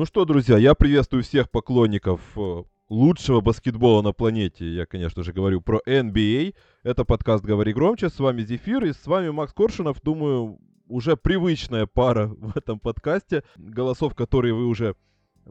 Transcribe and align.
Ну 0.00 0.06
что, 0.06 0.24
друзья, 0.24 0.56
я 0.56 0.74
приветствую 0.74 1.22
всех 1.22 1.50
поклонников 1.50 2.22
э, 2.34 2.62
лучшего 2.88 3.42
баскетбола 3.42 4.00
на 4.00 4.14
планете. 4.14 4.64
Я, 4.64 4.86
конечно 4.86 5.22
же, 5.22 5.34
говорю 5.34 5.60
про 5.60 5.78
NBA. 5.86 6.54
Это 6.82 7.04
подкаст 7.04 7.44
«Говори 7.44 7.74
громче». 7.74 8.08
С 8.08 8.18
вами 8.18 8.40
Зефир 8.40 8.82
и 8.86 8.94
с 8.94 9.06
вами 9.06 9.28
Макс 9.28 9.52
Коршунов. 9.52 10.00
Думаю, 10.00 10.58
уже 10.88 11.18
привычная 11.18 11.84
пара 11.84 12.28
в 12.38 12.56
этом 12.56 12.80
подкасте. 12.80 13.42
Голосов, 13.58 14.14
которые 14.14 14.54
вы 14.54 14.68
уже 14.68 14.96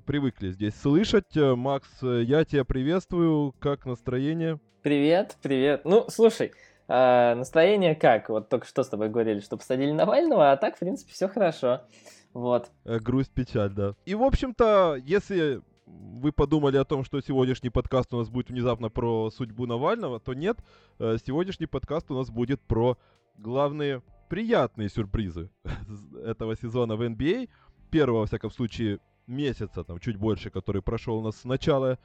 привыкли 0.07 0.49
здесь 0.49 0.73
слышать. 0.73 1.37
Э, 1.37 1.53
Макс, 1.53 1.87
э, 2.01 2.23
я 2.23 2.43
тебя 2.43 2.65
приветствую. 2.65 3.53
Как 3.59 3.85
настроение? 3.85 4.59
Привет, 4.81 5.37
привет. 5.43 5.81
Ну, 5.85 6.05
слушай, 6.09 6.53
э, 6.87 7.35
настроение 7.35 7.93
как? 7.93 8.29
Вот 8.29 8.49
только 8.49 8.65
что 8.65 8.81
с 8.81 8.89
тобой 8.89 9.09
говорили, 9.09 9.41
что 9.41 9.57
посадили 9.57 9.91
Навального, 9.91 10.51
а 10.51 10.57
так, 10.57 10.77
в 10.77 10.79
принципе, 10.79 11.13
все 11.13 11.27
хорошо. 11.27 11.81
Вот. 12.33 12.71
Э, 12.85 12.99
грусть, 12.99 13.31
печаль, 13.31 13.71
да. 13.73 13.95
И, 14.05 14.15
в 14.15 14.23
общем-то, 14.23 14.97
если 15.03 15.61
вы 15.85 16.31
подумали 16.31 16.77
о 16.77 16.85
том, 16.85 17.03
что 17.03 17.21
сегодняшний 17.21 17.69
подкаст 17.69 18.13
у 18.13 18.17
нас 18.17 18.29
будет 18.29 18.49
внезапно 18.49 18.89
про 18.89 19.31
судьбу 19.31 19.65
Навального, 19.65 20.19
то 20.19 20.33
нет. 20.33 20.59
Э, 20.99 21.17
сегодняшний 21.25 21.65
подкаст 21.65 22.11
у 22.11 22.15
нас 22.15 22.29
будет 22.29 22.61
про 22.61 22.97
главные 23.37 24.01
приятные 24.29 24.89
сюрпризы 24.89 25.49
этого 26.25 26.55
сезона 26.55 26.95
в 26.95 27.01
NBA. 27.01 27.47
А. 27.47 27.89
Первого, 27.89 28.19
во 28.19 28.25
всяком 28.27 28.51
случае, 28.51 28.99
месяца, 29.25 29.83
там, 29.83 29.99
чуть 29.99 30.17
больше, 30.17 30.51
который 30.51 30.83
прошел 30.83 31.17
у 31.17 31.23
нас 31.23 31.37
с 31.37 31.45
начала 31.45 31.97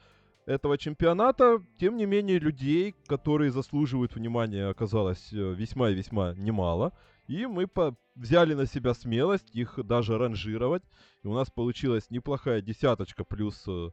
этого 0.47 0.77
чемпионата. 0.77 1.61
Тем 1.79 1.97
не 1.97 2.05
менее, 2.05 2.39
людей, 2.39 2.95
которые 3.07 3.51
заслуживают 3.51 4.15
внимания, 4.15 4.67
оказалось 4.67 5.31
э, 5.31 5.53
весьма 5.53 5.89
и 5.89 5.95
весьма 5.95 6.33
немало. 6.33 6.93
И 7.27 7.45
мы 7.45 7.67
по 7.67 7.95
взяли 8.15 8.53
на 8.53 8.65
себя 8.65 8.93
смелость 8.93 9.55
их 9.55 9.79
даже 9.83 10.17
ранжировать. 10.17 10.83
И 11.23 11.27
у 11.27 11.33
нас 11.33 11.49
получилась 11.49 12.09
неплохая 12.09 12.61
десяточка 12.61 13.23
плюс 13.23 13.63
э, 13.67 13.89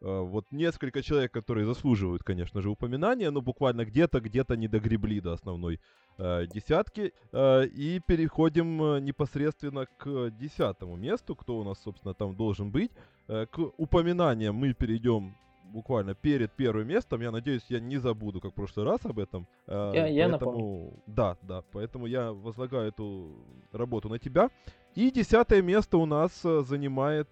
э, 0.00 0.20
вот 0.20 0.46
несколько 0.50 1.02
человек, 1.02 1.32
которые 1.32 1.66
заслуживают, 1.66 2.22
конечно 2.22 2.62
же, 2.62 2.70
упоминания, 2.70 3.30
но 3.30 3.40
буквально 3.40 3.84
где-то, 3.84 4.20
где-то 4.20 4.56
не 4.56 4.68
догребли 4.68 5.20
до 5.20 5.32
основной 5.32 5.80
э, 6.18 6.46
десятки. 6.46 7.12
Э, 7.32 7.66
и 7.66 8.00
переходим 8.00 8.82
э, 8.82 9.00
непосредственно 9.00 9.86
к 9.86 10.30
десятому 10.30 10.96
месту, 10.96 11.36
кто 11.36 11.58
у 11.58 11.64
нас, 11.64 11.78
собственно, 11.82 12.14
там 12.14 12.36
должен 12.36 12.70
быть. 12.70 12.90
Э, 13.28 13.46
к 13.46 13.58
упоминаниям 13.76 14.54
мы 14.54 14.72
перейдем 14.72 15.34
буквально 15.68 16.14
перед 16.14 16.52
первым 16.52 16.88
местом. 16.88 17.20
Я 17.20 17.30
надеюсь, 17.30 17.64
я 17.68 17.80
не 17.80 17.98
забуду, 17.98 18.40
как 18.40 18.52
в 18.52 18.54
прошлый 18.54 18.86
раз 18.86 19.04
об 19.04 19.18
этом. 19.18 19.46
А, 19.66 19.92
я, 19.92 20.06
я 20.06 20.28
поэтому, 20.28 20.52
напомню. 20.52 20.92
Да, 21.06 21.36
да. 21.42 21.62
Поэтому 21.72 22.06
я 22.06 22.32
возлагаю 22.32 22.88
эту 22.88 23.36
работу 23.72 24.08
на 24.08 24.18
тебя. 24.18 24.50
И 24.94 25.10
десятое 25.10 25.62
место 25.62 25.98
у 25.98 26.06
нас 26.06 26.44
э, 26.44 26.62
занимает 26.62 27.28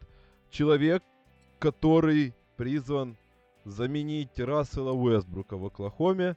человек, 0.51 1.03
который 1.59 2.35
призван 2.57 3.17
заменить 3.65 4.39
Рассела 4.39 4.93
Уэстбрука 4.93 5.57
в 5.57 5.67
Оклахоме. 5.67 6.37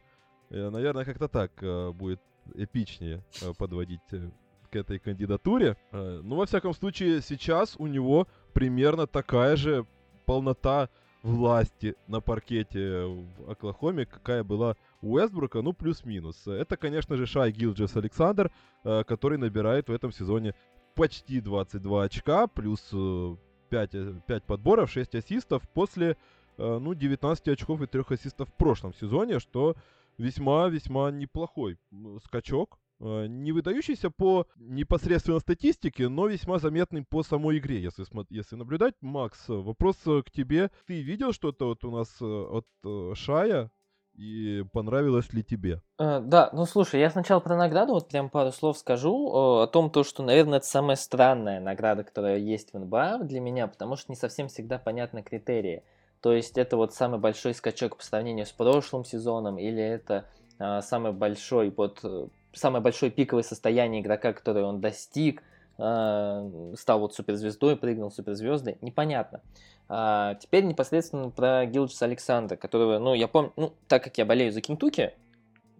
Э, 0.49 0.69
наверное, 0.69 1.05
как-то 1.05 1.27
так 1.27 1.51
э, 1.61 1.91
будет 1.91 2.21
эпичнее 2.55 3.23
подводить 3.59 4.01
к 4.71 4.75
этой 4.75 4.97
кандидатуре. 4.97 5.77
Ну, 5.91 6.35
во 6.35 6.47
всяком 6.47 6.73
случае, 6.73 7.21
сейчас 7.21 7.75
у 7.77 7.85
него 7.85 8.27
примерно 8.53 9.05
такая 9.05 9.55
же 9.55 9.85
полнота 10.25 10.89
власти 11.23 11.95
на 12.07 12.21
паркете 12.21 13.05
в 13.05 13.51
Оклахоме, 13.51 14.05
какая 14.05 14.43
была 14.43 14.75
у 15.01 15.15
Уэстбрука, 15.15 15.61
ну, 15.61 15.73
плюс-минус. 15.73 16.47
Это, 16.47 16.77
конечно 16.77 17.17
же, 17.17 17.25
Шай 17.25 17.51
Гилджес 17.51 17.95
Александр, 17.95 18.51
э, 18.83 19.03
который 19.03 19.37
набирает 19.37 19.89
в 19.89 19.93
этом 19.93 20.11
сезоне 20.11 20.55
почти 20.95 21.41
22 21.41 22.03
очка, 22.03 22.47
плюс 22.47 22.81
5, 23.69 23.95
э, 23.95 24.13
5 24.27 24.43
подборов, 24.43 24.91
6 24.91 25.15
ассистов 25.15 25.67
после, 25.69 26.17
э, 26.57 26.77
ну, 26.79 26.93
19 26.93 27.47
очков 27.49 27.81
и 27.81 27.87
3 27.87 28.11
ассистов 28.11 28.49
в 28.49 28.53
прошлом 28.53 28.93
сезоне, 28.93 29.39
что 29.39 29.75
весьма-весьма 30.17 31.11
неплохой 31.11 31.77
скачок 32.25 32.77
Э, 32.79 32.88
не 32.99 33.51
выдающийся 33.51 34.09
по 34.09 34.45
непосредственно 34.57 35.39
статистике, 35.39 36.09
но 36.09 36.27
весьма 36.27 36.59
заметный 36.59 37.03
по 37.03 37.23
самой 37.23 37.57
игре, 37.59 37.81
если, 37.81 38.05
если 38.29 38.55
наблюдать. 38.55 38.95
Макс, 39.01 39.47
вопрос 39.47 39.95
э, 40.05 40.21
к 40.25 40.31
тебе. 40.31 40.69
Ты 40.85 41.01
видел 41.01 41.31
что-то 41.31 41.67
вот 41.67 41.83
у 41.85 41.91
нас 41.91 42.09
э, 42.21 42.25
от 42.25 43.17
Шая? 43.17 43.71
И 44.15 44.65
понравилось 44.73 45.31
ли 45.31 45.43
тебе? 45.43 45.81
Uh, 45.97 46.19
да, 46.19 46.49
ну 46.51 46.65
слушай, 46.65 46.99
я 46.99 47.09
сначала 47.09 47.39
про 47.39 47.55
награду 47.55 47.93
вот 47.93 48.09
прям 48.09 48.29
пару 48.29 48.51
слов 48.51 48.77
скажу 48.77 49.31
о 49.31 49.65
том, 49.67 49.89
то, 49.89 50.03
что, 50.03 50.23
наверное, 50.23 50.57
это 50.57 50.67
самая 50.67 50.97
странная 50.97 51.61
награда, 51.61 52.03
которая 52.03 52.37
есть 52.37 52.73
в 52.73 52.79
НБА 52.79 53.19
для 53.23 53.39
меня, 53.39 53.67
потому 53.67 53.95
что 53.95 54.11
не 54.11 54.17
совсем 54.17 54.49
всегда 54.49 54.77
понятны 54.77 55.23
критерии. 55.23 55.83
То 56.19 56.33
есть 56.33 56.57
это 56.57 56.75
вот 56.75 56.93
самый 56.93 57.17
большой 57.17 57.53
скачок 57.53 57.95
по 57.95 58.03
сравнению 58.03 58.45
с 58.45 58.51
прошлым 58.51 59.05
сезоном, 59.05 59.57
или 59.57 59.81
это 59.81 60.25
самый 60.81 61.13
большой 61.13 61.69
вот 61.69 62.03
самое 62.53 62.81
большое 62.81 63.11
пиковое 63.11 63.43
состояние 63.43 64.01
игрока, 64.01 64.33
которое 64.33 64.65
он 64.65 64.81
достиг, 64.81 65.43
а, 65.77 66.49
стал 66.75 66.99
вот 66.99 67.13
суперзвездой, 67.13 67.77
прыгнул 67.77 68.11
суперзвезды, 68.11 68.77
непонятно. 68.81 69.41
А, 69.87 70.35
теперь 70.35 70.65
непосредственно 70.65 71.29
про 71.29 71.65
Гилджиса 71.65 72.05
Александра, 72.05 72.55
которого, 72.55 72.99
ну, 72.99 73.13
я 73.13 73.27
помню, 73.27 73.53
ну, 73.55 73.73
так 73.87 74.03
как 74.03 74.17
я 74.17 74.25
болею 74.25 74.51
за 74.51 74.61
Кентуки, 74.61 75.13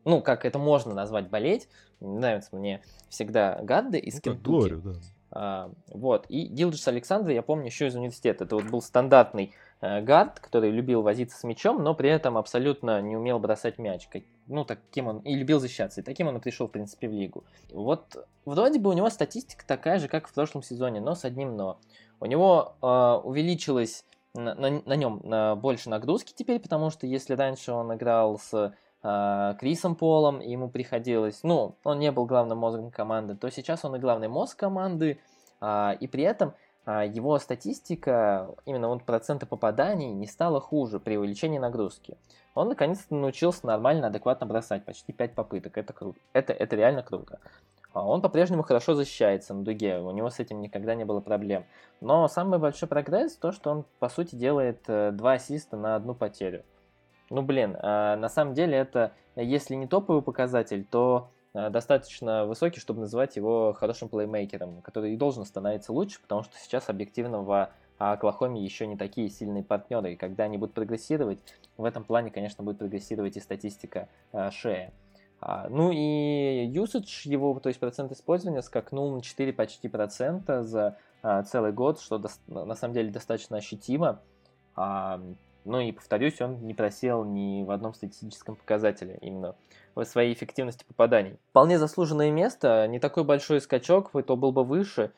ну, 0.06 0.22
как 0.22 0.46
это 0.46 0.58
можно 0.58 0.94
назвать 0.94 1.30
болеть, 1.30 1.68
нравится 2.00 2.56
мне 2.56 2.82
всегда 3.10 3.60
Гадды 3.62 4.00
из 4.00 4.16
ну, 4.16 4.22
Кентуки. 4.22 4.48
Глорию, 4.48 4.82
да. 4.82 4.92
А, 5.32 5.72
вот, 5.90 6.26
и 6.30 6.46
Гилджис 6.48 6.88
Александр, 6.88 7.32
я 7.32 7.44
помню 7.44 7.66
еще 7.66 7.88
из 7.88 7.96
университета, 7.96 8.46
это 8.46 8.56
вот 8.56 8.66
был 8.66 8.82
стандартный 8.82 9.46
э, 9.46 9.52
гард, 9.82 10.40
который 10.40 10.72
любил 10.72 11.02
возиться 11.02 11.38
с 11.38 11.44
мячом, 11.44 11.84
но 11.84 11.94
при 11.94 12.10
этом 12.10 12.38
абсолютно 12.38 13.02
не 13.02 13.16
умел 13.16 13.40
бросать 13.40 13.78
мяч 13.78 14.08
ну, 14.50 14.66
таким 14.66 15.08
он, 15.08 15.20
и 15.20 15.36
любил 15.36 15.60
защищаться, 15.60 16.02
и 16.02 16.04
таким 16.04 16.28
он 16.28 16.38
и 16.38 16.40
пришел, 16.40 16.68
в 16.68 16.72
принципе, 16.72 17.08
в 17.08 17.14
лигу. 17.14 17.46
Вот, 17.72 18.28
вроде 18.46 18.80
бы 18.80 18.90
у 18.90 18.94
него 18.94 19.10
статистика 19.10 19.66
такая 19.66 20.00
же, 20.00 20.08
как 20.08 20.28
в 20.28 20.34
прошлом 20.34 20.64
сезоне, 20.64 21.00
но 21.00 21.16
с 21.16 21.24
одним 21.24 21.56
но. 21.56 21.80
У 22.20 22.26
него 22.26 22.74
э, 22.82 23.22
увеличилось 23.24 24.04
на, 24.34 24.56
на, 24.56 24.82
на 24.86 24.96
нем 24.96 25.22
на, 25.24 25.56
больше 25.56 25.90
нагрузки 25.90 26.34
теперь, 26.36 26.60
потому 26.60 26.90
что 26.90 27.08
если 27.08 27.36
раньше 27.36 27.72
он 27.72 27.94
играл 27.94 28.40
с 28.40 28.74
э, 29.04 29.56
Крисом 29.60 29.96
Полом, 29.96 30.42
и 30.42 30.52
ему 30.52 30.70
приходилось, 30.70 31.42
ну, 31.44 31.76
он 31.84 32.00
не 32.00 32.12
был 32.12 32.26
главным 32.26 32.58
мозгом 32.58 32.92
команды, 32.92 33.36
то 33.36 33.50
сейчас 33.52 33.86
он 33.86 33.96
и 33.96 34.00
главный 34.00 34.28
мозг 34.28 34.58
команды, 34.58 35.20
э, 35.62 35.92
и 36.00 36.08
при 36.08 36.24
этом 36.24 36.54
его 36.86 37.38
статистика, 37.40 38.50
именно 38.66 38.88
вот 38.88 39.04
проценты 39.04 39.46
попаданий, 39.46 40.12
не 40.12 40.28
стала 40.28 40.60
хуже 40.60 41.00
при 41.00 41.18
увеличении 41.18 41.60
нагрузки. 41.60 42.18
Он 42.56 42.70
наконец-то 42.70 43.14
научился 43.14 43.66
нормально, 43.68 44.08
адекватно 44.08 44.48
бросать, 44.48 44.86
почти 44.86 45.14
5 45.14 45.36
попыток, 45.36 45.78
это 45.78 45.94
круто, 45.94 46.20
это, 46.34 46.54
это 46.54 46.76
реально 46.76 47.04
круто. 47.04 47.40
А 47.94 48.06
он 48.06 48.22
по-прежнему 48.22 48.64
хорошо 48.64 48.94
защищается 48.94 49.54
на 49.54 49.64
дуге, 49.64 50.00
у 50.00 50.12
него 50.12 50.30
с 50.30 50.40
этим 50.40 50.62
никогда 50.62 50.96
не 50.96 51.06
было 51.06 51.22
проблем. 51.22 51.66
Но 52.02 52.28
самый 52.28 52.60
большой 52.60 52.88
прогресс 52.88 53.36
то, 53.36 53.52
что 53.52 53.72
он, 53.72 53.86
по 54.00 54.10
сути, 54.10 54.36
делает 54.36 54.84
2 54.86 54.94
э, 54.94 55.36
ассиста 55.36 55.76
на 55.78 55.96
одну 55.96 56.14
потерю. 56.14 56.64
Ну, 57.30 57.42
блин, 57.42 57.78
а, 57.80 58.16
на 58.16 58.30
самом 58.30 58.54
деле 58.54 58.78
это, 58.78 59.14
если 59.36 59.76
не 59.76 59.88
топовый 59.88 60.22
показатель, 60.22 60.84
то 60.84 61.30
достаточно 61.54 62.46
высокий, 62.46 62.80
чтобы 62.80 63.02
называть 63.02 63.36
его 63.36 63.74
хорошим 63.74 64.10
плеймейкером, 64.10 64.82
который 64.82 65.14
и 65.14 65.18
должен 65.18 65.46
становиться 65.46 65.92
лучше, 65.92 66.22
потому 66.22 66.44
что 66.44 66.58
сейчас 66.58 66.90
объективно 66.90 67.42
в 67.42 67.70
Оклахоме 68.00 68.64
еще 68.64 68.88
не 68.88 68.96
такие 68.96 69.30
сильные 69.30 69.64
партнеры, 69.64 70.14
и 70.14 70.16
когда 70.16 70.46
они 70.46 70.58
будут 70.58 70.74
прогрессировать, 70.74 71.40
в 71.76 71.84
этом 71.84 72.04
плане, 72.06 72.32
конечно, 72.32 72.64
будет 72.64 72.78
прогрессировать 72.78 73.36
и 73.36 73.42
статистика 73.42 74.08
э, 74.32 74.50
Шея. 74.52 74.94
А, 75.42 75.68
ну 75.70 75.92
и 75.92 76.70
usage 76.74 77.30
его, 77.30 77.58
то 77.60 77.68
есть 77.68 77.80
процент 77.80 78.12
использования 78.12 78.62
скакнул 78.62 79.14
на 79.14 79.22
4 79.22 79.54
почти 79.54 79.88
процента 79.88 80.64
за 80.64 80.98
а, 81.22 81.44
целый 81.44 81.72
год, 81.74 82.00
что 82.00 82.22
на 82.48 82.76
самом 82.76 82.94
деле 82.94 83.12
достаточно 83.12 83.58
ощутимо. 83.58 84.22
А, 84.76 85.22
ну 85.66 85.80
и 85.80 85.92
повторюсь, 85.92 86.40
он 86.42 86.66
не 86.66 86.74
просел 86.74 87.26
ни 87.26 87.64
в 87.64 87.72
одном 87.72 87.94
статистическом 87.94 88.56
показателе 88.56 89.18
именно 89.22 89.56
в 90.06 90.10
своей 90.10 90.34
эффективности 90.34 90.86
попаданий. 90.88 91.38
Вполне 91.50 91.78
заслуженное 91.80 92.32
место, 92.32 92.88
не 92.88 93.00
такой 93.00 93.24
большой 93.24 93.62
скачок, 93.62 94.12
то 94.26 94.36
был 94.36 94.52
бы 94.52 94.64
выше, 94.64 95.12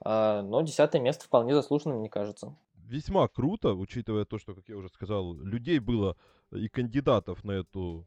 а, 0.00 0.42
но 0.42 0.60
десятое 0.62 1.00
место 1.00 1.24
вполне 1.24 1.54
заслуженно, 1.54 1.94
мне 1.94 2.08
кажется. 2.08 2.54
Весьма 2.86 3.26
круто, 3.28 3.74
учитывая 3.74 4.24
то, 4.24 4.38
что, 4.38 4.54
как 4.54 4.68
я 4.68 4.76
уже 4.76 4.88
сказал, 4.88 5.34
людей 5.34 5.78
было 5.78 6.16
и 6.52 6.68
кандидатов 6.68 7.42
на 7.44 7.52
эту 7.52 8.06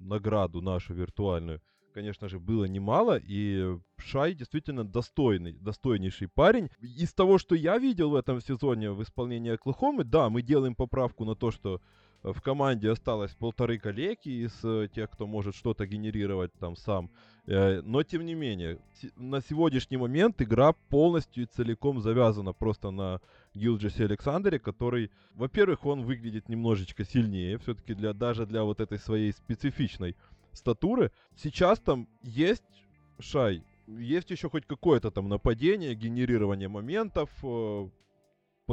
награду 0.00 0.60
нашу 0.60 0.94
виртуальную 0.94 1.60
конечно 1.92 2.28
же, 2.28 2.38
было 2.38 2.64
немало, 2.64 3.18
и 3.22 3.76
Шай 3.98 4.34
действительно 4.34 4.84
достойный, 4.84 5.52
достойнейший 5.52 6.28
парень. 6.28 6.70
Из 6.80 7.12
того, 7.12 7.38
что 7.38 7.54
я 7.54 7.78
видел 7.78 8.10
в 8.10 8.14
этом 8.14 8.40
сезоне 8.40 8.90
в 8.90 9.02
исполнении 9.02 9.52
Оклахомы, 9.52 10.04
да, 10.04 10.30
мы 10.30 10.42
делаем 10.42 10.74
поправку 10.74 11.24
на 11.24 11.34
то, 11.34 11.50
что 11.50 11.80
в 12.22 12.40
команде 12.42 12.90
осталось 12.90 13.32
полторы 13.32 13.78
коллеги 13.78 14.44
из 14.44 14.52
э, 14.62 14.88
тех, 14.94 15.10
кто 15.10 15.26
может 15.26 15.54
что-то 15.54 15.86
генерировать 15.86 16.52
там 16.54 16.76
сам. 16.76 17.10
Э, 17.46 17.80
но 17.82 18.02
тем 18.02 18.26
не 18.26 18.34
менее, 18.34 18.78
на 19.16 19.40
сегодняшний 19.40 19.96
момент 19.96 20.40
игра 20.42 20.72
полностью 20.90 21.44
и 21.44 21.46
целиком 21.46 22.00
завязана 22.00 22.52
просто 22.52 22.90
на 22.90 23.20
Гилджесе 23.54 24.04
Александре, 24.04 24.58
который, 24.58 25.10
во-первых, 25.34 25.86
он 25.86 26.02
выглядит 26.02 26.48
немножечко 26.48 27.04
сильнее, 27.04 27.58
все-таки 27.58 27.94
для, 27.94 28.12
даже 28.12 28.46
для 28.46 28.64
вот 28.64 28.80
этой 28.80 28.98
своей 28.98 29.32
специфичной 29.32 30.16
статуры. 30.52 31.12
Сейчас 31.36 31.78
там 31.80 32.06
есть 32.22 32.64
Шай, 33.18 33.64
есть 33.86 34.30
еще 34.30 34.48
хоть 34.48 34.66
какое-то 34.66 35.10
там 35.10 35.28
нападение, 35.28 35.94
генерирование 35.94 36.68
моментов, 36.68 37.30
э, 37.42 37.88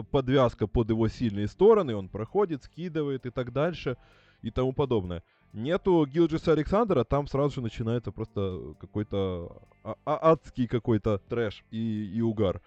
подвязка 0.04 0.68
под 0.68 0.90
его 0.90 1.08
сильные 1.08 1.48
стороны, 1.48 1.96
он 1.96 2.10
проходит, 2.10 2.64
скидывает 2.64 3.26
и 3.26 3.30
так 3.30 3.52
дальше 3.52 3.98
и 4.42 4.52
тому 4.52 4.74
подобное. 4.74 5.24
Нету 5.54 6.06
Гилджиса 6.06 6.52
Александра, 6.52 7.04
там 7.04 7.28
сразу 7.28 7.56
же 7.56 7.62
начинается 7.62 8.12
просто 8.12 8.76
какой-то 8.80 9.62
а- 9.84 9.96
а- 10.06 10.32
адский 10.32 10.68
какой-то 10.68 11.20
трэш 11.30 11.64
и, 11.72 12.12
и 12.14 12.22
угар. 12.22 12.62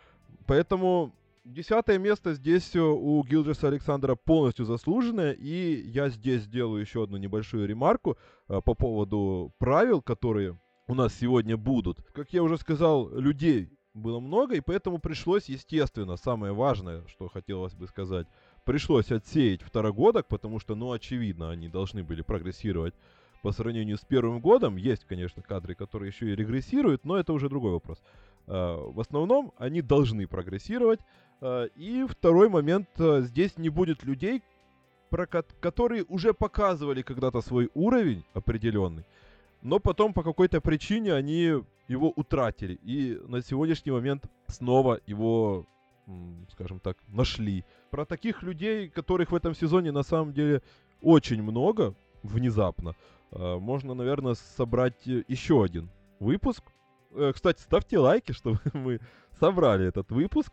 Поэтому 0.46 1.12
десятое 1.44 1.98
место 1.98 2.34
здесь 2.34 2.74
у 2.74 3.22
Гилджиса 3.22 3.68
Александра 3.68 4.14
полностью 4.14 4.64
заслуженное, 4.64 5.32
и 5.32 5.82
я 5.90 6.08
здесь 6.08 6.42
сделаю 6.42 6.80
еще 6.80 7.04
одну 7.04 7.18
небольшую 7.18 7.68
ремарку 7.68 8.16
а, 8.48 8.60
по 8.60 8.74
поводу 8.74 9.52
правил, 9.58 10.02
которые 10.02 10.58
у 10.88 10.94
нас 10.94 11.14
сегодня 11.14 11.56
будут. 11.56 11.98
Как 12.12 12.32
я 12.32 12.42
уже 12.42 12.58
сказал, 12.58 13.10
людей 13.10 13.70
было 13.94 14.20
много, 14.20 14.54
и 14.56 14.60
поэтому 14.60 14.98
пришлось, 14.98 15.48
естественно, 15.48 16.16
самое 16.16 16.52
важное, 16.52 17.06
что 17.08 17.28
хотелось 17.28 17.74
бы 17.74 17.86
сказать, 17.86 18.26
пришлось 18.64 19.10
отсеять 19.10 19.62
второгодок, 19.62 20.28
потому 20.28 20.60
что, 20.60 20.74
ну, 20.74 20.92
очевидно, 20.92 21.50
они 21.50 21.68
должны 21.68 22.02
были 22.02 22.22
прогрессировать 22.22 22.94
по 23.42 23.52
сравнению 23.52 23.96
с 23.96 24.04
первым 24.04 24.40
годом. 24.40 24.76
Есть, 24.76 25.04
конечно, 25.04 25.42
кадры, 25.42 25.74
которые 25.74 26.10
еще 26.10 26.30
и 26.30 26.36
регрессируют, 26.36 27.04
но 27.04 27.16
это 27.16 27.32
уже 27.32 27.48
другой 27.48 27.72
вопрос. 27.72 28.00
А, 28.46 28.76
в 28.76 29.00
основном 29.00 29.52
они 29.56 29.82
должны 29.82 30.26
прогрессировать. 30.26 31.00
А, 31.40 31.64
и 31.74 32.06
второй 32.08 32.48
момент, 32.48 32.88
а, 32.98 33.22
здесь 33.22 33.56
не 33.56 33.70
будет 33.70 34.04
людей, 34.04 34.42
про 35.08 35.26
которые 35.26 36.04
уже 36.04 36.32
показывали 36.32 37.02
когда-то 37.02 37.40
свой 37.40 37.70
уровень 37.74 38.24
определенный, 38.32 39.04
но 39.60 39.80
потом 39.80 40.12
по 40.12 40.22
какой-то 40.22 40.60
причине 40.60 41.14
они 41.14 41.64
его 41.90 42.12
утратили. 42.16 42.74
И 42.84 43.20
на 43.26 43.42
сегодняшний 43.42 43.92
момент 43.92 44.24
снова 44.46 45.00
его, 45.06 45.66
скажем 46.52 46.78
так, 46.78 46.96
нашли. 47.08 47.64
Про 47.90 48.04
таких 48.04 48.42
людей, 48.42 48.88
которых 48.88 49.32
в 49.32 49.34
этом 49.34 49.54
сезоне 49.54 49.92
на 49.92 50.04
самом 50.04 50.32
деле 50.32 50.62
очень 51.02 51.42
много, 51.42 51.94
внезапно, 52.22 52.94
а, 53.32 53.58
можно, 53.58 53.94
наверное, 53.94 54.34
собрать 54.34 55.08
э, 55.08 55.24
еще 55.28 55.64
один 55.64 55.90
выпуск. 56.20 56.62
Э, 57.12 57.32
кстати, 57.34 57.60
ставьте 57.60 57.98
лайки, 57.98 58.32
чтобы 58.40 58.60
мы 58.72 59.00
собрали 59.40 59.86
этот 59.86 60.12
выпуск. 60.12 60.52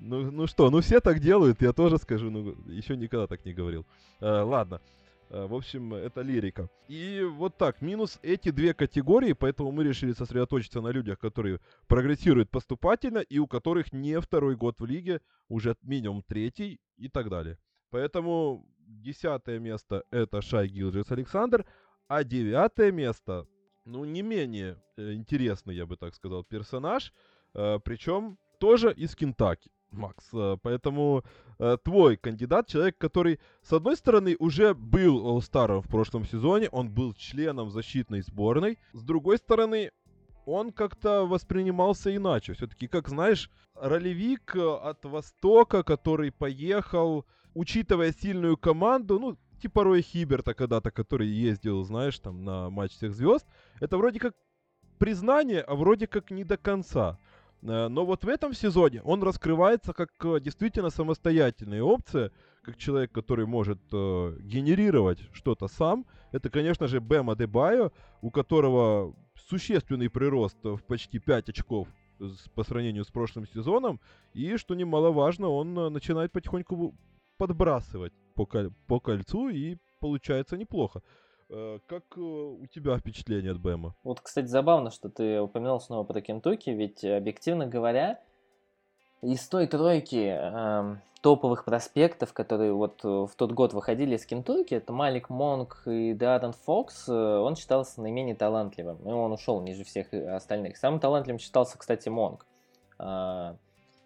Ну, 0.00 0.30
ну 0.30 0.46
что, 0.46 0.70
ну 0.70 0.80
все 0.80 1.00
так 1.00 1.20
делают, 1.20 1.60
я 1.60 1.72
тоже 1.72 1.98
скажу, 1.98 2.30
ну 2.30 2.54
еще 2.66 2.96
никогда 2.96 3.26
так 3.26 3.44
не 3.44 3.52
говорил. 3.52 3.84
Ладно, 4.20 4.80
Э, 4.80 4.97
в 5.30 5.54
общем, 5.54 5.94
это 5.94 6.22
лирика. 6.22 6.68
И 6.88 7.22
вот 7.22 7.56
так, 7.56 7.82
минус 7.82 8.18
эти 8.22 8.50
две 8.50 8.74
категории, 8.74 9.32
поэтому 9.32 9.72
мы 9.72 9.84
решили 9.84 10.12
сосредоточиться 10.12 10.80
на 10.80 10.88
людях, 10.88 11.18
которые 11.18 11.60
прогрессируют 11.86 12.50
поступательно 12.50 13.18
и 13.18 13.38
у 13.38 13.46
которых 13.46 13.92
не 13.92 14.20
второй 14.20 14.56
год 14.56 14.80
в 14.80 14.86
лиге, 14.86 15.20
уже 15.48 15.76
минимум 15.82 16.22
третий 16.22 16.80
и 16.96 17.08
так 17.08 17.28
далее. 17.28 17.58
Поэтому 17.90 18.66
десятое 18.86 19.58
место 19.58 20.04
это 20.10 20.42
Шай 20.42 20.68
Гилджис 20.68 21.10
Александр, 21.10 21.66
а 22.06 22.24
девятое 22.24 22.90
место, 22.90 23.46
ну, 23.84 24.04
не 24.04 24.22
менее 24.22 24.82
э, 24.96 25.12
интересный, 25.12 25.74
я 25.74 25.86
бы 25.86 25.96
так 25.96 26.14
сказал, 26.14 26.44
персонаж, 26.44 27.12
э, 27.54 27.78
причем 27.84 28.38
тоже 28.58 28.92
из 28.92 29.14
Кентаки. 29.14 29.70
Макс. 29.90 30.24
Э, 30.32 30.56
поэтому 30.62 31.24
э, 31.58 31.76
твой 31.82 32.16
кандидат, 32.16 32.66
человек, 32.68 32.98
который, 32.98 33.40
с 33.62 33.72
одной 33.72 33.96
стороны, 33.96 34.36
уже 34.38 34.74
был 34.74 35.26
All-Старом 35.26 35.82
в 35.82 35.88
прошлом 35.88 36.26
сезоне, 36.26 36.68
он 36.70 36.90
был 36.90 37.14
членом 37.14 37.70
защитной 37.70 38.22
сборной, 38.22 38.78
с 38.92 39.02
другой 39.02 39.38
стороны, 39.38 39.90
он 40.46 40.72
как-то 40.72 41.26
воспринимался 41.26 42.14
иначе. 42.14 42.54
Все-таки, 42.54 42.86
как 42.86 43.08
знаешь, 43.08 43.50
ролевик 43.74 44.56
э, 44.56 44.60
от 44.60 45.04
Востока, 45.04 45.82
который 45.82 46.32
поехал, 46.32 47.26
учитывая 47.54 48.12
сильную 48.12 48.56
команду, 48.56 49.18
ну, 49.18 49.36
типа 49.60 49.84
Рой 49.84 50.02
Хиберта 50.02 50.54
когда-то, 50.54 50.90
который 50.90 51.28
ездил, 51.28 51.84
знаешь, 51.84 52.18
там 52.18 52.44
на 52.44 52.70
матч 52.70 52.92
всех 52.92 53.14
звезд, 53.14 53.46
это 53.80 53.98
вроде 53.98 54.20
как 54.20 54.34
признание, 54.98 55.60
а 55.60 55.74
вроде 55.74 56.06
как 56.06 56.30
не 56.30 56.44
до 56.44 56.56
конца. 56.56 57.18
Э, 57.62 57.88
но 57.88 58.04
вот 58.04 58.24
в 58.24 58.28
этом 58.28 58.52
сезоне 58.54 59.02
он 59.02 59.22
раскрывается 59.22 59.92
как 59.92 60.10
э, 60.24 60.40
действительно 60.40 60.90
самостоятельная 60.90 61.82
опция, 61.82 62.30
как 62.62 62.76
человек, 62.76 63.12
который 63.12 63.46
может 63.46 63.78
э, 63.92 64.36
генерировать 64.40 65.20
что-то 65.32 65.68
сам. 65.68 66.06
Это, 66.32 66.50
конечно 66.50 66.86
же, 66.86 67.00
Бэм 67.00 67.30
Адебайо, 67.30 67.92
у 68.20 68.30
которого 68.30 69.14
существенный 69.48 70.10
прирост 70.10 70.58
в 70.62 70.78
почти 70.78 71.18
5 71.18 71.48
очков 71.48 71.88
по 72.54 72.64
сравнению 72.64 73.04
с 73.04 73.10
прошлым 73.10 73.46
сезоном. 73.46 74.00
И, 74.34 74.56
что 74.56 74.74
немаловажно, 74.74 75.48
он 75.48 75.74
начинает 75.92 76.32
потихоньку 76.32 76.94
подбрасывать 77.38 78.12
по, 78.34 78.46
по 78.86 79.00
кольцу, 79.00 79.48
и 79.48 79.76
получается 80.00 80.56
неплохо. 80.56 81.02
Э, 81.50 81.78
как 81.86 82.04
э, 82.16 82.20
у 82.20 82.66
тебя 82.66 82.98
впечатление 82.98 83.52
от 83.52 83.60
Бэма? 83.60 83.94
Вот, 84.02 84.20
кстати, 84.20 84.46
забавно, 84.46 84.90
что 84.90 85.08
ты 85.08 85.40
упомянул 85.40 85.80
снова 85.80 86.04
про 86.04 86.20
Кентуки, 86.20 86.70
ведь, 86.70 87.04
объективно 87.04 87.66
говоря, 87.66 88.20
из 89.22 89.46
той 89.48 89.66
тройки 89.66 90.36
э, 90.38 90.96
топовых 91.22 91.64
проспектов, 91.64 92.32
которые 92.32 92.72
вот 92.72 93.04
э, 93.04 93.08
в 93.08 93.30
тот 93.36 93.52
год 93.52 93.72
выходили 93.72 94.16
из 94.16 94.26
Кентуки, 94.26 94.74
это 94.74 94.92
Малик 94.92 95.30
Монк 95.30 95.82
и 95.86 96.12
Деатон 96.12 96.52
Фокс, 96.52 97.08
он 97.08 97.56
считался 97.56 98.02
наименее 98.02 98.34
талантливым, 98.34 98.98
и 98.98 99.10
он 99.10 99.32
ушел 99.32 99.60
ниже 99.62 99.84
всех 99.84 100.12
остальных. 100.12 100.76
Самым 100.76 101.00
талантливым 101.00 101.38
считался, 101.38 101.78
кстати, 101.78 102.08
Монк. 102.08 102.46
Э, 102.98 103.54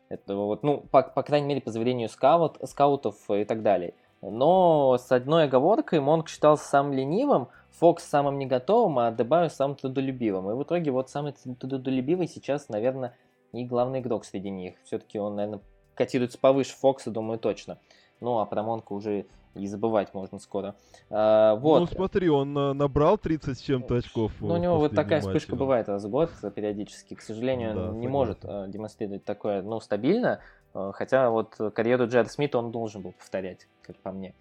это 0.09 0.37
вот, 0.37 0.63
ну, 0.63 0.81
по, 0.91 1.03
по 1.03 1.23
крайней 1.23 1.47
мере, 1.49 1.61
по 1.61 1.71
заверению 1.71 2.09
скаут, 2.09 2.59
скаутов 2.69 3.31
и 3.31 3.45
так 3.45 3.63
далее. 3.63 3.95
Но 4.23 4.97
с 4.99 5.11
одной 5.11 5.45
оговоркой 5.45 6.01
Монк 6.01 6.29
считался 6.29 6.65
самым 6.65 6.93
ленивым, 6.93 7.49
Фокс 7.73 8.05
самым 8.05 8.39
не 8.39 8.47
готовым, 8.47 8.99
а 9.01 9.11
Дебайо 9.11 9.49
самым 9.49 9.77
трудолюбивым. 9.77 10.51
И 10.51 10.55
в 10.55 10.63
итоге 10.63 10.91
вот 10.93 11.11
самый 11.11 11.33
трудолюбивый 11.33 12.29
сейчас, 12.29 12.69
наверное, 12.69 13.17
и 13.53 13.65
главный 13.65 14.01
игрок 14.01 14.25
среди 14.25 14.51
них. 14.51 14.77
Все-таки 14.85 15.19
он, 15.19 15.35
наверное, 15.35 15.61
котируется 15.95 16.39
повыше 16.39 16.75
Фокса, 16.77 17.11
думаю, 17.11 17.39
точно. 17.39 17.79
Ну, 18.21 18.39
а 18.39 18.47
про 18.47 18.63
Монка 18.63 18.93
уже 18.93 19.27
и 19.55 19.67
забывать 19.67 20.15
можно 20.15 20.39
скоро. 20.39 20.77
А, 21.11 21.57
вот. 21.57 21.81
Ну, 21.81 21.87
смотри, 21.87 22.29
он 22.31 22.55
набрал 22.55 23.19
30 23.19 23.59
с 23.59 23.61
чем-то 23.61 23.97
очков. 23.97 24.33
Ну, 24.41 24.55
у 24.55 24.57
него 24.57 24.79
вот 24.79 24.95
такая 24.95 25.21
вспышка 25.21 25.57
бывает 25.57 25.89
раз 25.89 26.05
в 26.05 26.11
год 26.11 26.31
периодически. 26.55 27.15
К 27.15 27.21
сожалению, 27.21 27.75
да, 27.75 27.81
не 27.81 27.87
согласен. 27.87 28.11
может 28.11 28.39
э, 28.45 28.67
демонстрировать 28.69 29.25
такое, 29.25 29.63
ну, 29.63 29.81
стабильно. 29.81 30.41
Э, 30.75 30.93
хотя 30.95 31.31
вот 31.31 31.57
карьеру 31.75 32.07
Джеда 32.07 32.29
Смита 32.29 32.59
он 32.59 32.71
должен 32.71 33.03
был 33.03 33.13
повторять, 33.13 33.69
как 33.83 33.97
по 33.99 34.13
мне. 34.13 34.35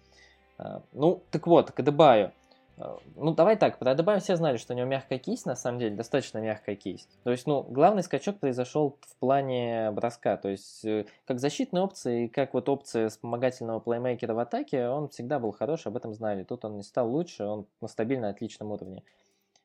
Э, 0.58 0.80
ну, 0.92 1.22
так 1.30 1.46
вот, 1.46 1.72
к 1.72 1.80
Адебаю. 1.80 2.32
Э, 2.76 2.96
ну, 3.16 3.34
давай 3.34 3.56
так, 3.56 3.78
про 3.78 3.92
Адебаю 3.92 4.20
все 4.20 4.36
знали, 4.36 4.56
что 4.56 4.74
у 4.74 4.76
него 4.76 4.86
мягкая 4.86 5.18
кисть, 5.18 5.46
на 5.46 5.56
самом 5.56 5.78
деле, 5.78 5.96
достаточно 5.96 6.38
мягкая 6.38 6.76
кисть. 6.76 7.18
То 7.24 7.30
есть, 7.30 7.46
ну, 7.46 7.62
главный 7.62 8.02
скачок 8.02 8.38
произошел 8.38 8.98
в 9.00 9.16
плане 9.16 9.90
броска. 9.90 10.36
То 10.36 10.48
есть, 10.48 10.86
как 11.26 11.38
защитная 11.38 11.82
опция 11.82 12.24
и 12.24 12.28
как 12.28 12.54
вот 12.54 12.68
опция 12.68 13.08
вспомогательного 13.08 13.80
плеймейкера 13.80 14.34
в 14.34 14.38
атаке, 14.38 14.88
он 14.88 15.08
всегда 15.08 15.38
был 15.38 15.52
хорош, 15.52 15.86
об 15.86 15.96
этом 15.96 16.14
знали. 16.14 16.44
Тут 16.44 16.64
он 16.64 16.76
не 16.76 16.82
стал 16.82 17.10
лучше, 17.10 17.44
он 17.44 17.66
на 17.80 17.88
стабильно 17.88 18.28
отличном 18.28 18.72
уровне. 18.72 19.02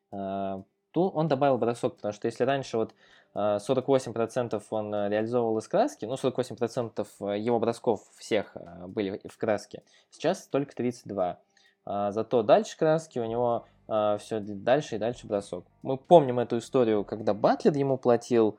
Тут 0.10 1.12
он 1.16 1.28
добавил 1.28 1.58
бросок, 1.58 1.98
потому 1.98 2.14
что 2.14 2.28
если 2.28 2.44
раньше 2.44 2.78
вот 2.78 2.96
48% 3.38 4.64
он 4.72 4.94
э, 4.96 5.10
реализовывал 5.10 5.60
из 5.60 5.68
краски, 5.68 6.06
ну 6.06 6.16
48% 6.16 7.08
э, 7.20 7.40
его 7.40 7.60
бросков 7.60 8.02
всех 8.16 8.52
э, 8.56 8.88
были 8.88 9.22
в 9.28 9.38
краске, 9.38 9.84
сейчас 10.10 10.48
только 10.48 10.76
32. 10.76 11.38
А, 11.86 12.12
зато 12.12 12.44
дальше 12.44 12.78
краски 12.78 13.20
у 13.20 13.26
него 13.26 13.66
все 13.88 14.42
дальше 14.42 14.96
и 14.96 14.98
дальше 14.98 15.28
бросок. 15.28 15.64
Мы 15.82 15.96
помним 15.96 16.40
эту 16.40 16.58
историю, 16.58 17.06
когда 17.06 17.34
Батлер 17.34 17.72
ему 17.72 17.98
платил, 17.98 18.58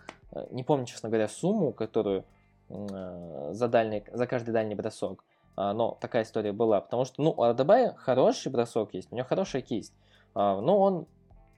не 0.50 0.64
помню, 0.64 0.87
честно 0.87 1.11
говоря, 1.11 1.28
сумму, 1.28 1.70
которую 1.70 2.25
за, 2.70 3.68
дальний, 3.68 4.04
за 4.11 4.26
каждый 4.26 4.52
дальний 4.52 4.75
бросок, 4.75 5.23
но 5.54 5.99
такая 6.00 6.23
история 6.23 6.52
была, 6.52 6.80
потому 6.80 7.04
что, 7.04 7.20
ну, 7.20 7.32
у 7.32 7.42
Адабая 7.42 7.92
хороший 7.92 8.50
бросок 8.50 8.94
есть, 8.94 9.12
у 9.12 9.16
него 9.16 9.28
хорошая 9.28 9.61
кисть, 9.61 9.92
но 10.35 10.78
он 10.78 11.06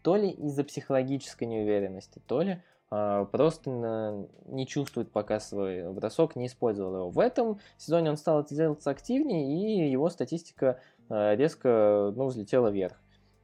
то 0.03 0.17
ли 0.17 0.31
из-за 0.31 0.65
психологической 0.65 1.47
неуверенности, 1.47 2.21
то 2.27 2.43
ли 2.43 2.61
просто 2.91 4.27
не 4.47 4.67
чувствует 4.67 5.13
пока 5.13 5.39
свой 5.39 5.93
бросок, 5.93 6.35
не 6.35 6.47
использовал 6.47 6.97
его. 6.97 7.11
В 7.11 7.21
этом 7.21 7.61
сезоне 7.79 8.11
он 8.11 8.17
стал 8.17 8.45
делаться 8.45 8.91
активнее, 8.91 9.87
и 9.87 9.91
его 9.91 10.11
статистика 10.11 10.81
а, 11.09 11.37
резко 11.37 12.13
ну, 12.17 12.27
взлетела 12.27 12.69
вверх. 12.69 13.01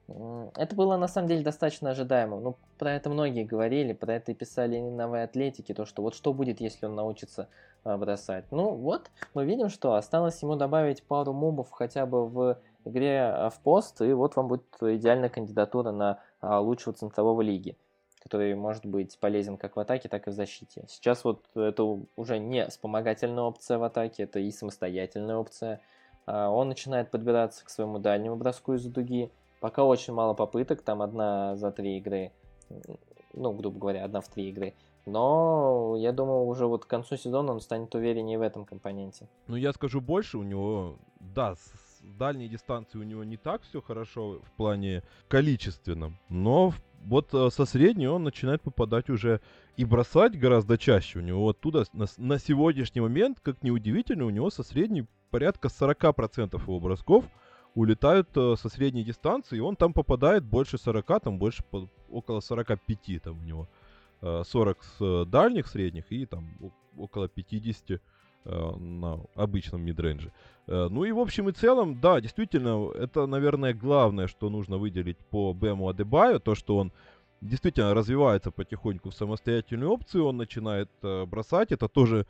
Это 0.08 0.76
было 0.76 0.96
на 0.96 1.08
самом 1.08 1.28
деле 1.28 1.42
достаточно 1.42 1.90
ожидаемо. 1.90 2.38
Ну, 2.38 2.56
про 2.78 2.92
это 2.92 3.10
многие 3.10 3.44
говорили, 3.44 3.92
про 3.92 4.14
это 4.14 4.32
и 4.32 4.34
писали 4.34 4.78
новые 4.78 5.24
атлетики, 5.24 5.74
то 5.74 5.84
что 5.84 6.02
вот 6.02 6.14
что 6.14 6.32
будет, 6.32 6.60
если 6.60 6.86
он 6.86 6.96
научится 6.96 7.48
а, 7.84 7.96
бросать. 7.96 8.46
Ну 8.50 8.74
вот, 8.74 9.10
мы 9.34 9.44
видим, 9.44 9.68
что 9.68 9.94
осталось 9.94 10.42
ему 10.42 10.56
добавить 10.56 11.04
пару 11.04 11.32
мобов 11.32 11.70
хотя 11.70 12.04
бы 12.04 12.26
в 12.26 12.58
игре 12.84 13.50
в 13.52 13.60
пост, 13.62 14.00
и 14.00 14.12
вот 14.12 14.34
вам 14.34 14.48
будет 14.48 14.64
идеальная 14.80 15.28
кандидатура 15.28 15.92
на 15.92 16.20
лучшего 16.42 16.94
центрового 16.94 17.42
лиги 17.42 17.76
который 18.26 18.56
может 18.56 18.84
быть 18.84 19.16
полезен 19.20 19.56
как 19.56 19.76
в 19.76 19.80
атаке, 19.80 20.08
так 20.08 20.26
и 20.26 20.30
в 20.30 20.34
защите. 20.34 20.84
Сейчас 20.88 21.22
вот 21.22 21.44
это 21.54 21.84
уже 22.16 22.38
не 22.40 22.66
вспомогательная 22.66 23.44
опция 23.44 23.78
в 23.78 23.84
атаке, 23.84 24.24
это 24.24 24.40
и 24.40 24.50
самостоятельная 24.50 25.36
опция. 25.36 25.80
А, 26.26 26.50
он 26.50 26.68
начинает 26.68 27.12
подбираться 27.12 27.64
к 27.64 27.70
своему 27.70 28.00
дальнему 28.00 28.34
броску 28.34 28.74
из-за 28.74 28.90
дуги. 28.90 29.30
Пока 29.60 29.84
очень 29.84 30.12
мало 30.12 30.34
попыток, 30.34 30.82
там 30.82 31.02
одна 31.02 31.54
за 31.54 31.70
три 31.70 31.98
игры, 31.98 32.32
ну, 33.32 33.52
грубо 33.52 33.78
говоря, 33.78 34.04
одна 34.04 34.20
в 34.20 34.28
три 34.28 34.48
игры. 34.48 34.74
Но 35.06 35.94
я 35.96 36.10
думаю, 36.10 36.46
уже 36.46 36.66
вот 36.66 36.84
к 36.84 36.88
концу 36.88 37.16
сезона 37.16 37.52
он 37.52 37.60
станет 37.60 37.94
увереннее 37.94 38.38
в 38.38 38.42
этом 38.42 38.64
компоненте. 38.64 39.28
Ну, 39.46 39.54
я 39.54 39.72
скажу 39.72 40.00
больше, 40.00 40.36
у 40.36 40.42
него, 40.42 40.96
да, 41.20 41.54
с 41.54 42.00
дальней 42.02 42.48
дистанции 42.48 42.98
у 42.98 43.04
него 43.04 43.22
не 43.22 43.36
так 43.36 43.62
все 43.62 43.80
хорошо 43.80 44.40
в 44.42 44.50
плане 44.56 45.04
количественном, 45.28 46.18
но 46.28 46.70
в 46.70 46.80
вот 47.06 47.32
э, 47.32 47.50
со 47.50 47.64
средней 47.64 48.08
он 48.08 48.24
начинает 48.24 48.62
попадать 48.62 49.08
уже 49.10 49.40
и 49.76 49.84
бросать 49.84 50.38
гораздо 50.38 50.76
чаще. 50.76 51.20
У 51.20 51.22
него 51.22 51.48
оттуда 51.48 51.84
на, 51.92 52.06
на 52.16 52.38
сегодняшний 52.38 53.00
момент, 53.00 53.38
как 53.40 53.62
ни 53.62 53.70
удивительно, 53.70 54.26
у 54.26 54.30
него 54.30 54.50
со 54.50 54.62
средней 54.62 55.06
порядка 55.30 55.68
40% 55.68 56.60
его 56.60 56.80
бросков 56.80 57.24
улетают 57.74 58.28
э, 58.36 58.56
со 58.60 58.68
средней 58.68 59.04
дистанции, 59.04 59.58
и 59.58 59.60
он 59.60 59.76
там 59.76 59.92
попадает 59.92 60.44
больше 60.44 60.78
40, 60.78 61.22
там 61.22 61.38
больше 61.38 61.62
около 62.10 62.40
45 62.40 63.22
там 63.22 63.38
у 63.38 63.44
него. 63.44 63.68
Э, 64.22 64.42
40 64.44 64.82
с 64.82 64.96
э, 65.00 65.24
дальних 65.26 65.68
средних 65.68 66.10
и 66.10 66.26
там 66.26 66.48
около 66.96 67.28
50 67.28 67.90
Э, 67.90 67.98
на 68.46 69.20
обычном 69.34 69.82
мидренже. 69.82 70.32
Э, 70.66 70.88
ну 70.90 71.04
и 71.04 71.12
в 71.12 71.18
общем 71.18 71.48
и 71.48 71.52
целом, 71.52 72.00
да, 72.00 72.20
действительно, 72.20 72.90
это, 72.92 73.26
наверное, 73.26 73.74
главное, 73.74 74.26
что 74.26 74.50
нужно 74.50 74.78
выделить 74.78 75.18
по 75.18 75.52
Бэму 75.52 75.88
Адебаю, 75.88 76.40
то, 76.40 76.54
что 76.54 76.76
он 76.76 76.92
действительно 77.40 77.94
развивается 77.94 78.50
потихоньку 78.50 79.10
в 79.10 79.14
самостоятельную 79.14 79.90
опцию, 79.90 80.24
он 80.24 80.36
начинает 80.36 80.90
э, 81.02 81.24
бросать, 81.26 81.72
это 81.72 81.88
тоже 81.88 82.26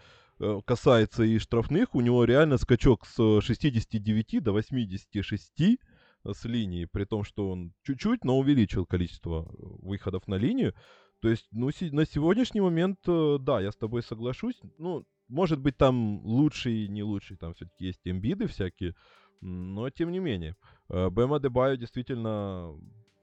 касается 0.66 1.22
и 1.24 1.38
штрафных, 1.38 1.94
у 1.94 2.02
него 2.02 2.24
реально 2.24 2.58
скачок 2.58 3.06
с 3.06 3.40
69 3.40 4.42
до 4.44 4.52
86 4.52 5.78
с 6.24 6.44
линии, 6.44 6.84
при 6.84 7.04
том, 7.04 7.24
что 7.24 7.48
он 7.48 7.72
чуть-чуть, 7.84 8.22
но 8.22 8.38
увеличил 8.38 8.84
количество 8.84 9.48
выходов 9.58 10.28
на 10.28 10.34
линию. 10.34 10.74
То 11.22 11.30
есть, 11.30 11.46
ну, 11.52 11.70
на 11.92 12.04
сегодняшний 12.04 12.60
момент, 12.60 12.98
да, 13.06 13.62
я 13.62 13.72
с 13.72 13.76
тобой 13.76 14.02
соглашусь. 14.02 14.60
Ну, 14.76 15.06
может 15.28 15.60
быть, 15.60 15.76
там 15.76 16.24
лучший 16.24 16.88
не 16.88 17.02
лучший, 17.02 17.36
там 17.36 17.54
все-таки 17.54 17.86
есть 17.86 18.00
эмбиды 18.04 18.46
всякие, 18.46 18.94
но 19.40 19.90
тем 19.90 20.10
не 20.10 20.18
менее. 20.18 20.56
Э, 20.88 21.10
Бэма 21.10 21.40
Дебайо 21.40 21.76
действительно 21.76 22.74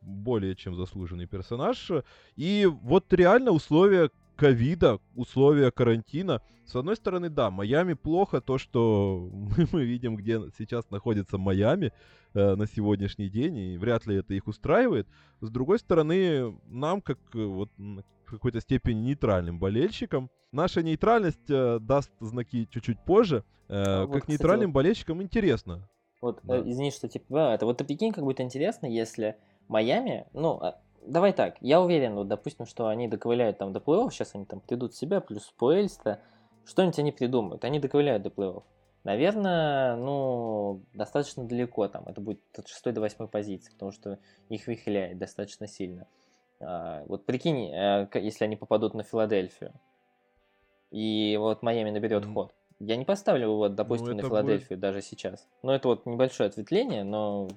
более 0.02 0.56
чем 0.56 0.76
заслуженный 0.76 1.28
персонаж. 1.28 1.92
И 2.36 2.66
вот 2.66 3.12
реально 3.14 3.52
условия 3.52 4.10
ковида, 4.36 5.00
условия 5.16 5.72
карантина. 5.72 6.42
С 6.66 6.76
одной 6.76 6.96
стороны, 6.96 7.30
да, 7.30 7.52
Майами 7.52 7.94
плохо, 7.94 8.42
то, 8.42 8.58
что 8.58 9.30
мы, 9.34 9.68
мы 9.72 9.86
видим, 9.86 10.16
где 10.16 10.42
сейчас 10.58 10.90
находится 10.90 11.38
Майами 11.38 11.92
э, 12.34 12.56
на 12.56 12.68
сегодняшний 12.68 13.30
день, 13.30 13.58
и 13.58 13.78
вряд 13.78 14.06
ли 14.06 14.16
это 14.16 14.34
их 14.34 14.48
устраивает. 14.48 15.08
С 15.42 15.50
другой 15.50 15.80
стороны, 15.80 16.58
нам, 16.68 17.02
как 17.02 17.20
э, 17.34 17.44
вот 17.44 17.70
какой-то 18.34 18.62
степени 18.62 19.00
нейтральным 19.00 19.60
болельщикам, 19.60 20.30
наша 20.52 20.84
нейтральность 20.84 21.50
э, 21.50 21.80
даст 21.80 22.12
знаки 22.20 22.68
чуть-чуть 22.72 23.00
позже. 23.00 23.44
Э, 23.70 23.84
а, 23.84 24.02
как 24.06 24.22
вот, 24.22 24.28
нейтральным 24.28 24.70
кстати, 24.70 24.76
болельщикам 24.76 25.22
интересно. 25.22 25.90
Вот, 26.22 26.40
да. 26.44 26.58
э, 26.58 26.64
извини, 26.66 26.92
что 26.92 27.08
типа, 27.08 27.54
это 27.54 27.66
вот 27.66 27.78
ты 27.78 27.84
прикинь, 27.84 28.12
как 28.12 28.24
будет 28.24 28.42
интересно, 28.42 28.86
если 28.86 29.38
Майами, 29.68 30.28
ну, 30.34 30.60
а, 30.62 30.80
давай 31.06 31.34
так, 31.34 31.56
я 31.62 31.82
уверен, 31.82 32.16
вот, 32.16 32.28
допустим, 32.28 32.66
что 32.66 32.88
они 32.88 33.08
доковыляют 33.08 33.58
там 33.58 33.74
до 33.74 33.80
плей-офф, 33.80 34.12
сейчас 34.12 34.36
они 34.36 34.46
там 34.46 34.60
придут 34.60 34.96
себя, 34.96 35.22
плюс 35.22 35.54
Пуэльста, 35.58 36.20
что-нибудь 36.66 37.00
они 37.00 37.12
придумают, 37.12 37.64
они 37.66 37.80
доковыляют 37.80 38.24
до 38.24 38.30
плей-офф. 38.30 38.64
Наверное, 39.04 39.98
ну, 39.98 40.82
достаточно 40.94 41.44
далеко 41.44 41.90
там, 41.90 42.08
это 42.08 42.22
будет 42.22 42.40
от 42.58 42.70
6 42.70 42.94
до 42.94 43.02
8 43.02 43.28
позиции, 43.28 43.72
потому 43.72 43.92
что 43.92 44.18
их 44.48 44.68
выхиляет 44.68 45.18
достаточно 45.18 45.68
сильно. 45.68 46.08
А, 46.66 47.04
вот 47.08 47.26
прикинь, 47.26 47.72
э, 47.72 48.08
если 48.16 48.46
они 48.46 48.56
попадут 48.56 48.94
на 48.94 49.04
Филадельфию, 49.04 49.74
и 50.92 51.36
вот 51.40 51.64
Майами 51.64 51.90
наберет 51.90 52.24
mm. 52.24 52.34
ход. 52.34 52.54
Я 52.80 52.98
не 52.98 53.06
поставлю 53.06 53.44
его, 53.44 53.70
допустим, 53.70 54.10
ну, 54.10 54.16
на 54.16 54.22
Филадельфию 54.22 54.70
будет... 54.70 54.80
даже 54.80 55.02
сейчас. 55.02 55.48
Ну, 55.64 55.72
это 55.72 55.88
вот 55.88 56.06
небольшое 56.06 56.50
ответвление, 56.50 57.04
но... 57.04 57.48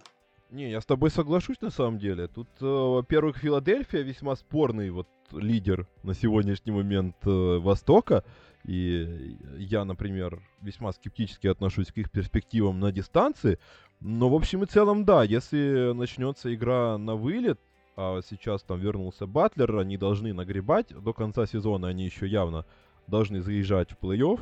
Не, 0.51 0.71
я 0.71 0.81
с 0.81 0.87
тобой 0.87 1.11
соглашусь 1.11 1.61
на 1.61 1.71
самом 1.71 1.99
деле. 1.99 2.29
Тут, 2.29 2.49
э, 2.61 2.65
во-первых, 2.65 3.39
Филадельфия 3.39 4.03
весьма 4.03 4.37
спорный 4.37 4.91
вот 4.91 5.09
лидер 5.33 5.87
на 6.03 6.15
сегодняшний 6.15 6.73
момент 6.73 7.17
э, 7.25 7.59
Востока. 7.59 8.25
И 8.65 9.37
я, 9.59 9.85
например, 9.85 10.41
весьма 10.61 10.93
скептически 10.93 11.47
отношусь 11.47 11.93
к 11.93 11.99
их 11.99 12.11
перспективам 12.11 12.81
на 12.81 12.93
дистанции. 12.93 13.59
Но 14.01 14.29
в 14.29 14.35
общем 14.35 14.63
и 14.63 14.67
целом, 14.67 15.05
да, 15.05 15.25
если 15.25 15.93
начнется 15.93 16.55
игра 16.55 16.99
на 16.99 17.17
вылет, 17.17 17.61
а 17.97 18.21
сейчас 18.23 18.63
там 18.63 18.79
вернулся 18.79 19.27
Батлер, 19.27 19.79
они 19.79 19.97
должны 19.97 20.33
нагребать. 20.33 20.89
До 20.89 21.13
конца 21.13 21.47
сезона 21.47 21.89
они 21.89 22.05
еще 22.05 22.27
явно 22.27 22.67
должны 23.07 23.41
заезжать 23.41 23.93
в 23.93 23.99
плей-офф, 23.99 24.41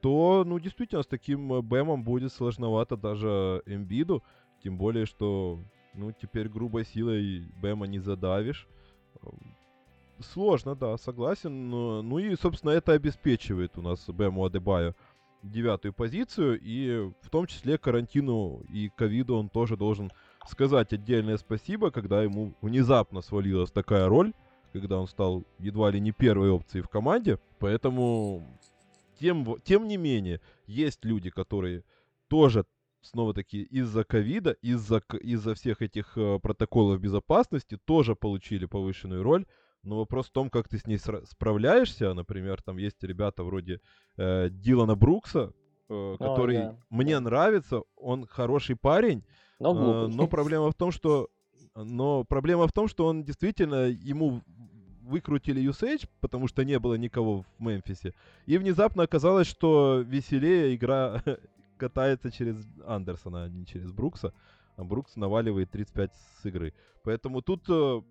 то, 0.00 0.44
ну, 0.46 0.58
действительно, 0.58 1.02
с 1.02 1.06
таким 1.06 1.52
э, 1.52 1.62
Бэмом 1.62 2.02
будет 2.02 2.32
сложновато 2.32 2.96
даже 2.96 3.62
Эмбиду. 3.66 4.22
Тем 4.62 4.76
более, 4.76 5.06
что, 5.06 5.60
ну, 5.94 6.12
теперь 6.12 6.48
грубой 6.48 6.84
силой 6.84 7.46
Бэма 7.60 7.86
не 7.86 7.98
задавишь. 7.98 8.66
Сложно, 10.20 10.74
да, 10.74 10.96
согласен. 10.98 11.70
Ну 11.70 12.18
и, 12.18 12.36
собственно, 12.36 12.72
это 12.72 12.92
обеспечивает 12.92 13.78
у 13.78 13.82
нас 13.82 14.06
Бэму 14.06 14.44
Адебаю 14.44 14.94
девятую 15.42 15.94
позицию. 15.94 16.58
И 16.62 17.10
в 17.22 17.30
том 17.30 17.46
числе 17.46 17.78
карантину 17.78 18.62
и 18.68 18.90
ковиду 18.90 19.36
он 19.36 19.48
тоже 19.48 19.76
должен 19.76 20.10
сказать 20.50 20.92
отдельное 20.92 21.38
спасибо, 21.38 21.90
когда 21.90 22.22
ему 22.22 22.54
внезапно 22.60 23.22
свалилась 23.22 23.70
такая 23.70 24.08
роль 24.08 24.32
когда 24.72 24.98
он 24.98 25.06
стал 25.06 25.44
едва 25.58 25.90
ли 25.90 26.00
не 26.00 26.12
первой 26.12 26.50
опцией 26.50 26.82
в 26.82 26.88
команде. 26.88 27.38
Поэтому, 27.58 28.46
тем, 29.18 29.60
тем 29.62 29.88
не 29.88 29.96
менее, 29.96 30.40
есть 30.66 31.04
люди, 31.04 31.30
которые 31.30 31.84
тоже 32.28 32.64
снова-таки 33.02 33.62
из-за 33.62 34.04
ковида, 34.04 34.52
из-за 34.62 35.02
из 35.20 35.46
всех 35.54 35.82
этих 35.82 36.16
э, 36.16 36.38
протоколов 36.40 37.00
безопасности 37.00 37.78
тоже 37.84 38.14
получили 38.14 38.66
повышенную 38.66 39.22
роль. 39.22 39.46
Но 39.82 39.96
вопрос 39.96 40.26
в 40.26 40.32
том, 40.32 40.50
как 40.50 40.68
ты 40.68 40.78
с 40.78 40.86
ней 40.86 40.98
справляешься. 40.98 42.12
Например, 42.12 42.60
там 42.62 42.76
есть 42.76 43.02
ребята 43.02 43.42
вроде 43.42 43.80
э, 44.18 44.50
Дилана 44.50 44.94
Брукса, 44.94 45.52
э, 45.88 46.16
который 46.18 46.58
О, 46.58 46.62
да. 46.72 46.78
мне 46.90 47.18
нравится, 47.18 47.82
он 47.96 48.26
хороший 48.26 48.76
парень. 48.76 49.24
Но, 49.60 50.06
э, 50.06 50.08
но 50.08 50.26
проблема 50.26 50.70
в 50.70 50.74
том, 50.74 50.90
что 50.90 51.28
но 51.76 52.24
проблема 52.24 52.66
в 52.66 52.72
том, 52.72 52.88
что 52.88 53.06
он 53.06 53.22
действительно 53.22 53.88
ему 53.88 54.42
выкрутили 55.02 55.62
Usage, 55.62 56.08
потому 56.20 56.48
что 56.48 56.64
не 56.64 56.78
было 56.78 56.94
никого 56.94 57.42
в 57.42 57.46
Мемфисе. 57.58 58.14
И 58.46 58.58
внезапно 58.58 59.02
оказалось, 59.02 59.46
что 59.46 60.00
веселее 60.00 60.74
игра 60.74 61.22
катается 61.78 62.30
через 62.30 62.56
Андерсона, 62.86 63.44
а 63.44 63.48
не 63.48 63.66
через 63.66 63.92
Брукса. 63.92 64.32
А 64.76 64.84
Брукс 64.84 65.16
наваливает 65.16 65.70
35 65.70 66.12
с 66.42 66.46
игры. 66.46 66.74
Поэтому 67.02 67.42
тут 67.42 67.64
э, 67.68 68.02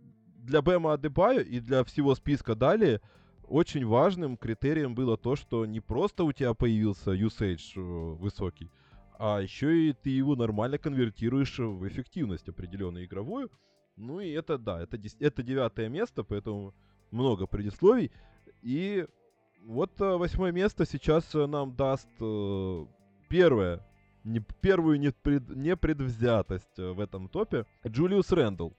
для 0.43 0.61
Бэма 0.61 0.93
Адебаю 0.93 1.45
и 1.45 1.59
для 1.59 1.83
всего 1.83 2.15
списка 2.15 2.55
далее 2.55 3.01
очень 3.47 3.85
важным 3.85 4.37
критерием 4.37 4.93
было 4.93 5.17
то, 5.17 5.35
что 5.35 5.65
не 5.65 5.79
просто 5.79 6.23
у 6.23 6.31
тебя 6.31 6.53
появился 6.53 7.13
usage 7.13 7.73
э, 7.75 7.79
высокий, 7.79 8.69
а 9.19 9.41
еще 9.41 9.89
и 9.89 9.93
ты 9.93 10.09
его 10.11 10.35
нормально 10.37 10.77
конвертируешь 10.77 11.59
в 11.59 11.85
эффективность 11.85 12.47
определенную 12.47 13.05
игровую. 13.05 13.51
Ну 13.97 14.21
и 14.21 14.31
это, 14.31 14.57
да, 14.57 14.81
это, 14.81 14.97
это 15.19 15.43
девятое 15.43 15.89
место, 15.89 16.23
поэтому 16.23 16.73
много 17.11 17.45
предисловий. 17.45 18.11
И 18.61 19.05
вот 19.65 19.99
э, 19.99 20.15
восьмое 20.15 20.53
место 20.53 20.85
сейчас 20.85 21.35
э, 21.35 21.45
нам 21.47 21.75
даст 21.75 22.07
э, 22.21 22.85
первое, 23.27 23.85
не, 24.23 24.39
первую 24.61 24.97
непред, 25.01 25.49
непредвзятость 25.49 26.77
в 26.77 27.01
этом 27.01 27.27
топе. 27.27 27.65
Джулиус 27.85 28.31
Рэндалл. 28.31 28.73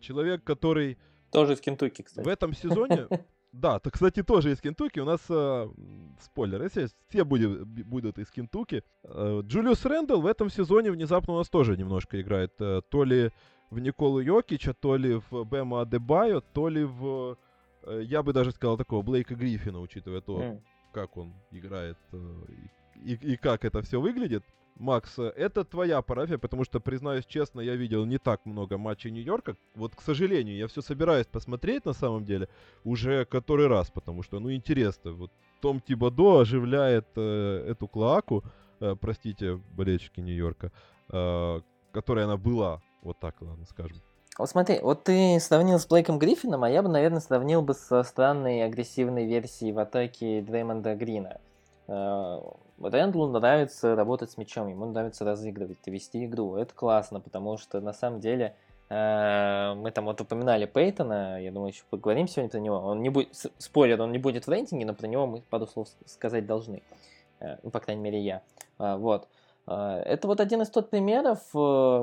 Человек, 0.00 0.44
который... 0.44 0.98
Тоже 1.32 1.54
из 1.54 1.60
Кентукки, 1.60 2.02
кстати. 2.02 2.24
В 2.24 2.28
этом 2.28 2.54
сезоне... 2.54 3.08
Да, 3.52 3.78
то, 3.78 3.90
кстати, 3.90 4.22
тоже 4.22 4.52
из 4.52 4.60
Кентукки. 4.60 5.00
У 5.00 5.04
нас 5.04 5.20
э, 5.30 5.68
спойлер, 6.20 6.62
если 6.62 6.88
все 7.08 7.24
будет, 7.24 7.66
будут 7.66 8.18
из 8.18 8.30
Кентукки. 8.30 8.82
Э, 9.04 9.40
Джулиус 9.42 9.84
Рэндалл 9.84 10.20
в 10.20 10.26
этом 10.26 10.50
сезоне 10.50 10.90
внезапно 10.90 11.34
у 11.34 11.38
нас 11.38 11.48
тоже 11.48 11.76
немножко 11.76 12.20
играет. 12.20 12.52
Э, 12.60 12.82
то 12.88 13.04
ли 13.04 13.30
в 13.70 13.78
Николу 13.78 14.20
Йокича, 14.20 14.74
то 14.74 14.96
ли 14.96 15.20
в 15.30 15.44
Бема 15.44 15.80
Адебайо, 15.80 16.40
то 16.40 16.68
ли 16.68 16.84
в, 16.84 17.38
э, 17.84 18.02
я 18.04 18.22
бы 18.22 18.32
даже 18.32 18.52
сказал, 18.52 18.76
такого 18.76 19.02
Блейка 19.02 19.34
Гриффина, 19.34 19.80
учитывая 19.80 20.20
то, 20.20 20.42
mm. 20.42 20.62
как 20.92 21.16
он 21.16 21.34
играет 21.50 21.96
э, 22.12 22.18
и, 22.96 23.14
и 23.14 23.36
как 23.36 23.64
это 23.64 23.80
все 23.82 24.00
выглядит. 24.00 24.44
Макс, 24.78 25.18
это 25.18 25.64
твоя 25.64 26.02
парафия, 26.02 26.38
потому 26.38 26.64
что, 26.64 26.80
признаюсь 26.80 27.26
честно, 27.26 27.60
я 27.60 27.74
видел 27.74 28.04
не 28.04 28.18
так 28.18 28.46
много 28.46 28.78
матчей 28.78 29.10
Нью-Йорка. 29.10 29.56
Вот, 29.74 29.94
к 29.94 30.00
сожалению, 30.00 30.56
я 30.56 30.68
все 30.68 30.82
собираюсь 30.82 31.26
посмотреть 31.26 31.84
на 31.84 31.92
самом 31.92 32.24
деле 32.24 32.48
уже 32.84 33.24
который 33.24 33.66
раз, 33.66 33.90
потому 33.90 34.22
что, 34.22 34.38
ну, 34.38 34.52
интересно. 34.52 35.12
Вот 35.12 35.30
Том 35.60 35.80
Тибадо 35.80 36.40
оживляет 36.40 37.06
э, 37.16 37.66
эту 37.70 37.88
клоаку, 37.88 38.44
э, 38.80 38.94
простите, 39.00 39.56
болельщики 39.76 40.20
Нью-Йорка, 40.20 40.70
э, 41.10 41.60
которая 41.92 42.26
она 42.26 42.36
была, 42.36 42.80
вот 43.02 43.18
так, 43.18 43.34
ладно, 43.40 43.66
скажем. 43.66 43.98
Вот 44.38 44.48
смотри, 44.48 44.78
вот 44.80 45.02
ты 45.02 45.40
сравнил 45.40 45.80
с 45.80 45.86
Блейком 45.86 46.20
Гриффином, 46.20 46.62
а 46.62 46.70
я 46.70 46.82
бы, 46.82 46.88
наверное, 46.88 47.20
сравнил 47.20 47.60
бы 47.60 47.74
со 47.74 48.04
странной 48.04 48.64
агрессивной 48.64 49.26
версией 49.26 49.72
в 49.72 49.80
атаке 49.80 50.42
Дреймонда 50.42 50.94
Грина. 50.94 51.40
Э, 52.80 52.88
Рэндлу 52.88 53.28
нравится 53.28 53.94
работать 53.94 54.30
с 54.30 54.36
мячом, 54.36 54.68
ему 54.68 54.86
нравится 54.86 55.24
разыгрывать 55.24 55.78
вести 55.86 56.24
игру. 56.24 56.56
Это 56.56 56.74
классно, 56.74 57.20
потому 57.20 57.58
что 57.58 57.80
на 57.80 57.92
самом 57.92 58.20
деле 58.20 58.54
э, 58.88 59.74
мы 59.76 59.90
там 59.90 60.06
вот 60.06 60.20
упоминали 60.20 60.66
Пейтона, 60.66 61.42
я 61.42 61.50
думаю, 61.52 61.72
еще 61.72 61.82
поговорим 61.90 62.28
сегодня 62.28 62.50
про 62.50 62.58
него. 62.58 62.76
Он 62.76 63.02
не 63.02 63.08
будет, 63.08 63.34
спойлер, 63.58 64.00
он 64.00 64.12
не 64.12 64.18
будет 64.18 64.46
в 64.46 64.50
рейтинге, 64.50 64.86
но 64.86 64.94
про 64.94 65.06
него 65.06 65.26
мы 65.26 65.42
пару 65.42 65.66
слов 65.66 65.88
сказать 66.06 66.46
должны. 66.46 66.82
Э, 67.40 67.56
ну, 67.62 67.70
по 67.70 67.80
крайней 67.80 68.02
мере, 68.02 68.20
я. 68.20 68.42
Вот. 68.78 69.28
Это 69.66 70.28
вот 70.28 70.40
один 70.40 70.62
из 70.62 70.70
тот 70.70 70.88
примеров, 70.88 71.40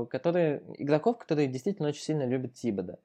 которые, 0.10 0.62
игроков, 0.78 1.18
которые 1.18 1.48
действительно 1.48 1.88
очень 1.88 2.04
сильно 2.04 2.24
любят 2.24 2.54
Тибода. 2.54 3.00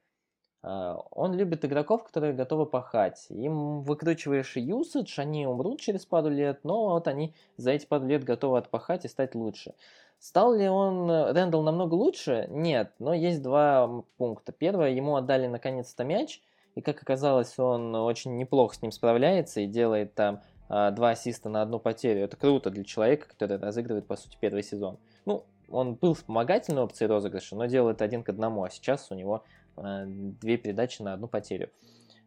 А, 0.63 0.97
он 1.11 1.35
любит 1.35 1.65
игроков, 1.65 2.05
которые 2.05 2.33
готовы 2.33 2.67
пахать. 2.67 3.27
Им 3.31 3.83
выкручиваешь 3.83 4.57
юсадж, 4.57 5.21
они 5.21 5.47
умрут 5.47 5.81
через 5.81 6.05
пару 6.05 6.29
лет, 6.29 6.61
но 6.65 6.91
вот 6.91 7.09
они 7.09 7.35
за 7.57 7.73
эти 7.73 7.87
пару 7.87 8.07
лет 8.07 8.25
готовы 8.25 8.59
отпахать 8.59 9.05
и 9.05 9.09
стать 9.09 9.35
лучше. 9.35 9.75
Стал 10.19 10.55
ли 10.55 10.69
он, 10.69 11.11
э, 11.11 11.33
Рэндалл, 11.33 11.63
намного 11.63 11.95
лучше? 11.95 12.47
Нет, 12.51 12.93
но 12.99 13.15
есть 13.15 13.43
два 13.43 14.05
пункта. 14.19 14.53
Первое, 14.53 14.91
ему 14.91 15.17
отдали 15.17 15.47
наконец-то 15.47 16.05
мяч, 16.05 16.43
и 16.75 16.83
как 16.83 17.01
оказалось, 17.01 17.59
он 17.59 17.95
очень 17.95 18.37
неплохо 18.37 18.75
с 18.75 18.83
ним 18.83 18.93
справляется 18.93 19.61
и 19.61 19.67
делает 19.67 20.15
там 20.15 20.43
а, 20.69 20.91
два 20.91 21.11
ассиста 21.11 21.49
на 21.49 21.63
одну 21.63 21.81
потерю. 21.81 22.25
Это 22.25 22.37
круто 22.37 22.71
для 22.71 22.85
человека, 22.85 23.29
который 23.29 23.57
разыгрывает, 23.57 24.07
по 24.07 24.17
сути, 24.17 24.37
первый 24.39 24.63
сезон. 24.63 24.99
Ну, 25.25 25.45
он 25.69 25.95
был 25.95 26.15
вспомогательной 26.15 26.83
опцией 26.83 27.09
розыгрыша, 27.09 27.57
но 27.57 27.65
делает 27.65 28.03
один 28.03 28.23
к 28.23 28.29
одному, 28.29 28.63
а 28.63 28.71
сейчас 28.71 29.11
у 29.11 29.15
него 29.15 29.43
Э, 29.43 29.60
две 29.77 30.57
передачи 30.57 31.03
на 31.03 31.15
одну 31.15 31.29
потерю. 31.29 31.71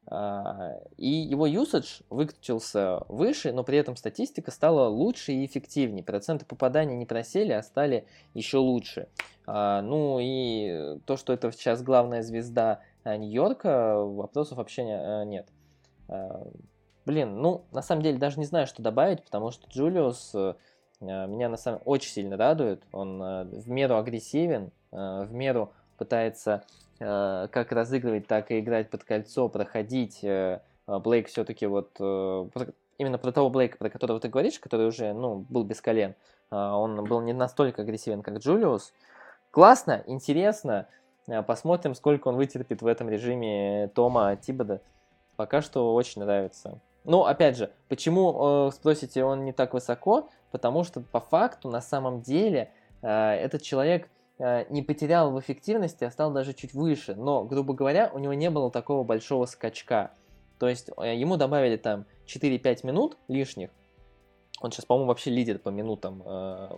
А, 0.05 0.79
и 0.97 1.07
его 1.07 1.47
usage 1.47 2.03
выкрутился 2.09 3.01
выше, 3.07 3.53
но 3.53 3.63
при 3.63 3.77
этом 3.77 3.95
статистика 3.95 4.51
стала 4.51 4.87
лучше 4.89 5.31
и 5.31 5.45
эффективнее. 5.45 6.03
Проценты 6.03 6.45
попаданий 6.45 6.95
не 6.95 7.05
просели, 7.05 7.53
а 7.53 7.63
стали 7.63 8.05
еще 8.33 8.57
лучше. 8.57 9.07
А, 9.47 9.81
ну 9.81 10.19
и 10.21 10.99
то, 11.05 11.15
что 11.15 11.31
это 11.31 11.51
сейчас 11.51 11.81
главная 11.81 12.21
звезда 12.21 12.81
э, 13.03 13.15
Нью-Йорка, 13.15 14.03
вопросов 14.03 14.57
вообще 14.57 14.81
э, 14.83 15.23
нет. 15.25 15.47
А, 16.09 16.47
блин, 17.05 17.41
ну, 17.41 17.63
на 17.71 17.81
самом 17.81 18.01
деле 18.01 18.17
даже 18.17 18.39
не 18.39 18.45
знаю, 18.45 18.67
что 18.67 18.81
добавить, 18.81 19.23
потому 19.23 19.51
что 19.51 19.67
Джулиус 19.69 20.35
меня 20.99 21.49
на 21.49 21.57
самом 21.57 21.81
очень 21.83 22.11
сильно 22.11 22.37
радует. 22.37 22.83
Он 22.93 23.19
в 23.19 23.67
меру 23.67 23.97
агрессивен, 23.97 24.71
в 24.89 25.27
меру 25.33 25.73
пытается 25.97 26.63
Э, 26.63 26.82
как 26.99 27.71
разыгрывать, 27.71 28.27
так 28.27 28.51
и 28.51 28.59
играть 28.59 28.89
под 28.89 29.03
кольцо, 29.03 29.49
проходить. 29.49 30.23
Э, 30.23 30.61
э, 30.87 30.99
Блейк 30.99 31.27
все-таки 31.27 31.65
вот 31.65 31.99
именно 31.99 33.17
про 33.17 33.31
того 33.31 33.49
Блейка, 33.49 33.77
про 33.77 33.89
которого 33.89 34.19
ты 34.19 34.29
говоришь, 34.29 34.59
который 34.59 34.87
уже, 34.87 35.13
ну, 35.13 35.45
был 35.49 35.63
без 35.63 35.81
колен, 35.81 36.15
он 36.51 37.03
был 37.05 37.21
не 37.21 37.33
настолько 37.33 37.81
агрессивен, 37.81 38.21
как 38.21 38.37
Джулиус. 38.37 38.93
Классно, 39.49 40.03
интересно. 40.05 40.87
Посмотрим, 41.47 41.95
сколько 41.95 42.27
он 42.27 42.35
вытерпит 42.35 42.81
в 42.81 42.87
этом 42.87 43.09
режиме 43.09 43.89
Тома 43.95 44.35
Тибода. 44.35 44.81
Пока 45.35 45.61
что 45.61 45.95
очень 45.95 46.21
нравится. 46.21 46.79
Ну, 47.03 47.25
опять 47.25 47.57
же, 47.57 47.71
почему, 47.89 48.69
спросите, 48.71 49.23
он 49.23 49.43
не 49.43 49.51
так 49.51 49.73
высоко? 49.73 50.29
Потому 50.51 50.83
что 50.83 51.01
по 51.01 51.19
факту, 51.19 51.69
на 51.69 51.81
самом 51.81 52.21
деле, 52.21 52.71
этот 53.01 53.63
человек 53.63 54.07
Э, 54.07 54.22
не 54.39 54.81
потерял 54.81 55.31
в 55.31 55.39
эффективности, 55.39 56.03
а 56.03 56.11
стал 56.11 56.31
даже 56.31 56.53
чуть 56.53 56.73
выше. 56.73 57.15
Но, 57.15 57.43
грубо 57.43 57.73
говоря, 57.73 58.09
у 58.13 58.19
него 58.19 58.33
не 58.33 58.49
было 58.49 58.71
такого 58.71 59.03
большого 59.03 59.45
скачка. 59.45 60.11
То 60.59 60.69
есть 60.69 60.89
э, 60.97 61.15
ему 61.15 61.37
добавили 61.37 61.77
там 61.77 62.05
4-5 62.25 62.85
минут 62.85 63.17
лишних. 63.27 63.69
Он 64.61 64.71
сейчас, 64.71 64.85
по-моему, 64.85 65.09
вообще 65.09 65.29
лидер 65.29 65.59
по 65.59 65.69
минутам, 65.69 66.23
э, 66.25 66.69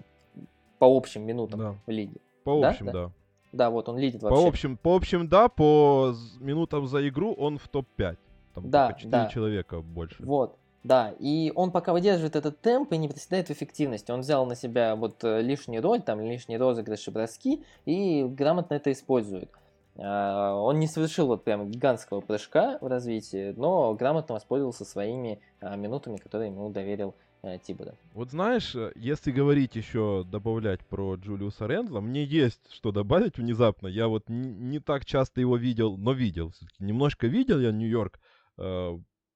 по 0.79 0.97
общим 0.97 1.23
минутам 1.23 1.59
да. 1.59 1.75
в 1.85 1.89
лиге. 1.91 2.19
По 2.43 2.61
да? 2.61 2.69
общим, 2.69 2.85
да. 2.87 2.91
да. 2.91 3.11
Да, 3.51 3.69
вот 3.69 3.87
он 3.87 3.97
лидит 3.97 4.21
вообще. 4.21 4.41
По 4.41 4.47
общим, 4.47 4.77
по 4.77 4.95
общим, 4.95 5.27
да, 5.29 5.47
по 5.47 6.13
минутам 6.39 6.87
за 6.87 7.07
игру 7.07 7.33
он 7.33 7.57
в 7.57 7.67
топ-5. 7.69 8.17
Там 8.53 8.69
да, 8.69 8.93
4 8.93 9.09
да. 9.09 9.27
человека 9.29 9.81
больше. 9.81 10.23
Вот. 10.23 10.57
Да, 10.85 11.15
и 11.17 11.51
он 11.55 11.71
пока 11.71 11.93
выдерживает 11.93 12.35
этот 12.35 12.61
темп 12.61 12.93
и 12.93 12.97
не 12.97 13.07
проседает 13.07 13.47
в 13.47 13.51
эффективности. 13.51 14.11
Он 14.11 14.19
взял 14.19 14.45
на 14.45 14.55
себя 14.55 14.95
вот 14.95 15.23
э, 15.23 15.41
лишнюю 15.41 15.81
роль, 15.81 15.99
там 15.99 16.21
лишние 16.21 16.59
розыгрыши, 16.59 17.09
броски 17.09 17.63
и 17.85 18.23
грамотно 18.23 18.75
это 18.75 18.91
использует. 18.91 19.49
А, 19.97 20.53
он 20.53 20.79
не 20.79 20.85
совершил 20.85 21.25
вот 21.25 21.43
прям 21.43 21.71
гигантского 21.71 22.21
прыжка 22.21 22.77
в 22.81 22.85
развитии, 22.85 23.55
но 23.57 23.95
грамотно 23.95 24.35
воспользовался 24.35 24.85
своими 24.85 25.39
а, 25.59 25.75
минутами, 25.75 26.17
которые 26.17 26.51
ему 26.51 26.69
доверил 26.69 27.15
э, 27.41 27.57
Тибода. 27.57 27.95
Вот 28.13 28.29
знаешь, 28.29 28.75
э, 28.75 28.91
если 28.93 29.31
говорить 29.31 29.75
еще, 29.75 30.23
добавлять 30.23 30.85
про 30.85 31.15
Джулиуса 31.15 31.65
Рендла, 31.65 31.99
мне 31.99 32.23
есть 32.23 32.61
что 32.71 32.91
добавить 32.91 33.39
внезапно. 33.39 33.87
Я 33.87 34.07
вот 34.07 34.29
не, 34.29 34.49
не 34.49 34.79
так 34.79 35.03
часто 35.05 35.41
его 35.41 35.57
видел, 35.57 35.97
но 35.97 36.11
видел. 36.11 36.53
Немножко 36.77 37.25
видел 37.25 37.59
я 37.59 37.71
Нью-Йорк 37.71 38.19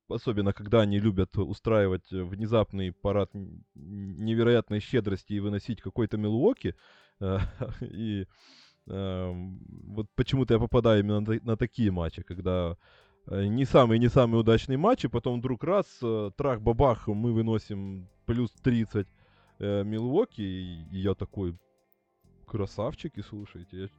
особенно 0.10 0.54
когда 0.54 0.82
они 0.82 1.00
любят 1.00 1.38
устраивать 1.38 2.12
э, 2.12 2.24
внезапный 2.24 2.92
парад 2.92 3.30
невероятной 3.76 4.80
щедрости 4.80 5.34
и 5.34 5.40
выносить 5.40 5.82
какой-то 5.82 6.18
Милуоки. 6.18 6.76
Э, 7.20 7.40
и 7.82 8.26
эм, 8.88 9.60
вот 9.88 10.08
почему-то 10.16 10.54
я 10.54 10.60
попадаю 10.60 11.02
именно 11.02 11.40
на, 11.44 11.58
такие 11.58 11.92
матчи, 11.92 12.24
когда 12.24 12.78
э, 13.28 13.46
не 13.46 13.66
самый 13.66 14.00
не 14.00 14.10
самый 14.10 14.40
удачный 14.40 14.78
матч, 14.78 15.06
и 15.06 15.10
потом 15.10 15.40
вдруг 15.40 15.64
раз, 15.64 15.86
трах-бабах, 16.38 17.08
мы 17.08 17.34
выносим 17.34 18.08
плюс 18.26 18.52
30 18.64 19.08
э, 19.60 19.84
Милуоки, 19.84 20.42
и 20.42 20.86
я 20.92 21.14
такой, 21.14 21.56
красавчики, 22.46 23.22
слушайте, 23.22 23.78
я 23.82 23.90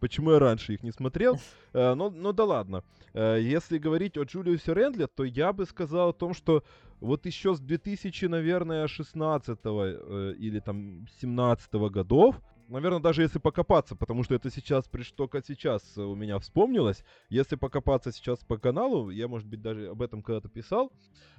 почему 0.00 0.32
я 0.32 0.38
раньше 0.38 0.74
их 0.74 0.82
не 0.82 0.92
смотрел. 0.92 1.38
Э, 1.74 1.94
но, 1.94 2.10
но 2.10 2.32
да 2.32 2.44
ладно. 2.44 2.84
Э, 3.14 3.38
если 3.40 3.78
говорить 3.78 4.18
о 4.18 4.24
Джулиусе 4.24 4.74
Рендле, 4.74 5.06
то 5.06 5.24
я 5.24 5.54
бы 5.54 5.64
сказал 5.64 6.10
о 6.10 6.12
том, 6.12 6.34
что 6.34 6.64
вот 7.00 7.24
еще 7.24 7.54
с 7.54 7.60
2000, 7.60 8.26
наверное, 8.26 8.86
16 8.86 9.58
э, 9.64 10.34
или 10.38 10.60
там 10.60 11.06
17 11.18 11.72
годов, 11.90 12.42
наверное, 12.68 13.00
даже 13.00 13.22
если 13.22 13.38
покопаться, 13.38 13.96
потому 13.96 14.22
что 14.22 14.34
это 14.34 14.50
сейчас, 14.50 14.84
только 15.16 15.42
сейчас 15.42 15.96
у 15.96 16.14
меня 16.14 16.38
вспомнилось, 16.40 17.04
если 17.30 17.56
покопаться 17.56 18.12
сейчас 18.12 18.40
по 18.40 18.58
каналу, 18.58 19.08
я, 19.08 19.28
может 19.28 19.48
быть, 19.48 19.62
даже 19.62 19.88
об 19.88 20.02
этом 20.02 20.22
когда-то 20.22 20.50
писал, 20.50 20.92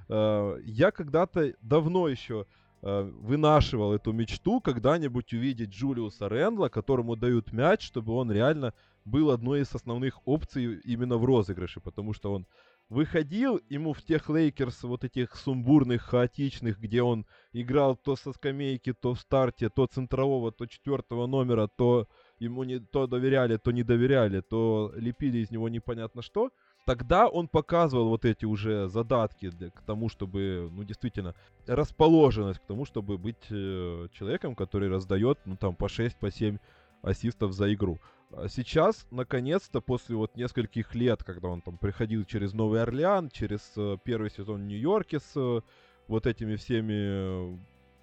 я 0.09 0.91
когда-то 0.91 1.53
давно 1.61 2.07
еще 2.07 2.47
вынашивал 2.83 3.93
эту 3.93 4.11
мечту 4.11 4.59
когда-нибудь 4.59 5.33
увидеть 5.33 5.69
Джулиуса 5.69 6.27
Рэндла, 6.27 6.67
которому 6.67 7.15
дают 7.15 7.53
мяч, 7.53 7.81
чтобы 7.81 8.13
он 8.13 8.29
реально 8.29 8.73
был 9.05 9.31
одной 9.31 9.61
из 9.61 9.73
основных 9.73 10.19
опций 10.27 10.81
именно 10.81 11.17
в 11.17 11.23
розыгрыше, 11.23 11.79
потому 11.79 12.13
что 12.13 12.33
он 12.33 12.45
выходил, 12.89 13.61
ему 13.69 13.93
в 13.93 14.01
тех 14.01 14.29
Лейкерс 14.29 14.83
вот 14.83 15.05
этих 15.05 15.35
сумбурных, 15.37 16.01
хаотичных, 16.01 16.77
где 16.77 17.01
он 17.01 17.25
играл 17.53 17.95
то 17.95 18.17
со 18.17 18.33
скамейки, 18.33 18.93
то 18.93 19.13
в 19.13 19.19
старте, 19.19 19.69
то 19.69 19.87
центрового, 19.87 20.51
то 20.51 20.65
четвертого 20.65 21.25
номера, 21.25 21.69
то 21.73 22.09
ему 22.37 22.65
не 22.65 22.79
то 22.79 23.07
доверяли, 23.07 23.55
то 23.55 23.71
не 23.71 23.83
доверяли, 23.83 24.41
то 24.41 24.91
лепили 24.95 25.37
из 25.37 25.51
него 25.51 25.69
непонятно 25.69 26.21
что– 26.21 26.51
Тогда 26.85 27.29
он 27.29 27.47
показывал 27.47 28.09
вот 28.09 28.25
эти 28.25 28.43
уже 28.43 28.89
задатки 28.89 29.49
для, 29.49 29.69
к 29.69 29.81
тому, 29.83 30.09
чтобы, 30.09 30.69
ну, 30.71 30.83
действительно, 30.83 31.33
расположенность 31.65 32.59
к 32.59 32.65
тому, 32.65 32.85
чтобы 32.85 33.17
быть 33.17 33.45
э, 33.49 34.07
человеком, 34.11 34.53
который 34.53 34.89
раздает, 34.89 35.39
ну, 35.45 35.55
там, 35.55 35.75
по 35.75 35.87
6, 35.87 36.17
по 36.17 36.29
7 36.29 36.57
ассистов 37.01 37.53
за 37.53 37.73
игру. 37.73 37.99
А 38.31 38.49
сейчас, 38.49 39.07
наконец-то, 39.11 39.79
после 39.79 40.15
вот 40.17 40.35
нескольких 40.35 40.93
лет, 40.95 41.23
когда 41.23 41.49
он 41.49 41.61
там 41.61 41.77
приходил 41.77 42.25
через 42.25 42.53
Новый 42.53 42.81
Орлеан, 42.81 43.29
через 43.29 43.61
э, 43.77 43.97
первый 44.03 44.29
сезон 44.29 44.63
в 44.63 44.65
Нью-Йорке 44.65 45.19
с 45.19 45.31
э, 45.35 45.61
вот 46.07 46.27
этими 46.27 46.55
всеми 46.55 47.59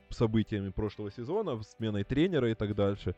событиями 0.08 0.70
прошлого 0.70 1.10
сезона, 1.10 1.62
сменой 1.62 2.04
тренера 2.04 2.50
и 2.50 2.54
так 2.54 2.74
дальше, 2.74 3.14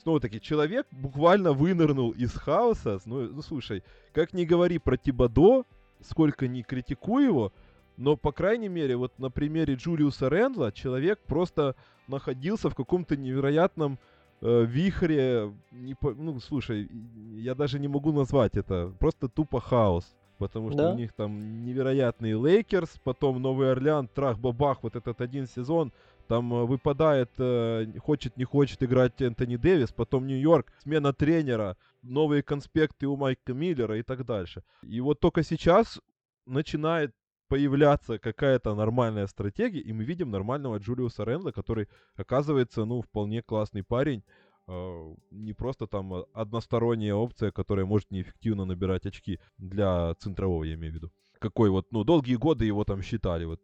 снова-таки, 0.00 0.40
человек 0.40 0.86
буквально 0.90 1.52
вынырнул 1.52 2.10
из 2.10 2.32
хаоса. 2.32 2.98
Ну, 3.04 3.28
ну, 3.28 3.42
слушай, 3.42 3.82
как 4.12 4.32
не 4.32 4.44
говори 4.46 4.78
про 4.78 4.96
Тибадо, 4.96 5.64
сколько 6.00 6.48
не 6.48 6.62
критикуй 6.62 7.24
его, 7.24 7.52
но, 7.96 8.16
по 8.16 8.32
крайней 8.32 8.68
мере, 8.68 8.96
вот 8.96 9.18
на 9.18 9.30
примере 9.30 9.74
Джулиуса 9.74 10.30
Рэндла 10.30 10.72
человек 10.72 11.20
просто 11.26 11.76
находился 12.08 12.70
в 12.70 12.74
каком-то 12.74 13.16
невероятном 13.16 13.98
э, 14.40 14.64
вихре. 14.64 15.52
Не 15.70 15.94
по... 15.94 16.12
Ну, 16.12 16.40
слушай, 16.40 16.88
я 17.36 17.54
даже 17.54 17.78
не 17.78 17.88
могу 17.88 18.12
назвать 18.12 18.56
это. 18.56 18.92
Просто 18.98 19.28
тупо 19.28 19.60
хаос. 19.60 20.16
Потому 20.38 20.70
что 20.70 20.78
да? 20.78 20.92
у 20.92 20.96
них 20.96 21.12
там 21.12 21.66
невероятный 21.66 22.32
Лейкерс, 22.32 22.98
потом 23.04 23.42
Новый 23.42 23.70
Орлеан, 23.70 24.08
трах-бабах, 24.08 24.78
вот 24.82 24.96
этот 24.96 25.20
один 25.20 25.46
сезон– 25.46 25.92
там 26.30 26.54
э, 26.54 26.64
выпадает, 26.64 27.30
э, 27.38 27.86
хочет, 27.98 28.36
не 28.36 28.44
хочет 28.44 28.82
играть 28.84 29.20
Энтони 29.20 29.56
Дэвис, 29.56 29.90
потом 29.92 30.28
Нью-Йорк, 30.28 30.72
смена 30.78 31.12
тренера, 31.12 31.76
новые 32.02 32.42
конспекты 32.42 33.06
у 33.06 33.16
Майка 33.16 33.52
Миллера 33.52 33.98
и 33.98 34.02
так 34.02 34.24
дальше. 34.24 34.62
И 34.82 35.00
вот 35.00 35.18
только 35.18 35.42
сейчас 35.42 36.00
начинает 36.46 37.10
появляться 37.48 38.18
какая-то 38.18 38.76
нормальная 38.76 39.26
стратегия, 39.26 39.80
и 39.80 39.92
мы 39.92 40.04
видим 40.04 40.30
нормального 40.30 40.78
Джулиуса 40.78 41.24
Рендла, 41.24 41.50
который 41.50 41.88
оказывается, 42.14 42.84
ну, 42.84 43.02
вполне 43.02 43.42
классный 43.42 43.82
парень, 43.82 44.22
э, 44.68 45.14
не 45.32 45.52
просто 45.52 45.88
там 45.88 46.12
односторонняя 46.32 47.14
опция, 47.14 47.50
которая 47.50 47.86
может 47.86 48.12
неэффективно 48.12 48.66
набирать 48.66 49.04
очки 49.04 49.40
для 49.58 50.14
центрового, 50.14 50.62
я 50.62 50.74
имею 50.74 50.92
в 50.92 50.94
виду 50.94 51.10
какой 51.40 51.70
вот, 51.70 51.86
ну, 51.90 52.04
долгие 52.04 52.36
годы 52.36 52.66
его 52.66 52.84
там 52.84 53.02
считали, 53.02 53.44
вот 53.46 53.60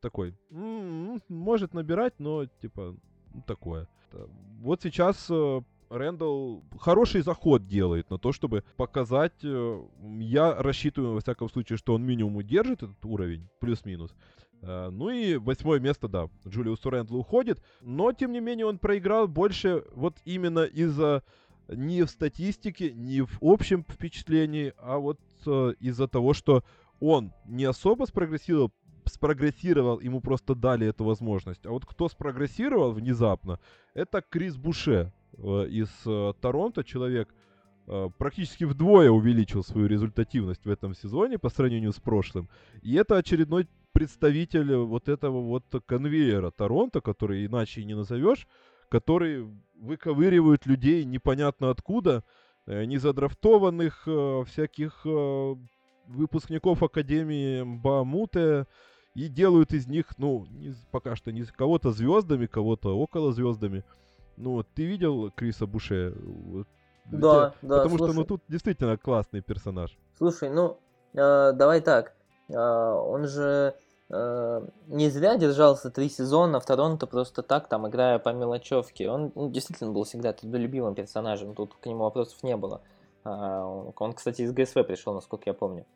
такой, 0.00 0.36
может 0.50 1.74
набирать, 1.74 2.20
но 2.20 2.46
типа 2.46 2.96
ну, 3.34 3.42
такое. 3.46 3.88
Вот 4.60 4.82
сейчас 4.82 5.26
э, 5.28 5.60
Рэндалл 5.90 6.62
хороший 6.78 7.22
заход 7.22 7.66
делает 7.66 8.10
на 8.10 8.18
то, 8.18 8.32
чтобы 8.32 8.62
показать. 8.76 9.34
Э, 9.42 9.82
я 10.20 10.54
рассчитываю, 10.54 11.14
во 11.14 11.20
всяком 11.20 11.48
случае, 11.50 11.78
что 11.78 11.94
он 11.94 12.04
минимум 12.04 12.36
удержит 12.36 12.82
этот 12.82 13.04
уровень, 13.04 13.48
плюс-минус. 13.60 14.14
Э, 14.62 14.90
ну 14.90 15.10
и 15.10 15.36
восьмое 15.36 15.80
место, 15.80 16.06
да, 16.06 16.28
Джулиус 16.46 16.84
Рэндл 16.84 17.16
уходит. 17.16 17.60
Но, 17.80 18.12
тем 18.12 18.32
не 18.32 18.40
менее, 18.40 18.66
он 18.66 18.78
проиграл 18.78 19.26
больше 19.26 19.84
вот 19.94 20.16
именно 20.24 20.64
из-за 20.64 21.24
не 21.66 22.02
в 22.02 22.10
статистике, 22.10 22.92
не 22.92 23.22
в 23.22 23.38
общем 23.40 23.84
впечатлении, 23.84 24.74
а 24.76 24.98
вот 24.98 25.18
из-за 25.80 26.08
того, 26.08 26.34
что 26.34 26.62
он 27.00 27.32
не 27.46 27.64
особо 27.64 28.04
спрогрессировал, 28.04 28.72
спрогрессировал, 29.06 30.00
ему 30.00 30.20
просто 30.20 30.54
дали 30.54 30.86
эту 30.86 31.04
возможность. 31.04 31.66
А 31.66 31.70
вот 31.70 31.84
кто 31.84 32.08
спрогрессировал 32.08 32.92
внезапно, 32.92 33.58
это 33.94 34.22
Крис 34.22 34.56
Буше 34.56 35.12
э, 35.36 35.66
из 35.68 35.88
э, 36.06 36.32
Торонто, 36.40 36.84
человек 36.84 37.34
э, 37.86 38.08
практически 38.18 38.64
вдвое 38.64 39.10
увеличил 39.10 39.62
свою 39.62 39.86
результативность 39.86 40.64
в 40.64 40.70
этом 40.70 40.94
сезоне 40.94 41.38
по 41.38 41.50
сравнению 41.50 41.92
с 41.92 42.00
прошлым. 42.00 42.48
И 42.82 42.94
это 42.94 43.16
очередной 43.16 43.68
представитель 43.92 44.74
вот 44.76 45.08
этого 45.08 45.40
вот 45.40 45.64
конвейера 45.86 46.50
Торонто, 46.50 47.00
который 47.00 47.46
иначе 47.46 47.80
и 47.80 47.84
не 47.84 47.94
назовешь, 47.94 48.48
который 48.88 49.46
выковыривают 49.74 50.66
людей 50.66 51.04
непонятно 51.04 51.70
откуда, 51.70 52.24
незадрафтованных, 52.66 54.08
всяких 54.46 55.04
выпускников 56.06 56.82
Академии 56.82 57.62
Баамуте 57.62 58.66
и 59.14 59.28
делают 59.28 59.72
из 59.72 59.86
них, 59.86 60.06
ну, 60.18 60.46
не, 60.50 60.74
пока 60.90 61.16
что 61.16 61.32
не 61.32 61.44
кого-то 61.44 61.92
звездами, 61.92 62.46
кого-то 62.46 62.98
около 62.98 63.32
звездами. 63.32 63.84
Ну, 64.36 64.62
ты 64.62 64.84
видел 64.84 65.30
Криса 65.30 65.66
Буше? 65.66 66.14
Да, 67.06 67.50
Те, 67.60 67.66
да. 67.66 67.76
Потому 67.78 67.98
слушай, 67.98 68.12
что, 68.12 68.20
ну, 68.20 68.24
тут 68.24 68.42
действительно 68.48 68.96
классный 68.96 69.40
персонаж. 69.40 69.96
Слушай, 70.16 70.50
ну, 70.50 70.78
э, 71.12 71.52
давай 71.52 71.80
так. 71.80 72.14
Э, 72.48 72.56
он 72.56 73.26
же 73.26 73.74
э, 74.10 74.66
не 74.86 75.10
зря 75.10 75.36
держался 75.36 75.90
три 75.90 76.08
сезона 76.08 76.60
в 76.60 76.66
Торонто 76.66 77.06
просто 77.06 77.42
так, 77.42 77.68
там, 77.68 77.88
играя 77.88 78.18
по 78.18 78.30
мелочевке. 78.30 79.08
Он 79.10 79.32
ну, 79.34 79.50
действительно 79.50 79.92
был 79.92 80.04
всегда 80.04 80.32
трудолюбивым 80.32 80.94
персонажем, 80.94 81.54
тут 81.54 81.74
к 81.74 81.86
нему 81.86 82.04
вопросов 82.04 82.42
не 82.42 82.56
было. 82.56 82.80
А, 83.24 83.64
он, 83.64 84.12
кстати, 84.12 84.42
из 84.42 84.52
ГСВ 84.52 84.86
пришел, 84.86 85.14
насколько 85.14 85.44
я 85.46 85.54
помню. 85.54 85.86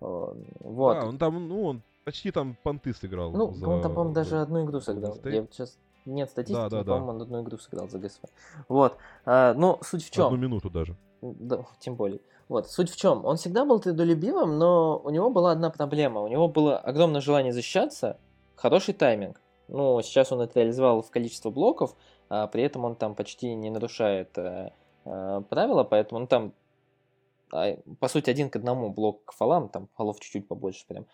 Вот. 0.00 0.94
Да, 0.94 1.06
он 1.06 1.18
там, 1.18 1.48
ну, 1.48 1.64
он 1.64 1.82
почти 2.04 2.30
там 2.30 2.56
понты 2.62 2.94
сыграл. 2.94 3.32
Ну, 3.32 3.52
за... 3.52 3.68
он 3.68 3.82
там, 3.82 3.92
по-моему, 3.92 4.14
даже 4.14 4.40
одну 4.40 4.64
игру 4.64 4.80
сыграл. 4.80 5.18
Я 5.24 5.46
сейчас 5.50 5.78
нет 6.06 6.30
статистики, 6.30 6.70
да, 6.70 6.82
да, 6.82 6.84
по-моему, 6.84 7.06
да. 7.06 7.12
он 7.12 7.22
одну 7.22 7.42
игру 7.42 7.58
сыграл 7.58 7.88
за 7.88 7.98
ГСВ. 7.98 8.22
Вот. 8.68 8.96
А, 9.24 9.54
ну, 9.54 9.78
суть 9.82 10.04
в 10.04 10.10
чем? 10.10 10.26
Одну 10.26 10.38
минуту 10.38 10.70
даже. 10.70 10.96
Да, 11.22 11.66
тем 11.78 11.96
более. 11.96 12.20
Вот, 12.48 12.68
суть 12.68 12.90
в 12.90 12.96
чем? 12.96 13.24
Он 13.24 13.36
всегда 13.36 13.64
был 13.64 13.78
трудолюбивым, 13.78 14.58
но 14.58 14.98
у 15.04 15.10
него 15.10 15.30
была 15.30 15.52
одна 15.52 15.70
проблема. 15.70 16.20
У 16.20 16.28
него 16.28 16.48
было 16.48 16.78
огромное 16.78 17.20
желание 17.20 17.52
защищаться, 17.52 18.18
хороший 18.56 18.94
тайминг. 18.94 19.40
Ну, 19.68 20.00
сейчас 20.02 20.32
он 20.32 20.40
это 20.40 20.58
реализовал 20.58 21.02
в 21.02 21.10
количество 21.10 21.50
блоков, 21.50 21.94
а 22.28 22.48
при 22.48 22.64
этом 22.64 22.84
он 22.84 22.96
там 22.96 23.14
почти 23.14 23.54
не 23.54 23.70
нарушает 23.70 24.36
э, 24.36 24.40
э, 24.42 24.70
правила, 25.48 25.84
поэтому 25.84 26.20
он 26.20 26.26
там 26.26 26.52
а, 27.52 27.76
по 27.98 28.08
сути, 28.08 28.30
один 28.30 28.50
к 28.50 28.56
одному 28.56 28.90
блок 28.90 29.24
к 29.24 29.32
фалам, 29.32 29.68
там 29.68 29.88
фалов 29.96 30.20
чуть-чуть 30.20 30.48
побольше 30.48 30.84
прям. 30.86 31.06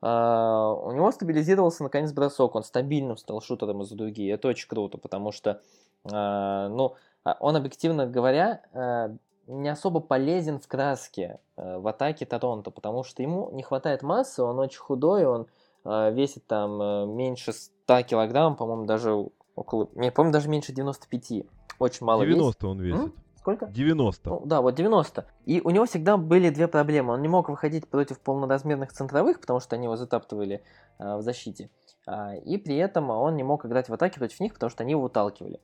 А, 0.00 0.72
у 0.72 0.92
него 0.92 1.10
стабилизировался 1.12 1.82
наконец 1.82 2.12
бросок, 2.12 2.54
он 2.54 2.64
стабильным 2.64 3.16
стал 3.16 3.40
шутером 3.40 3.82
из-за 3.82 3.96
дуги. 3.96 4.28
Это 4.28 4.48
очень 4.48 4.68
круто, 4.68 4.98
потому 4.98 5.32
что, 5.32 5.60
а, 6.04 6.68
ну, 6.68 6.94
а, 7.24 7.36
он, 7.40 7.56
объективно 7.56 8.06
говоря, 8.06 8.62
а, 8.72 9.14
не 9.46 9.68
особо 9.68 10.00
полезен 10.00 10.58
в 10.58 10.66
краске 10.66 11.38
в 11.56 11.86
атаке 11.86 12.26
Торонто, 12.26 12.72
потому 12.72 13.04
что 13.04 13.22
ему 13.22 13.48
не 13.52 13.62
хватает 13.62 14.02
массы, 14.02 14.42
он 14.42 14.58
очень 14.58 14.80
худой, 14.80 15.24
он 15.24 15.46
весит 15.84 16.44
там 16.48 17.14
меньше 17.14 17.52
100 17.52 18.02
килограмм, 18.02 18.56
по-моему, 18.56 18.86
даже 18.86 19.28
около, 19.54 19.88
не, 19.94 20.10
по-моему, 20.10 20.32
даже 20.32 20.48
меньше 20.48 20.72
95. 20.72 21.44
Очень 21.78 22.06
мало 22.06 22.26
90 22.26 22.48
весит. 22.48 22.64
он 22.64 22.80
весит. 22.80 23.00
М? 23.00 23.14
Сколько? 23.46 23.66
90. 23.66 24.28
Ну, 24.28 24.42
да, 24.44 24.60
вот 24.60 24.74
90. 24.74 25.24
И 25.44 25.60
у 25.62 25.70
него 25.70 25.86
всегда 25.86 26.16
были 26.16 26.50
две 26.50 26.66
проблемы. 26.66 27.14
Он 27.14 27.22
не 27.22 27.28
мог 27.28 27.48
выходить 27.48 27.86
против 27.86 28.18
полноразмерных 28.18 28.92
центровых, 28.92 29.40
потому 29.40 29.60
что 29.60 29.76
они 29.76 29.84
его 29.84 29.94
затаптывали 29.94 30.64
э, 30.98 31.16
в 31.16 31.22
защите. 31.22 31.70
А, 32.08 32.34
и 32.34 32.56
при 32.58 32.74
этом 32.76 33.08
он 33.10 33.36
не 33.36 33.44
мог 33.44 33.64
играть 33.64 33.88
в 33.88 33.94
атаке 33.94 34.18
против 34.18 34.40
них, 34.40 34.52
потому 34.54 34.68
что 34.68 34.82
они 34.82 34.90
его 34.94 35.02
выталкивали. 35.02 35.60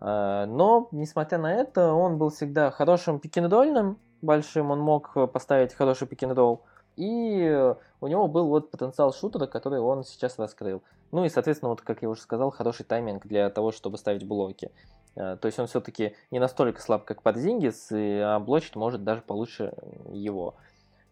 А, 0.00 0.44
но, 0.44 0.88
несмотря 0.92 1.38
на 1.38 1.50
это, 1.50 1.94
он 1.94 2.18
был 2.18 2.28
всегда 2.28 2.70
хорошим 2.70 3.18
пикиндольным, 3.18 3.98
большим, 4.20 4.70
он 4.70 4.80
мог 4.80 5.14
поставить 5.32 5.72
хороший 5.72 6.06
пикиндол. 6.06 6.66
И 6.96 7.74
у 8.02 8.06
него 8.06 8.28
был 8.28 8.48
вот 8.48 8.70
потенциал 8.70 9.14
шутера, 9.14 9.46
который 9.46 9.80
он 9.80 10.04
сейчас 10.04 10.38
раскрыл. 10.38 10.82
Ну 11.10 11.24
и, 11.24 11.30
соответственно, 11.30 11.70
вот, 11.70 11.80
как 11.80 12.02
я 12.02 12.10
уже 12.10 12.20
сказал, 12.20 12.50
хороший 12.50 12.84
тайминг 12.84 13.26
для 13.26 13.48
того, 13.48 13.72
чтобы 13.72 13.96
ставить 13.96 14.28
блоки. 14.28 14.70
Э, 15.16 15.36
то 15.40 15.46
есть 15.46 15.58
он 15.58 15.66
все-таки 15.66 16.14
не 16.30 16.38
настолько 16.38 16.80
слаб, 16.80 17.04
как 17.04 17.22
Подзингис, 17.22 17.92
и 17.92 18.18
облочит 18.18 18.76
может 18.76 19.04
даже 19.04 19.22
получше 19.22 19.72
его. 20.10 20.54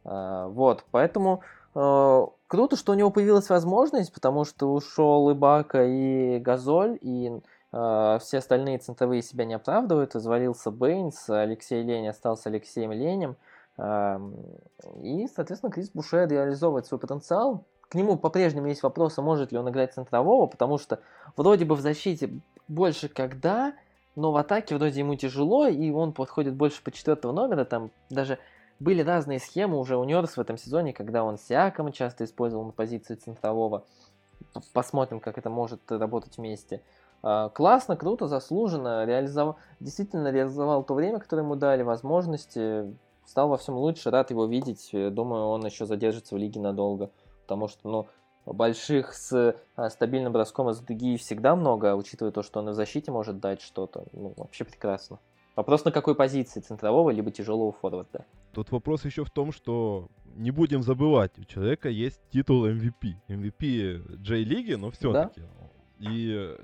Э, 0.05 0.47
вот, 0.49 0.85
поэтому 0.91 1.43
э, 1.75 2.27
круто, 2.47 2.77
что 2.77 2.93
у 2.93 2.95
него 2.95 3.11
появилась 3.11 3.49
возможность, 3.49 4.13
потому 4.13 4.45
что 4.45 4.73
ушел 4.73 5.31
и 5.31 5.35
Бака, 5.35 5.85
и 5.85 6.39
Газоль, 6.39 6.99
и 7.01 7.41
все 7.75 8.37
остальные 8.37 8.81
центровые 8.81 9.23
себя 9.23 9.47
не 9.47 9.55
оправдывают. 9.55 10.15
Развалился 10.15 10.71
Бейнс, 10.71 11.31
Алексей 11.31 11.83
Лень 11.83 12.07
остался 12.07 12.51
Алексеем 12.51 12.93
Ленем. 12.93 13.37
И, 15.01 15.27
соответственно, 15.35 15.73
Крис 15.73 15.89
Буше 15.89 16.27
реализовывает 16.27 16.85
свой 16.85 17.01
потенциал. 17.01 17.65
К 17.89 17.95
нему 17.95 18.19
по-прежнему 18.19 18.67
есть 18.67 18.83
вопросы, 18.83 19.23
может 19.23 19.53
ли 19.53 19.59
он 19.59 19.71
играть 19.71 19.95
центрового, 19.95 20.47
потому 20.49 20.77
что 20.77 21.01
вроде 21.35 21.65
бы 21.65 21.75
в 21.75 21.81
защите 21.81 22.29
больше 22.69 23.09
когда, 23.09 23.75
но 24.15 24.33
в 24.33 24.37
атаке 24.37 24.77
вроде 24.77 25.01
ему 25.01 25.15
тяжело, 25.15 25.67
и 25.67 25.91
он 25.91 26.13
подходит 26.13 26.55
больше 26.55 26.83
по 26.83 26.91
четвертого 26.91 27.33
номера, 27.33 27.65
там 27.65 27.91
даже 28.11 28.39
были 28.79 29.03
разные 29.03 29.39
схемы 29.39 29.79
уже 29.79 29.97
у 29.97 30.05
Нерс 30.05 30.37
в 30.37 30.41
этом 30.41 30.59
сезоне, 30.59 30.93
когда 30.93 31.25
он 31.25 31.39
Сиаком 31.39 31.93
часто 31.93 32.25
использовал 32.25 32.65
на 32.65 32.73
позиции 32.73 33.15
центрового. 33.15 33.85
Посмотрим, 34.73 35.21
как 35.21 35.39
это 35.39 35.51
может 35.51 35.81
работать 35.91 36.37
вместе. 36.37 36.83
А, 37.23 37.49
классно, 37.51 37.97
круто, 37.97 38.27
заслуженно, 38.27 39.05
реализовал, 39.05 39.57
действительно 39.79 40.33
реализовал 40.33 40.83
то 40.83 40.95
время, 40.95 41.21
которое 41.21 41.43
ему 41.43 41.55
дали, 41.55 41.83
возможности, 41.83 42.93
стал 43.25 43.49
во 43.49 43.57
всем 43.57 43.77
лучше, 43.77 44.11
рад 44.11 44.31
его 44.31 44.47
видеть, 44.47 44.91
думаю, 44.93 45.47
он 45.47 45.65
еще 45.65 45.87
задержится 45.87 46.35
в 46.35 46.39
лиге 46.39 46.61
надолго, 46.61 47.11
потому 47.43 47.69
что, 47.69 47.89
ну, 47.89 48.07
больших 48.47 49.15
с 49.15 49.57
а, 49.77 49.91
стабильным 49.91 50.33
броском 50.33 50.71
из 50.71 50.81
дуги 50.81 51.17
всегда 51.17 51.55
много, 51.55 51.95
учитывая 51.95 52.33
то, 52.33 52.43
что 52.43 52.61
он 52.61 52.71
и 52.71 52.73
в 52.73 52.75
защите 52.75 53.11
может 53.11 53.41
дать 53.41 53.61
что-то. 53.61 54.05
Ну, 54.13 54.35
вообще 54.37 54.65
прекрасно. 54.65 55.19
Вопрос 55.55 55.85
на 55.85 55.93
какой 55.93 56.15
позиции, 56.15 56.61
центрового 56.61 57.11
либо 57.11 57.31
тяжелого 57.31 57.73
форварда? 57.73 58.25
Тут 58.53 58.71
вопрос 58.71 59.05
еще 59.05 59.25
в 59.25 59.31
том, 59.31 59.53
что 59.53 60.09
не 60.35 60.51
будем 60.51 60.83
забывать, 60.83 61.39
у 61.39 61.45
человека 61.45 61.89
есть 61.89 62.21
титул 62.31 62.67
MVP. 62.67 63.15
MVP 63.29 64.17
J-лиги, 64.19 64.75
но 64.75 64.91
все-таки. 64.91 65.41
Да? 65.41 66.11
И 66.11 66.57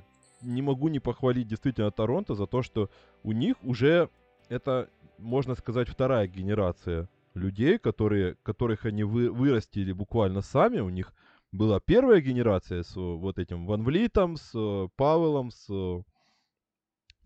не 0.43 0.63
могу 0.63 0.89
не 0.89 1.01
похвалить 1.01 1.49
действительно 1.49 1.91
Торонто 1.91 2.35
за 2.35 2.47
то, 2.47 2.63
что 2.63 2.91
у 3.23 3.33
них 3.33 3.57
уже 3.63 4.09
это, 4.49 4.89
можно 5.19 5.55
сказать, 5.55 5.89
вторая 5.89 6.27
генерация 6.27 7.09
людей, 7.35 7.79
которые, 7.79 8.37
которых 8.43 8.87
они 8.87 9.05
вы, 9.05 9.31
вырастили 9.31 9.93
буквально 9.93 10.41
сами. 10.41 10.81
У 10.81 10.89
них 10.89 11.13
была 11.53 11.81
первая 11.81 12.21
генерация 12.21 12.83
с 12.83 12.95
вот 12.97 13.39
этим 13.39 13.67
Ван 13.67 13.83
Влитом, 13.83 14.37
с 14.37 14.53
Павелом, 14.97 15.51
с 15.51 16.05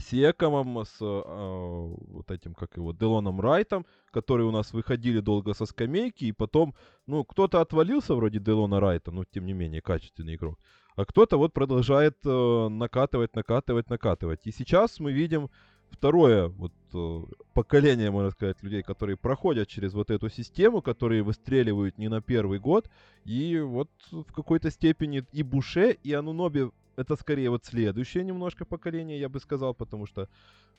Секомом, 0.02 0.84
с 0.84 0.96
э, 1.00 1.04
вот 1.04 2.30
этим, 2.30 2.54
как 2.54 2.76
его, 2.76 2.92
Делоном 2.92 3.40
Райтом, 3.40 3.86
которые 4.10 4.46
у 4.46 4.50
нас 4.50 4.72
выходили 4.72 5.20
долго 5.20 5.54
со 5.54 5.64
скамейки, 5.64 6.24
и 6.24 6.32
потом, 6.32 6.74
ну, 7.06 7.24
кто-то 7.24 7.60
отвалился 7.60 8.14
вроде 8.14 8.38
Делона 8.38 8.80
Райта, 8.80 9.10
но 9.10 9.24
тем 9.24 9.46
не 9.46 9.52
менее 9.52 9.80
качественный 9.80 10.34
игрок, 10.34 10.58
а 10.96 11.04
кто-то 11.04 11.36
вот 11.36 11.52
продолжает 11.52 12.16
э, 12.24 12.68
накатывать, 12.68 13.34
накатывать, 13.34 13.88
накатывать. 13.90 14.46
И 14.46 14.52
сейчас 14.52 15.00
мы 15.00 15.12
видим 15.12 15.50
второе 15.92 16.48
вот 16.48 16.72
э, 16.94 17.20
поколение, 17.54 18.10
можно 18.10 18.30
сказать, 18.30 18.62
людей, 18.62 18.82
которые 18.82 19.16
проходят 19.16 19.68
через 19.68 19.94
вот 19.94 20.10
эту 20.10 20.28
систему, 20.28 20.82
которые 20.82 21.22
выстреливают 21.22 21.98
не 21.98 22.08
на 22.08 22.20
первый 22.20 22.58
год, 22.58 22.90
и 23.24 23.58
вот 23.60 23.90
в 24.10 24.32
какой-то 24.32 24.70
степени 24.70 25.24
и 25.32 25.42
Буше, 25.42 25.92
и 26.02 26.12
Ануноби 26.12 26.70
это 26.96 27.16
скорее 27.16 27.50
вот 27.50 27.64
следующее 27.64 28.24
немножко 28.24 28.64
поколение, 28.64 29.18
я 29.18 29.28
бы 29.28 29.40
сказал, 29.40 29.74
потому 29.74 30.06
что 30.06 30.28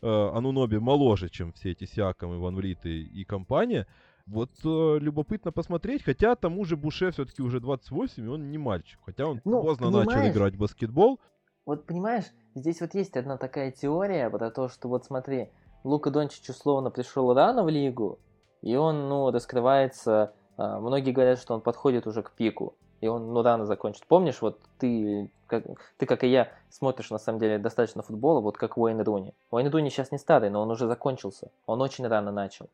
э, 0.02 0.30
Ануноби 0.34 0.78
моложе, 0.78 1.30
чем 1.30 1.52
все 1.54 1.72
эти 1.72 1.86
Сиаком, 1.86 2.36
Иван 2.36 2.56
Влит 2.56 2.86
и, 2.86 3.04
и 3.04 3.24
компания. 3.24 3.88
Вот 4.26 4.52
э, 4.64 5.00
любопытно 5.00 5.52
посмотреть, 5.52 6.04
хотя 6.04 6.36
тому 6.36 6.66
же 6.66 6.78
Буше 6.78 7.12
все-таки 7.12 7.42
уже 7.42 7.60
28, 7.60 8.24
и 8.24 8.28
он 8.28 8.52
не 8.52 8.58
мальчик, 8.58 9.00
хотя 9.06 9.28
он 9.28 9.42
ну, 9.44 9.62
поздно 9.62 9.90
начал 9.90 10.28
играть 10.28 10.56
в 10.56 10.60
баскетбол. 10.60 11.20
Вот 11.66 11.86
понимаешь, 11.86 12.26
здесь 12.56 12.82
вот 12.82 12.94
есть 12.94 13.18
одна 13.18 13.38
такая 13.38 13.72
теория 13.72 14.30
про 14.30 14.52
то, 14.52 14.70
что 14.70 14.88
вот 14.88 15.06
смотри, 15.06 15.50
Лука 15.84 16.10
Дончич 16.10 16.50
условно 16.50 16.90
пришел 16.92 17.34
рано 17.34 17.64
в 17.64 17.70
лигу, 17.70 18.20
и 18.62 18.76
он, 18.76 19.10
ну, 19.10 19.32
раскрывается, 19.32 20.34
э, 20.58 20.78
многие 20.80 21.12
говорят, 21.12 21.40
что 21.40 21.54
он 21.54 21.62
подходит 21.62 22.08
уже 22.08 22.24
к 22.24 22.32
пику 22.32 22.76
и 23.04 23.08
он 23.08 23.34
ну, 23.34 23.42
рано 23.42 23.66
закончит. 23.66 24.06
Помнишь, 24.08 24.42
вот 24.42 24.62
ты 24.80 25.30
как, 25.48 25.66
ты, 25.98 26.06
как 26.06 26.24
и 26.24 26.30
я, 26.30 26.54
смотришь, 26.70 27.10
на 27.10 27.18
самом 27.18 27.38
деле, 27.38 27.60
достаточно 27.60 28.02
футбола, 28.02 28.40
вот 28.40 28.58
как 28.58 28.78
Уэйн 28.78 29.02
Руни. 29.02 29.34
Уэйн 29.52 29.70
Руни 29.70 29.90
сейчас 29.90 30.14
не 30.14 30.18
старый, 30.18 30.50
но 30.50 30.62
он 30.62 30.72
уже 30.72 30.88
закончился. 30.88 31.52
Он 31.66 31.82
очень 31.82 32.08
рано 32.08 32.32
начал. 32.32 32.70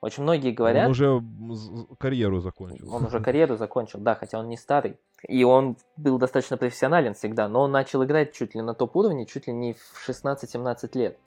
Очень 0.00 0.22
многие 0.22 0.52
говорят... 0.52 0.86
Он 0.86 0.92
уже 0.92 1.22
карьеру 1.98 2.40
закончил. 2.40 2.94
Он 2.94 3.06
уже 3.06 3.20
карьеру 3.24 3.56
закончил, 3.56 3.98
да, 3.98 4.14
хотя 4.14 4.38
он 4.38 4.48
не 4.48 4.56
старый. 4.56 4.98
И 5.26 5.42
он 5.42 5.76
был 5.96 6.18
достаточно 6.18 6.56
профессионален 6.56 7.14
всегда, 7.14 7.48
но 7.48 7.62
он 7.62 7.72
начал 7.72 8.04
играть 8.04 8.32
чуть 8.32 8.54
ли 8.54 8.62
на 8.62 8.74
топ-уровне, 8.74 9.26
чуть 9.26 9.48
ли 9.48 9.52
не 9.52 9.74
в 9.74 10.08
16-17 10.08 10.90
лет. 10.94 11.18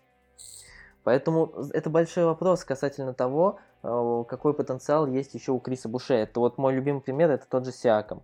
Поэтому 1.04 1.52
это 1.74 1.90
большой 1.90 2.26
вопрос 2.26 2.64
касательно 2.64 3.14
того, 3.14 3.60
э, 3.84 4.24
какой 4.30 4.54
потенциал 4.54 5.08
есть 5.08 5.34
еще 5.34 5.52
у 5.52 5.60
Криса 5.60 5.90
Буше. 5.90 6.14
Это 6.14 6.40
вот 6.40 6.58
мой 6.58 6.74
любимый 6.74 7.02
пример, 7.02 7.32
это 7.32 7.48
тот 7.50 7.66
же 7.66 7.72
Сиаком 7.72 8.24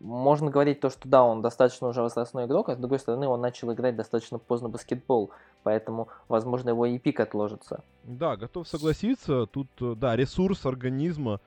можно 0.00 0.50
говорить 0.50 0.80
то, 0.80 0.90
что 0.90 1.08
да, 1.08 1.22
он 1.24 1.42
достаточно 1.42 1.88
уже 1.88 2.02
возрастной 2.02 2.46
игрок, 2.46 2.68
а 2.68 2.74
с 2.74 2.78
другой 2.78 2.98
стороны 2.98 3.26
он 3.26 3.40
начал 3.40 3.72
играть 3.72 3.96
достаточно 3.96 4.38
поздно 4.38 4.68
баскетбол, 4.68 5.30
поэтому, 5.62 6.08
возможно, 6.28 6.70
его 6.70 6.86
и 6.86 6.98
пик 6.98 7.20
отложится. 7.20 7.82
Да, 8.04 8.36
готов 8.36 8.68
согласиться. 8.68 9.46
Тут, 9.46 9.68
э, 9.80 9.94
да, 9.96 10.16
ресурс 10.16 10.66
организма 10.66 11.40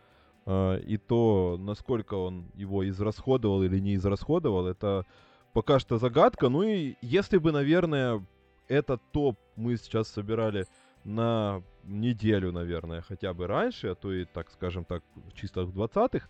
э, 0.46 0.80
и 0.80 0.98
то, 0.98 1.58
насколько 1.60 2.16
он 2.16 2.46
его 2.56 2.88
израсходовал 2.88 3.64
или 3.64 3.80
не 3.80 3.96
израсходовал, 3.96 4.68
это 4.68 5.06
пока 5.54 5.80
что 5.80 5.98
загадка. 5.98 6.50
Ну 6.50 6.64
и 6.64 6.96
если 7.02 7.38
бы, 7.38 7.52
наверное, 7.52 8.26
этот 8.68 9.02
топ 9.12 9.38
мы 9.56 9.78
сейчас 9.78 10.08
собирали 10.08 10.66
на 11.04 11.62
неделю, 11.84 12.52
наверное, 12.52 13.02
хотя 13.02 13.34
бы 13.34 13.48
раньше, 13.48 13.90
а 13.90 13.96
то 13.96 14.12
и, 14.12 14.26
так 14.26 14.50
скажем 14.50 14.86
так, 14.86 15.04
чисто 15.34 15.66
в 15.66 15.70
20-х, 15.70 16.28
Э, 16.28 16.30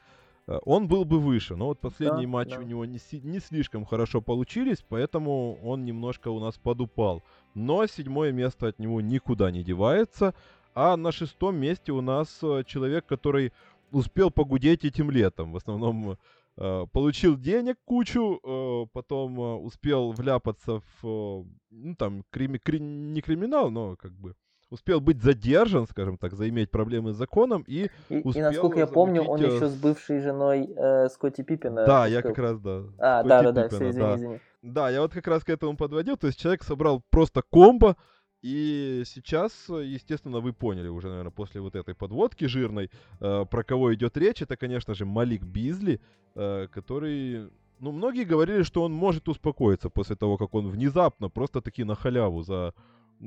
он 0.66 0.88
был 0.88 1.06
бы 1.06 1.20
выше. 1.20 1.56
Но 1.56 1.68
вот 1.68 1.80
последние 1.80 2.26
да, 2.26 2.32
матчи 2.32 2.56
да. 2.56 2.60
у 2.60 2.64
него 2.64 2.86
не, 2.86 3.00
не 3.24 3.40
слишком 3.40 3.86
хорошо 3.86 4.22
получились, 4.22 4.84
поэтому 4.88 5.60
он 5.64 5.86
немножко 5.86 6.30
у 6.30 6.40
нас 6.40 6.58
подупал. 6.58 7.24
Но 7.54 7.86
седьмое 7.88 8.32
место 8.32 8.68
от 8.68 8.80
него 8.80 9.02
никуда 9.02 9.52
не 9.52 9.64
девается. 9.64 10.34
А 10.74 10.96
на 10.98 11.12
шестом 11.12 11.58
месте 11.58 11.92
у 11.92 12.02
нас 12.02 12.40
э, 12.42 12.64
человек, 12.66 13.06
который 13.06 13.52
успел 13.92 14.32
погудеть 14.32 14.86
этим 14.86 15.12
летом. 15.12 15.52
В 15.52 15.58
основном 15.58 16.18
э, 16.58 16.86
получил 16.92 17.38
денег 17.38 17.78
кучу, 17.86 18.40
э, 18.42 18.86
потом 18.94 19.40
э, 19.40 19.56
успел 19.56 20.12
вляпаться 20.12 20.82
в, 21.02 21.06
э, 21.06 21.44
ну 21.72 21.96
там, 21.96 22.24
крими, 22.30 22.58
кри, 22.58 22.80
не 22.80 23.22
криминал, 23.22 23.72
но 23.72 23.96
как 23.96 24.14
бы 24.14 24.36
успел 24.70 25.00
быть 25.00 25.22
задержан, 25.22 25.88
скажем 25.88 26.18
так, 26.18 26.34
заиметь 26.34 26.72
проблемы 26.72 27.14
с 27.14 27.16
законом 27.16 27.64
и, 27.68 27.90
и 28.10 28.22
успел 28.24 28.32
И 28.32 28.42
насколько 28.42 28.80
я 28.80 28.88
помню, 28.88 29.24
он 29.24 29.40
еще 29.40 29.68
с 29.68 29.76
бывшей 29.76 30.22
женой 30.22 30.70
э, 30.76 31.10
Скотти 31.10 31.42
Пиппина. 31.42 31.86
Да, 31.86 32.04
успел. 32.04 32.16
я 32.16 32.22
как 32.22 32.38
раз, 32.38 32.60
да. 32.60 32.84
А, 32.98 33.24
да-да-да, 33.24 33.68
все, 33.70 33.90
извини, 33.90 34.00
да. 34.00 34.16
извини. 34.16 34.40
Да, 34.62 34.90
я 34.90 35.02
вот 35.02 35.14
как 35.14 35.28
раз 35.28 35.44
к 35.44 35.50
этому 35.50 35.78
подводил, 35.78 36.18
то 36.18 36.28
есть 36.28 36.40
человек 36.40 36.64
собрал 36.64 37.02
просто 37.10 37.42
комбо, 37.42 37.96
и 38.42 39.04
сейчас, 39.06 39.52
естественно, 39.68 40.40
вы 40.40 40.54
поняли 40.54 40.88
уже, 40.88 41.10
наверное, 41.10 41.32
после 41.32 41.60
вот 41.60 41.76
этой 41.76 41.94
подводки 41.94 42.46
жирной, 42.46 42.90
э, 43.20 43.46
про 43.46 43.64
кого 43.64 43.94
идет 43.94 44.16
речь. 44.18 44.42
Это, 44.42 44.56
конечно 44.56 44.94
же, 44.94 45.06
Малик 45.06 45.44
Бизли, 45.44 46.00
э, 46.36 46.68
который... 46.72 47.50
Ну, 47.80 47.92
многие 47.92 48.26
говорили, 48.26 48.64
что 48.64 48.84
он 48.84 48.94
может 48.94 49.28
успокоиться 49.28 49.90
после 49.90 50.16
того, 50.16 50.38
как 50.38 50.54
он 50.54 50.70
внезапно, 50.70 51.30
просто 51.30 51.62
таки 51.62 51.84
на 51.84 51.96
халяву 51.96 52.42
за 52.42 52.74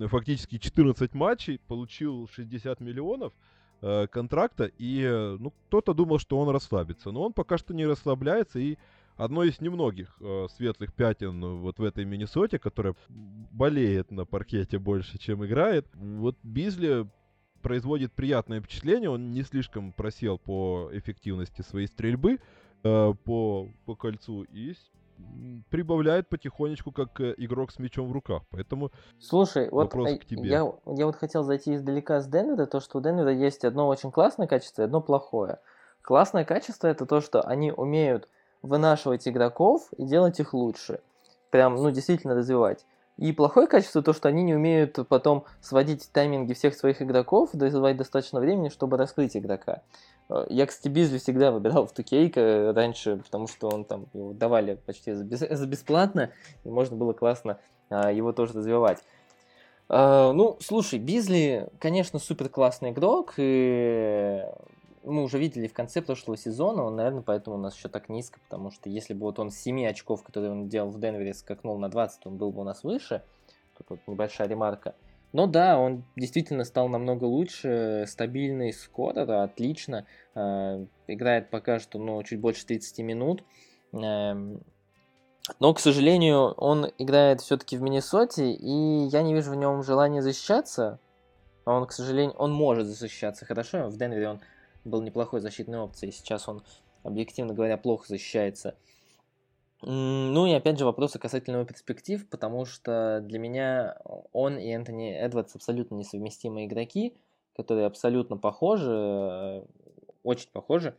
фактически 0.08 0.58
14 0.58 1.14
матчей, 1.14 1.60
получил 1.68 2.28
60 2.32 2.80
миллионов 2.80 3.32
э, 3.80 4.06
контракта, 4.06 4.70
и 4.78 5.02
э, 5.02 5.36
ну, 5.38 5.52
кто-то 5.68 5.94
думал, 5.94 6.18
что 6.18 6.38
он 6.38 6.48
расслабится. 6.48 7.10
Но 7.10 7.22
он 7.22 7.32
пока 7.32 7.58
что 7.58 7.74
не 7.74 7.86
расслабляется, 7.86 8.58
и 8.58 8.78
одно 9.16 9.44
из 9.44 9.60
немногих 9.60 10.16
э, 10.20 10.46
светлых 10.56 10.94
пятен 10.94 11.44
вот 11.60 11.78
в 11.78 11.84
этой 11.84 12.04
Миннесоте, 12.04 12.58
которая 12.58 12.94
болеет 13.08 14.10
на 14.10 14.24
паркете 14.24 14.78
больше, 14.78 15.18
чем 15.18 15.44
играет. 15.44 15.86
Вот 15.94 16.36
Бизли 16.42 17.06
производит 17.62 18.12
приятное 18.12 18.60
впечатление, 18.60 19.08
он 19.08 19.30
не 19.30 19.42
слишком 19.42 19.92
просел 19.92 20.38
по 20.38 20.90
эффективности 20.92 21.62
своей 21.62 21.86
стрельбы 21.86 22.38
э, 22.82 23.14
по, 23.24 23.68
по 23.84 23.94
кольцу, 23.94 24.42
и 24.44 24.74
прибавляет 25.70 26.28
потихонечку 26.28 26.92
как 26.92 27.20
э, 27.20 27.34
игрок 27.36 27.72
с 27.72 27.78
мячом 27.78 28.08
в 28.08 28.12
руках. 28.12 28.42
Поэтому 28.50 28.90
Слушай, 29.20 29.68
вот 29.70 29.94
э, 29.94 30.18
к 30.18 30.26
тебе. 30.26 30.48
Я, 30.48 30.72
я 30.86 31.06
вот 31.06 31.16
хотел 31.16 31.44
зайти 31.44 31.74
издалека 31.74 32.20
с 32.20 32.26
Денвера, 32.26 32.66
то, 32.66 32.80
что 32.80 32.98
у 32.98 33.00
Денвера 33.00 33.32
есть 33.32 33.64
одно 33.64 33.88
очень 33.88 34.10
классное 34.10 34.46
качество 34.46 34.82
и 34.82 34.84
одно 34.84 35.00
плохое. 35.00 35.58
Классное 36.02 36.44
качество 36.44 36.88
это 36.88 37.06
то, 37.06 37.20
что 37.20 37.42
они 37.42 37.72
умеют 37.72 38.28
вынашивать 38.62 39.26
игроков 39.26 39.88
и 39.96 40.04
делать 40.04 40.38
их 40.40 40.54
лучше. 40.54 41.00
Прям, 41.50 41.76
ну, 41.76 41.90
действительно 41.90 42.34
развивать. 42.34 42.84
И 43.18 43.32
плохое 43.32 43.66
качество 43.66 44.02
то, 44.02 44.12
что 44.12 44.28
они 44.28 44.42
не 44.42 44.54
умеют 44.54 44.98
потом 45.08 45.44
сводить 45.60 46.10
тайминги 46.12 46.54
всех 46.54 46.74
своих 46.74 47.02
игроков, 47.02 47.50
давать 47.52 47.96
достаточно 47.96 48.40
времени, 48.40 48.68
чтобы 48.68 48.96
раскрыть 48.96 49.36
игрока. 49.36 49.82
Э, 50.28 50.46
я, 50.48 50.66
кстати, 50.66 50.88
Бизли 50.88 51.18
всегда 51.18 51.50
выбирал 51.50 51.86
в 51.86 51.92
Тукейка 51.92 52.72
раньше, 52.74 53.18
потому 53.18 53.46
что 53.46 53.68
он 53.68 53.84
там 53.84 54.06
его 54.14 54.32
давали 54.32 54.74
почти 54.86 55.12
за, 55.12 55.24
без, 55.24 55.40
за 55.50 55.66
бесплатно, 55.66 56.30
и 56.64 56.68
можно 56.68 56.96
было 56.96 57.12
классно 57.12 57.58
а, 57.90 58.10
его 58.10 58.32
тоже 58.32 58.54
развивать. 58.54 58.98
А, 59.88 60.32
ну, 60.32 60.56
слушай, 60.60 60.98
Бизли, 60.98 61.68
конечно, 61.78 62.18
супер 62.18 62.48
классный 62.48 62.90
игрок, 62.90 63.34
и 63.36 64.42
мы 65.04 65.22
уже 65.22 65.38
видели 65.38 65.66
в 65.66 65.72
конце 65.72 66.02
прошлого 66.02 66.36
сезона, 66.36 66.84
он, 66.84 66.96
наверное, 66.96 67.22
поэтому 67.22 67.56
у 67.56 67.58
нас 67.58 67.76
еще 67.76 67.88
так 67.88 68.08
низко, 68.08 68.40
потому 68.40 68.70
что 68.70 68.88
если 68.88 69.14
бы 69.14 69.20
вот 69.20 69.38
он 69.38 69.50
с 69.50 69.56
7 69.56 69.86
очков, 69.86 70.22
которые 70.22 70.52
он 70.52 70.68
делал 70.68 70.90
в 70.90 71.00
Денвере, 71.00 71.34
скакнул 71.34 71.78
на 71.78 71.88
20, 71.88 72.26
он 72.26 72.36
был 72.36 72.52
бы 72.52 72.60
у 72.60 72.64
нас 72.64 72.84
выше. 72.84 73.22
Тут 73.76 73.90
вот 73.90 74.00
небольшая 74.06 74.48
ремарка. 74.48 74.94
Но 75.32 75.46
да, 75.46 75.78
он 75.78 76.04
действительно 76.14 76.64
стал 76.64 76.88
намного 76.88 77.24
лучше, 77.24 78.04
стабильный 78.06 78.72
скорер, 78.72 79.30
отлично. 79.30 80.06
Э, 80.34 80.84
играет 81.06 81.48
пока 81.48 81.78
что 81.78 81.98
ну, 81.98 82.22
чуть 82.22 82.38
больше 82.38 82.66
30 82.66 82.98
минут. 82.98 83.42
Эм, 83.92 84.62
но, 85.58 85.74
к 85.74 85.80
сожалению, 85.80 86.52
он 86.52 86.90
играет 86.98 87.40
все-таки 87.40 87.76
в 87.76 87.82
Миннесоте, 87.82 88.52
и 88.52 89.06
я 89.06 89.22
не 89.22 89.34
вижу 89.34 89.52
в 89.52 89.56
нем 89.56 89.82
желания 89.82 90.22
защищаться. 90.22 91.00
Он, 91.64 91.86
к 91.86 91.92
сожалению, 91.92 92.34
он 92.36 92.52
может 92.52 92.86
защищаться 92.86 93.46
хорошо. 93.46 93.88
В 93.88 93.96
Денвере 93.96 94.28
он 94.28 94.40
был 94.84 95.02
неплохой 95.02 95.40
защитной 95.40 95.78
опцией. 95.78 96.12
Сейчас 96.12 96.48
он, 96.48 96.62
объективно 97.02 97.54
говоря, 97.54 97.76
плохо 97.76 98.06
защищается. 98.08 98.76
Ну 99.82 100.46
и 100.46 100.52
опять 100.52 100.78
же 100.78 100.84
вопросы 100.84 101.18
касательно 101.18 101.56
его 101.56 101.66
перспектив, 101.66 102.28
потому 102.28 102.64
что 102.64 103.20
для 103.20 103.40
меня 103.40 103.98
он 104.32 104.56
и 104.56 104.68
Энтони 104.68 105.12
Эдвардс 105.12 105.56
абсолютно 105.56 105.96
несовместимые 105.96 106.66
игроки, 106.66 107.16
которые 107.56 107.86
абсолютно 107.86 108.36
похожи, 108.36 108.92
э, 108.92 109.64
очень 110.22 110.50
похожи. 110.52 110.94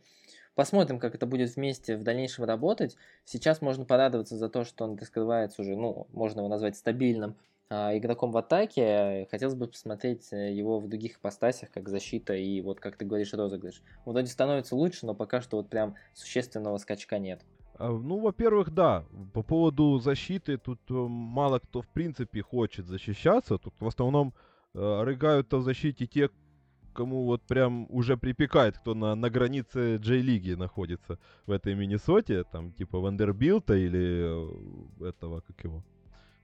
Посмотрим, 0.54 1.00
как 1.00 1.14
это 1.14 1.26
будет 1.26 1.56
вместе 1.56 1.96
в 1.96 2.04
дальнейшем 2.04 2.44
работать. 2.44 2.96
Сейчас 3.24 3.62
можно 3.62 3.86
порадоваться 3.86 4.36
за 4.36 4.50
то, 4.50 4.64
что 4.64 4.84
он 4.84 4.96
раскрывается 4.96 5.62
уже, 5.62 5.74
ну, 5.76 6.06
можно 6.12 6.40
его 6.40 6.48
назвать 6.48 6.76
стабильным 6.76 7.36
игроком 7.96 8.32
в 8.32 8.36
атаке. 8.36 9.26
Хотелось 9.30 9.54
бы 9.54 9.66
посмотреть 9.66 10.32
э, 10.32 10.52
его 10.52 10.80
в 10.80 10.88
других 10.88 11.18
ипостасях, 11.18 11.70
как 11.70 11.88
защита 11.88 12.34
и 12.34 12.60
вот, 12.60 12.80
как 12.80 12.96
ты 12.96 13.04
говоришь, 13.04 13.34
розыгрыш. 13.34 13.82
Вроде 14.04 14.28
становится 14.28 14.76
лучше, 14.76 15.06
но 15.06 15.14
пока 15.14 15.40
что 15.40 15.56
вот 15.56 15.68
прям 15.68 15.94
существенного 16.12 16.78
скачка 16.78 17.18
нет. 17.18 17.44
А, 17.76 17.90
ну, 17.90 18.18
во-первых, 18.20 18.70
да, 18.70 19.04
по 19.32 19.42
поводу 19.42 19.98
защиты 19.98 20.58
тут 20.58 20.80
э, 20.90 20.94
мало 20.94 21.58
кто 21.58 21.82
в 21.82 21.88
принципе 21.88 22.42
хочет 22.42 22.86
защищаться. 22.86 23.58
Тут 23.58 23.74
в 23.80 23.86
основном 23.86 24.34
э, 24.74 25.02
рыгают 25.02 25.52
в 25.52 25.62
защите 25.62 26.06
те, 26.06 26.30
кому 26.94 27.24
вот 27.24 27.42
прям 27.42 27.86
уже 27.90 28.16
припекает, 28.16 28.78
кто 28.78 28.94
на, 28.94 29.14
на 29.14 29.28
границе 29.28 29.96
Джей-лиги 29.96 30.54
находится 30.54 31.18
в 31.46 31.50
этой 31.50 31.74
Миннесоте, 31.74 32.44
там 32.44 32.72
типа 32.72 33.00
Вандербилта 33.00 33.74
или 33.74 35.06
этого, 35.06 35.40
как 35.40 35.64
его, 35.64 35.82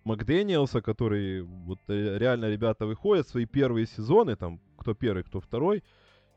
Макдэниелса, 0.04 0.80
который 0.80 1.42
вот 1.42 1.78
э, 1.88 2.18
реально 2.18 2.50
ребята 2.50 2.86
выходят 2.86 3.28
свои 3.28 3.46
первые 3.46 3.86
сезоны, 3.86 4.36
там 4.36 4.60
кто 4.78 4.94
первый, 4.94 5.24
кто 5.24 5.40
второй, 5.40 5.82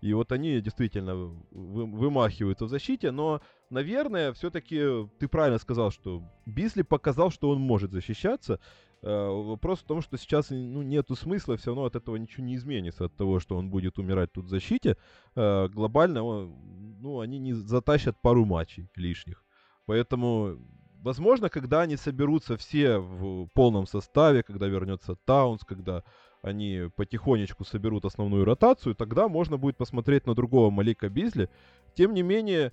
и 0.01 0.13
вот 0.13 0.31
они 0.31 0.59
действительно 0.59 1.15
вы, 1.15 1.85
вымахиваются 1.85 2.65
в 2.65 2.69
защите, 2.69 3.11
но, 3.11 3.41
наверное, 3.69 4.33
все-таки 4.33 5.07
ты 5.19 5.27
правильно 5.27 5.59
сказал, 5.59 5.91
что 5.91 6.23
Бисли 6.45 6.81
показал, 6.81 7.31
что 7.31 7.49
он 7.49 7.61
может 7.61 7.91
защищаться, 7.91 8.59
Э, 9.03 9.27
вопрос 9.27 9.79
в 9.79 9.83
том, 9.83 10.01
что 10.01 10.17
сейчас 10.17 10.49
ну, 10.49 10.81
нету 10.81 11.15
смысла, 11.15 11.57
все 11.57 11.71
равно 11.71 11.83
от 11.83 11.95
этого 11.95 12.15
ничего 12.15 12.45
не 12.45 12.55
изменится, 12.55 13.05
от 13.05 13.15
того, 13.15 13.41
что 13.41 13.57
он 13.57 13.69
будет 13.69 13.99
умирать 13.99 14.31
тут 14.31 14.45
в 14.45 14.49
защите. 14.49 14.95
Э, 15.35 15.67
глобально, 15.67 16.21
ну, 16.21 17.19
они 17.19 17.39
не 17.39 17.53
затащат 17.53 18.15
пару 18.21 18.45
матчей 18.45 18.89
лишних. 18.95 19.43
Поэтому, 19.85 20.57
возможно, 21.03 21.49
когда 21.49 21.81
они 21.81 21.97
соберутся 21.97 22.57
все 22.57 22.97
в 22.97 23.47
полном 23.53 23.85
составе, 23.85 24.41
когда 24.41 24.67
вернется 24.67 25.15
Таунс, 25.25 25.63
когда 25.63 26.03
они 26.41 26.89
потихонечку 26.95 27.65
соберут 27.65 28.05
основную 28.05 28.45
ротацию, 28.45 28.95
тогда 28.95 29.27
можно 29.27 29.57
будет 29.57 29.77
посмотреть 29.77 30.25
на 30.25 30.33
другого 30.33 30.69
Малика 30.69 31.09
Бизли. 31.09 31.49
Тем 31.95 32.13
не 32.13 32.23
менее, 32.23 32.71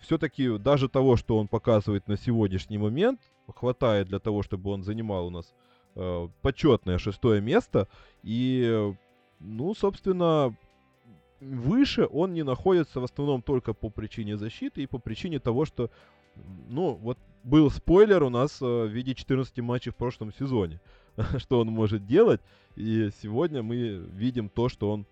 все-таки 0.00 0.58
даже 0.58 0.88
того, 0.88 1.16
что 1.16 1.38
он 1.38 1.48
показывает 1.48 2.08
на 2.08 2.16
сегодняшний 2.16 2.78
момент, 2.78 3.20
хватает 3.48 4.08
для 4.08 4.18
того, 4.18 4.42
чтобы 4.42 4.70
он 4.70 4.82
занимал 4.82 5.26
у 5.26 5.30
нас 5.30 5.52
э, 5.96 6.28
почетное 6.42 6.98
шестое 6.98 7.40
место. 7.40 7.88
И, 8.22 8.94
ну, 9.40 9.74
собственно, 9.74 10.56
выше 11.40 12.06
он 12.06 12.32
не 12.32 12.44
находится 12.44 13.00
в 13.00 13.04
основном 13.04 13.42
только 13.42 13.74
по 13.74 13.90
причине 13.90 14.36
защиты 14.36 14.82
и 14.82 14.86
по 14.86 14.98
причине 14.98 15.38
того, 15.38 15.64
что, 15.64 15.90
ну, 16.68 16.94
вот 16.94 17.18
был 17.44 17.70
спойлер 17.70 18.22
у 18.22 18.30
нас 18.30 18.60
э, 18.60 18.64
в 18.64 18.88
виде 18.88 19.14
14 19.14 19.58
матчей 19.58 19.92
в 19.92 19.96
прошлом 19.96 20.32
сезоне, 20.32 20.80
что 21.38 21.60
он 21.60 21.68
может 21.68 22.06
делать. 22.06 22.40
И 22.76 23.10
сегодня 23.22 23.62
мы 23.62 23.88
видим 24.12 24.48
то, 24.48 24.68
что 24.68 24.90
он 24.90 25.06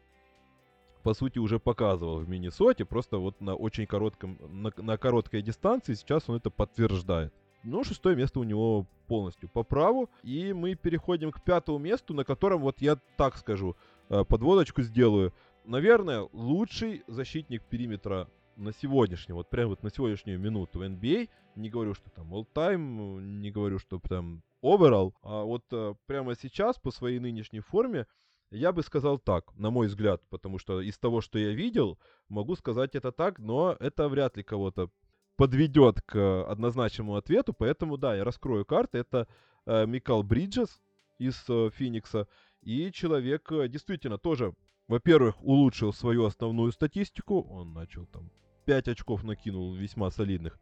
по 1.03 1.15
сути, 1.15 1.39
уже 1.39 1.59
показывал 1.59 2.19
в 2.19 2.29
Миннесоте, 2.29 2.85
просто 2.85 3.17
вот 3.19 3.41
на 3.41 3.55
очень 3.55 3.87
коротком, 3.87 4.39
на, 4.51 4.71
на 4.77 4.99
короткой 4.99 5.41
дистанции 5.41 5.95
сейчас 5.95 6.29
он 6.29 6.37
это 6.37 6.51
подтверждает. 6.51 7.33
Но 7.63 7.85
шестое 7.85 8.17
место 8.17 8.41
у 8.41 8.45
него 8.45 8.87
полностью 9.07 9.49
по 9.49 9.63
праву. 9.63 10.09
И 10.23 10.53
мы 10.53 10.75
переходим 10.75 11.31
к 11.31 11.43
пятому 11.43 11.79
месту, 11.79 12.15
на 12.15 12.25
котором, 12.25 12.61
вот 12.63 12.81
я 12.81 12.97
так 13.17 13.37
скажу, 13.37 13.77
э, 14.09 14.25
подводочку 14.25 14.83
сделаю. 14.83 15.33
Наверное, 15.65 16.29
лучший 16.33 17.03
защитник 17.07 17.63
периметра 17.63 18.29
на 18.61 18.73
сегодняшний, 18.73 19.35
вот 19.35 19.51
прямо 19.51 19.71
вот 19.71 19.83
на 19.83 19.91
сегодняшнюю 19.91 20.39
минуту 20.39 20.85
NBA, 20.85 21.29
не 21.57 21.71
говорю, 21.71 21.95
что 21.95 22.11
там 22.11 22.33
all 22.35 22.47
time, 22.55 23.21
не 23.21 23.51
говорю, 23.51 23.79
что 23.79 23.99
там 23.99 24.43
overall, 24.63 25.13
а 25.23 25.43
вот 25.43 25.65
э, 25.73 25.95
прямо 26.07 26.35
сейчас 26.35 26.79
по 26.79 26.91
своей 26.91 27.19
нынешней 27.19 27.61
форме 27.61 28.07
я 28.51 28.73
бы 28.73 28.83
сказал 28.83 29.19
так, 29.19 29.57
на 29.57 29.71
мой 29.71 29.87
взгляд, 29.87 30.23
потому 30.29 30.59
что 30.59 30.81
из 30.81 30.99
того, 30.99 31.21
что 31.21 31.39
я 31.39 31.53
видел, 31.53 31.99
могу 32.29 32.57
сказать 32.57 32.95
это 32.95 33.13
так, 33.13 33.39
но 33.39 33.77
это 33.81 34.09
вряд 34.09 34.37
ли 34.37 34.43
кого-то 34.43 34.91
подведет 35.37 36.03
к 36.03 36.45
однозначному 36.51 37.17
ответу, 37.17 37.55
поэтому 37.55 37.97
да, 37.97 38.15
я 38.15 38.25
раскрою 38.25 38.67
карты. 38.67 38.99
Это 38.99 39.27
э, 39.67 39.87
Микал 39.87 40.23
Бриджес 40.23 40.83
из 41.19 41.43
э, 41.49 41.71
Феникса, 41.73 42.29
и 42.61 42.93
человек 42.93 43.51
э, 43.53 43.69
действительно 43.69 44.19
тоже, 44.19 44.53
во-первых, 44.87 45.43
улучшил 45.43 45.93
свою 45.95 46.25
основную 46.25 46.73
статистику, 46.73 47.41
он 47.43 47.73
начал 47.73 48.05
там 48.07 48.31
5 48.71 48.87
очков 48.87 49.25
накинул 49.25 49.75
весьма 49.75 50.13
солидных 50.13 50.57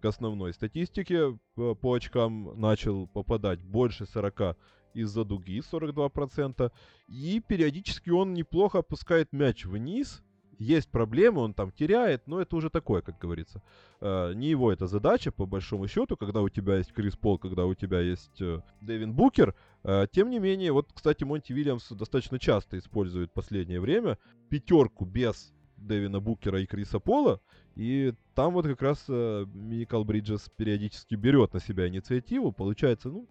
к 0.00 0.04
основной 0.04 0.52
статистике, 0.52 1.38
по, 1.54 1.94
очкам 1.94 2.60
начал 2.60 3.06
попадать 3.06 3.62
больше 3.62 4.04
40 4.04 4.56
из-за 4.94 5.24
дуги 5.24 5.60
42%. 5.60 6.72
И 7.06 7.40
периодически 7.46 8.10
он 8.10 8.34
неплохо 8.34 8.80
опускает 8.80 9.32
мяч 9.32 9.64
вниз. 9.64 10.24
Есть 10.58 10.88
проблемы, 10.88 11.40
он 11.40 11.54
там 11.54 11.70
теряет, 11.70 12.26
но 12.26 12.40
это 12.40 12.56
уже 12.56 12.68
такое, 12.68 13.00
как 13.00 13.20
говорится. 13.20 13.62
Э, 14.00 14.32
не 14.34 14.48
его 14.48 14.72
эта 14.72 14.88
задача, 14.88 15.30
по 15.30 15.46
большому 15.46 15.86
счету, 15.86 16.16
когда 16.16 16.40
у 16.40 16.48
тебя 16.48 16.78
есть 16.78 16.92
Крис 16.92 17.14
Пол, 17.14 17.38
когда 17.38 17.64
у 17.66 17.74
тебя 17.74 18.00
есть 18.00 18.40
э, 18.42 18.60
Дэвин 18.80 19.12
Букер. 19.12 19.54
Э, 19.84 20.08
тем 20.10 20.30
не 20.30 20.40
менее, 20.40 20.72
вот, 20.72 20.88
кстати, 20.92 21.22
Монти 21.22 21.52
Вильямс 21.52 21.88
достаточно 21.90 22.40
часто 22.40 22.76
использует 22.76 23.30
в 23.30 23.34
последнее 23.34 23.78
время 23.78 24.18
пятерку 24.50 25.04
без 25.04 25.52
Дэвина 25.86 26.20
Букера 26.20 26.60
и 26.60 26.66
Криса 26.66 27.00
Пола. 27.00 27.40
И 27.74 28.14
там 28.34 28.52
вот 28.52 28.66
как 28.66 28.82
раз 28.82 29.04
э, 29.08 29.46
Миникал 29.54 30.04
Бриджес 30.04 30.50
периодически 30.56 31.14
берет 31.14 31.54
на 31.54 31.60
себя 31.60 31.88
инициативу. 31.88 32.52
Получается, 32.52 33.08
ну, 33.08 33.26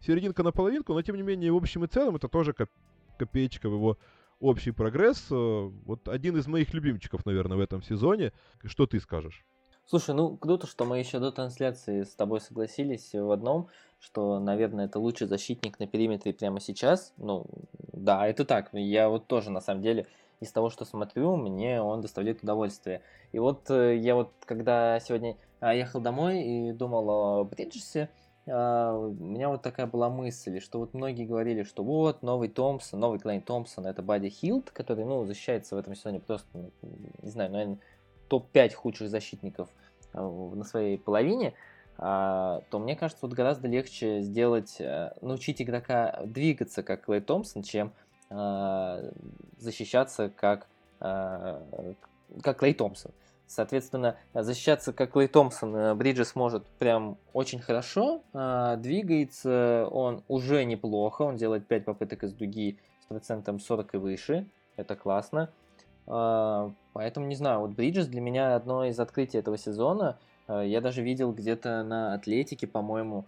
серединка 0.00 0.42
на 0.42 0.52
половинку, 0.52 0.94
но 0.94 1.02
тем 1.02 1.16
не 1.16 1.22
менее, 1.22 1.52
в 1.52 1.56
общем 1.56 1.84
и 1.84 1.88
целом, 1.88 2.16
это 2.16 2.28
тоже 2.28 2.52
коп- 2.52 2.70
копеечка 3.18 3.68
в 3.68 3.74
его 3.74 3.98
общий 4.40 4.70
прогресс. 4.72 5.26
Э, 5.30 5.70
вот 5.84 6.08
один 6.08 6.36
из 6.36 6.46
моих 6.46 6.72
любимчиков, 6.74 7.24
наверное, 7.26 7.56
в 7.56 7.60
этом 7.60 7.82
сезоне. 7.82 8.32
Что 8.64 8.86
ты 8.86 9.00
скажешь? 9.00 9.44
Слушай, 9.84 10.14
ну 10.14 10.36
круто, 10.36 10.66
что 10.66 10.84
мы 10.84 10.98
еще 10.98 11.18
до 11.18 11.32
трансляции 11.32 12.02
с 12.04 12.14
тобой 12.14 12.40
согласились 12.40 13.12
в 13.12 13.30
одном, 13.30 13.68
что, 13.98 14.38
наверное, 14.38 14.86
это 14.86 14.98
лучший 14.98 15.26
защитник 15.26 15.78
на 15.78 15.86
периметре 15.86 16.32
прямо 16.32 16.60
сейчас. 16.60 17.12
Ну, 17.16 17.46
да, 17.92 18.26
это 18.26 18.44
так. 18.44 18.70
Я 18.72 19.08
вот 19.08 19.26
тоже, 19.26 19.50
на 19.50 19.60
самом 19.60 19.82
деле, 19.82 20.06
из 20.42 20.52
того, 20.52 20.70
что 20.70 20.84
смотрю, 20.84 21.36
мне 21.36 21.80
он 21.80 22.00
доставляет 22.00 22.42
удовольствие. 22.42 23.02
И 23.30 23.38
вот 23.38 23.70
э, 23.70 23.96
я 23.96 24.14
вот, 24.14 24.32
когда 24.44 24.98
сегодня 25.00 25.36
а, 25.60 25.72
ехал 25.74 26.00
домой 26.00 26.42
и 26.42 26.72
думал 26.72 27.10
о 27.10 27.44
Бриджесе, 27.44 28.10
а, 28.48 28.96
у 28.96 29.12
меня 29.12 29.48
вот 29.48 29.62
такая 29.62 29.86
была 29.86 30.10
мысль, 30.10 30.60
что 30.60 30.80
вот 30.80 30.94
многие 30.94 31.24
говорили, 31.24 31.62
что 31.62 31.84
вот 31.84 32.22
новый 32.22 32.48
Томпсон, 32.48 32.98
новый 32.98 33.20
Клейн 33.20 33.40
Томпсон, 33.40 33.86
это 33.86 34.02
Бадди 34.02 34.28
Хилд, 34.28 34.70
который, 34.72 35.04
ну, 35.04 35.24
защищается 35.24 35.76
в 35.76 35.78
этом 35.78 35.94
сезоне 35.94 36.18
просто, 36.18 36.70
не 37.22 37.30
знаю, 37.30 37.52
наверное, 37.52 37.78
топ-5 38.28 38.74
худших 38.74 39.08
защитников 39.08 39.68
а, 40.12 40.28
на 40.28 40.64
своей 40.64 40.98
половине, 40.98 41.54
то 41.98 42.62
мне 42.72 42.96
кажется, 42.96 43.26
вот 43.26 43.34
гораздо 43.34 43.68
легче 43.68 44.22
сделать, 44.22 44.80
э, 44.80 45.12
научить 45.20 45.60
игрока 45.60 46.22
двигаться, 46.24 46.82
как 46.82 47.04
Клей 47.04 47.20
Томпсон, 47.20 47.62
чем 47.62 47.92
защищаться, 49.58 50.30
как, 50.34 50.66
как 50.98 52.58
Клей 52.58 52.74
Томпсон. 52.74 53.12
Соответственно, 53.46 54.16
защищаться 54.32 54.94
как 54.94 55.12
Клей 55.12 55.28
Томпсон 55.28 55.76
э, 55.76 55.94
Бриджес 55.94 56.34
может 56.34 56.64
прям 56.78 57.18
очень 57.34 57.60
хорошо. 57.60 58.22
Двигается 58.32 59.86
он 59.90 60.22
уже 60.28 60.64
неплохо. 60.64 61.22
Он 61.22 61.36
делает 61.36 61.66
5 61.66 61.84
попыток 61.84 62.24
из 62.24 62.32
дуги 62.32 62.78
с 63.02 63.06
процентом 63.06 63.60
40 63.60 63.94
и 63.94 63.96
выше. 63.98 64.46
Это 64.76 64.96
классно. 64.96 65.50
Поэтому, 66.06 67.26
не 67.26 67.34
знаю, 67.34 67.60
вот 67.60 67.72
Бриджес 67.72 68.06
для 68.06 68.22
меня 68.22 68.56
одно 68.56 68.86
из 68.86 68.98
открытий 68.98 69.36
этого 69.36 69.58
сезона. 69.58 70.18
Я 70.48 70.80
даже 70.80 71.02
видел 71.02 71.32
где-то 71.32 71.82
на 71.82 72.14
Атлетике, 72.14 72.66
по-моему, 72.66 73.26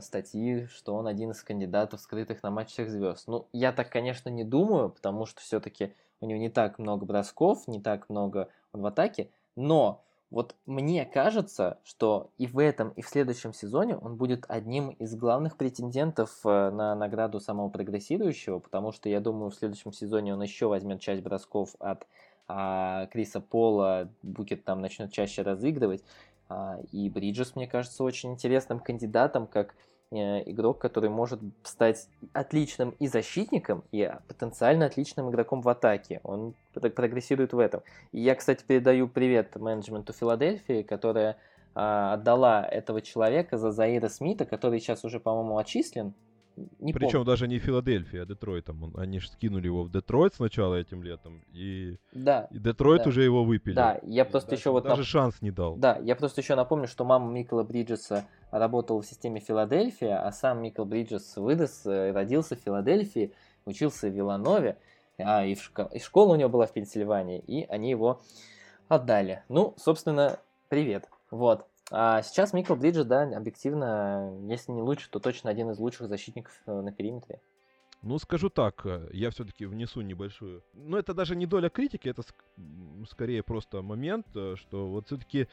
статьи, 0.00 0.66
что 0.66 0.94
он 0.94 1.06
один 1.06 1.30
из 1.30 1.42
кандидатов, 1.42 2.00
скрытых 2.00 2.42
на 2.42 2.50
матч 2.50 2.70
всех 2.70 2.90
звезд. 2.90 3.26
Ну, 3.26 3.46
я 3.52 3.72
так, 3.72 3.90
конечно, 3.90 4.28
не 4.28 4.44
думаю, 4.44 4.90
потому 4.90 5.26
что 5.26 5.40
все-таки 5.40 5.94
у 6.20 6.26
него 6.26 6.38
не 6.38 6.50
так 6.50 6.78
много 6.78 7.06
бросков, 7.06 7.66
не 7.66 7.80
так 7.80 8.08
много 8.08 8.48
он 8.72 8.82
в 8.82 8.86
атаке, 8.86 9.30
но 9.56 10.02
вот 10.30 10.54
мне 10.64 11.04
кажется, 11.04 11.78
что 11.82 12.30
и 12.38 12.46
в 12.46 12.58
этом, 12.60 12.90
и 12.90 13.02
в 13.02 13.08
следующем 13.08 13.52
сезоне 13.52 13.96
он 13.96 14.16
будет 14.16 14.44
одним 14.48 14.90
из 14.90 15.16
главных 15.16 15.56
претендентов 15.56 16.30
э, 16.44 16.70
на 16.70 16.94
награду 16.94 17.40
самого 17.40 17.68
прогрессирующего, 17.68 18.60
потому 18.60 18.92
что 18.92 19.08
я 19.08 19.20
думаю, 19.20 19.50
в 19.50 19.56
следующем 19.56 19.92
сезоне 19.92 20.34
он 20.34 20.42
еще 20.42 20.68
возьмет 20.68 21.00
часть 21.00 21.22
бросков 21.22 21.74
от 21.80 22.06
а, 22.52 23.06
Криса 23.06 23.40
Пола, 23.40 24.08
Букет 24.22 24.64
там 24.64 24.80
начнет 24.80 25.12
чаще 25.12 25.42
разыгрывать. 25.42 26.02
А, 26.50 26.80
и 26.90 27.08
Бриджес, 27.08 27.54
мне 27.54 27.68
кажется, 27.68 28.02
очень 28.02 28.32
интересным 28.32 28.80
кандидатом, 28.80 29.46
как 29.46 29.74
э, 30.10 30.42
игрок, 30.50 30.80
который 30.80 31.08
может 31.08 31.40
стать 31.62 32.08
отличным 32.32 32.90
и 32.98 33.06
защитником, 33.06 33.84
и 33.92 34.12
потенциально 34.26 34.86
отличным 34.86 35.30
игроком 35.30 35.62
в 35.62 35.68
атаке. 35.68 36.20
Он 36.24 36.54
прогрессирует 36.74 37.52
в 37.52 37.58
этом. 37.60 37.82
И 38.10 38.20
я, 38.20 38.34
кстати, 38.34 38.64
передаю 38.66 39.06
привет 39.06 39.54
менеджменту 39.54 40.12
Филадельфии, 40.12 40.82
которая 40.82 41.36
а, 41.76 42.14
отдала 42.14 42.66
этого 42.66 43.00
человека 43.00 43.56
за 43.56 43.70
Заира 43.70 44.08
Смита, 44.08 44.44
который 44.44 44.80
сейчас 44.80 45.04
уже, 45.04 45.20
по-моему, 45.20 45.56
отчислен 45.56 46.14
не 46.78 46.92
Причем 46.92 47.10
помню. 47.10 47.24
даже 47.26 47.48
не 47.48 47.58
Филадельфия, 47.58 48.22
а 48.22 48.26
Детройтом. 48.26 48.92
Они 48.96 49.20
же 49.20 49.28
скинули 49.28 49.66
его 49.66 49.84
в 49.84 49.90
Детройт 49.90 50.34
сначала 50.34 50.74
этим 50.74 51.02
летом, 51.02 51.42
и, 51.52 51.96
да, 52.12 52.48
и 52.50 52.58
Детройт 52.58 53.04
да. 53.04 53.08
уже 53.08 53.22
его 53.22 53.44
выпили. 53.44 53.74
Да, 53.74 54.00
я 54.02 54.24
просто 54.24 54.50
даже, 54.50 54.60
еще 54.60 54.70
вот... 54.70 54.84
Даже 54.84 55.00
нап... 55.00 55.06
шанс 55.06 55.42
не 55.42 55.50
дал. 55.50 55.76
Да, 55.76 55.98
я 56.02 56.16
просто 56.16 56.40
еще 56.40 56.54
напомню, 56.54 56.86
что 56.86 57.04
мама 57.04 57.30
Микла 57.30 57.62
Бриджеса 57.62 58.26
работала 58.50 59.02
в 59.02 59.06
системе 59.06 59.40
Филадельфия, 59.40 60.24
а 60.24 60.32
сам 60.32 60.62
Микл 60.62 60.84
Бриджес 60.84 61.36
вырос, 61.36 61.86
э, 61.86 62.12
родился 62.12 62.56
в 62.56 62.60
Филадельфии, 62.60 63.32
учился 63.64 64.08
в 64.08 64.12
Виланове, 64.12 64.76
а 65.18 65.44
и, 65.44 65.54
в 65.54 65.62
школ... 65.62 65.86
и 65.86 65.98
школа 65.98 66.34
у 66.34 66.36
него 66.36 66.48
была 66.48 66.66
в 66.66 66.72
Пенсильвании, 66.72 67.42
и 67.46 67.64
они 67.68 67.90
его 67.90 68.20
отдали. 68.88 69.42
Ну, 69.48 69.74
собственно, 69.76 70.38
привет. 70.68 71.08
Вот. 71.30 71.66
А 71.90 72.22
сейчас 72.22 72.52
Микл 72.52 72.74
Бриджес, 72.74 73.04
да, 73.04 73.22
объективно, 73.22 74.32
если 74.48 74.70
не 74.70 74.80
лучше, 74.80 75.10
то 75.10 75.18
точно 75.18 75.50
один 75.50 75.70
из 75.70 75.78
лучших 75.78 76.08
защитников 76.08 76.54
э, 76.66 76.80
на 76.80 76.92
периметре. 76.92 77.40
Ну, 78.02 78.18
скажу 78.18 78.48
так, 78.48 78.80
э, 78.86 79.08
я 79.12 79.30
все-таки 79.30 79.66
внесу 79.66 80.00
небольшую. 80.00 80.62
Но 80.72 80.98
это 80.98 81.14
даже 81.14 81.34
не 81.34 81.46
доля 81.46 81.68
критики, 81.68 82.08
это 82.08 82.22
скорее 83.10 83.42
просто 83.42 83.82
момент, 83.82 84.26
э, 84.36 84.54
что 84.56 84.86
вот 84.86 85.06
все-таки 85.06 85.48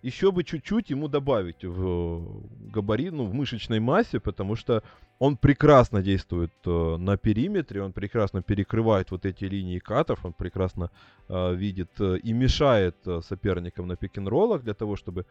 еще 0.00 0.30
бы 0.30 0.44
чуть-чуть 0.44 0.90
ему 0.90 1.08
добавить 1.08 1.62
в 1.62 2.42
габарит, 2.72 3.12
ну, 3.12 3.26
в 3.26 3.34
мышечной 3.34 3.80
массе, 3.80 4.18
потому 4.18 4.56
что 4.56 4.82
он 5.18 5.36
прекрасно 5.36 6.02
действует 6.02 6.52
на 6.64 7.18
периметре, 7.18 7.82
он 7.82 7.92
прекрасно 7.92 8.42
перекрывает 8.42 9.10
вот 9.10 9.26
эти 9.26 9.44
линии 9.44 9.78
катов, 9.78 10.24
он 10.24 10.32
прекрасно 10.32 10.90
э, 11.28 11.54
видит 11.54 12.00
и 12.00 12.32
мешает 12.32 12.96
соперникам 13.22 13.88
на 13.88 13.96
пик-н-роллах 13.96 14.62
для 14.62 14.72
того, 14.72 14.96
чтобы 14.96 15.26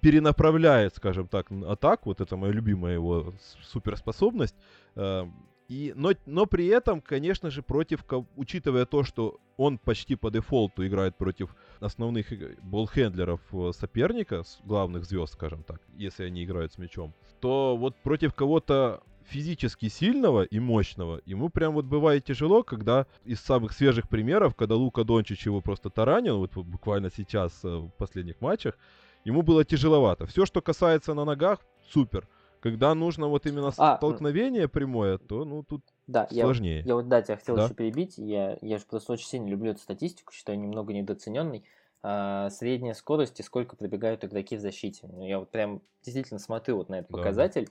перенаправляет, 0.00 0.94
скажем 0.96 1.28
так, 1.28 1.50
атаку, 1.66 2.10
вот 2.10 2.20
это 2.20 2.36
моя 2.36 2.52
любимая 2.52 2.94
его 2.94 3.34
суперспособность, 3.62 4.56
э, 4.96 5.26
и, 5.68 5.92
но, 5.94 6.12
но 6.24 6.46
при 6.46 6.66
этом, 6.66 7.02
конечно 7.02 7.50
же, 7.50 7.62
против, 7.62 8.02
учитывая 8.36 8.86
то, 8.86 9.04
что 9.04 9.38
он 9.58 9.76
почти 9.76 10.14
по 10.16 10.30
дефолту 10.30 10.86
играет 10.86 11.16
против 11.16 11.54
основных 11.78 12.28
болхендлеров 12.62 13.40
э, 13.52 13.72
соперника, 13.78 14.44
главных 14.64 15.04
звезд, 15.04 15.34
скажем 15.34 15.62
так, 15.62 15.82
если 15.94 16.24
они 16.24 16.44
играют 16.44 16.72
с 16.72 16.78
мячом, 16.78 17.12
то 17.40 17.76
вот 17.76 17.96
против 17.96 18.34
кого-то 18.34 19.02
физически 19.28 19.88
сильного 19.88 20.42
и 20.42 20.58
мощного, 20.58 21.20
ему 21.26 21.50
прям 21.50 21.74
вот 21.74 21.84
бывает 21.84 22.24
тяжело, 22.24 22.62
когда 22.62 23.06
из 23.24 23.40
самых 23.40 23.72
свежих 23.72 24.08
примеров, 24.08 24.54
когда 24.54 24.74
Лука 24.74 25.04
Дончич 25.04 25.44
его 25.44 25.60
просто 25.60 25.90
таранил, 25.90 26.38
вот 26.38 26.54
буквально 26.54 27.10
сейчас 27.14 27.62
э, 27.62 27.68
в 27.68 27.90
последних 27.90 28.40
матчах, 28.40 28.78
ему 29.28 29.42
было 29.42 29.64
тяжеловато. 29.64 30.26
Все, 30.26 30.46
что 30.46 30.60
касается 30.62 31.14
на 31.14 31.24
ногах, 31.24 31.60
супер. 31.90 32.26
Когда 32.60 32.94
нужно 32.94 33.28
вот 33.28 33.46
именно 33.46 33.72
а, 33.76 33.96
столкновение 33.96 34.66
прямое, 34.66 35.18
то 35.18 35.44
ну 35.44 35.62
тут 35.62 35.84
да, 36.08 36.26
сложнее. 36.28 36.80
Я, 36.80 36.86
я 36.86 36.94
вот, 36.96 37.08
да, 37.08 37.22
тебя 37.22 37.36
хотел 37.36 37.54
да? 37.54 37.64
еще 37.66 37.74
перебить. 37.74 38.18
Я, 38.18 38.58
я 38.62 38.78
же 38.78 38.84
просто 38.88 39.12
очень 39.12 39.26
сильно 39.26 39.46
люблю 39.46 39.72
эту 39.72 39.80
статистику, 39.80 40.32
считаю 40.32 40.58
немного 40.58 40.92
недооцененной. 40.92 41.62
А, 42.02 42.50
средняя 42.50 42.94
скорость 42.94 43.38
и 43.38 43.42
сколько 43.42 43.76
пробегают 43.76 44.24
игроки 44.24 44.56
в 44.56 44.60
защите. 44.60 45.08
Ну, 45.12 45.24
я 45.24 45.38
вот 45.38 45.50
прям 45.50 45.82
действительно 46.02 46.40
смотрю 46.40 46.78
вот 46.78 46.88
на 46.88 47.00
этот 47.00 47.12
да. 47.12 47.18
показатель. 47.18 47.68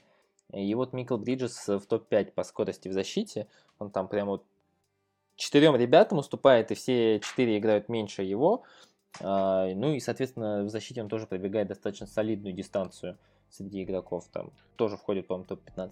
И 0.53 0.73
вот 0.75 0.93
Микл 0.93 1.17
Бриджес 1.17 1.67
в 1.67 1.81
топ-5 1.81 2.31
по 2.31 2.43
скорости 2.43 2.87
в 2.87 2.93
защите. 2.93 3.47
Он 3.79 3.89
там 3.89 4.07
прям 4.07 4.27
вот 4.27 4.45
четырем 5.35 5.75
ребятам 5.75 6.19
уступает, 6.19 6.71
и 6.71 6.75
все 6.75 7.19
четыре 7.19 7.57
играют 7.57 7.89
меньше 7.89 8.23
его. 8.23 8.63
А, 9.21 9.67
ну 9.73 9.93
и, 9.93 9.99
соответственно, 9.99 10.63
в 10.63 10.69
защите 10.69 11.01
он 11.01 11.09
тоже 11.09 11.27
пробегает 11.27 11.67
достаточно 11.67 12.07
солидную 12.07 12.53
дистанцию 12.53 13.17
среди 13.49 13.83
игроков. 13.83 14.25
Там 14.31 14.51
тоже 14.75 14.97
входит, 14.97 15.27
по-моему, 15.27 15.47
топ-15. 15.47 15.91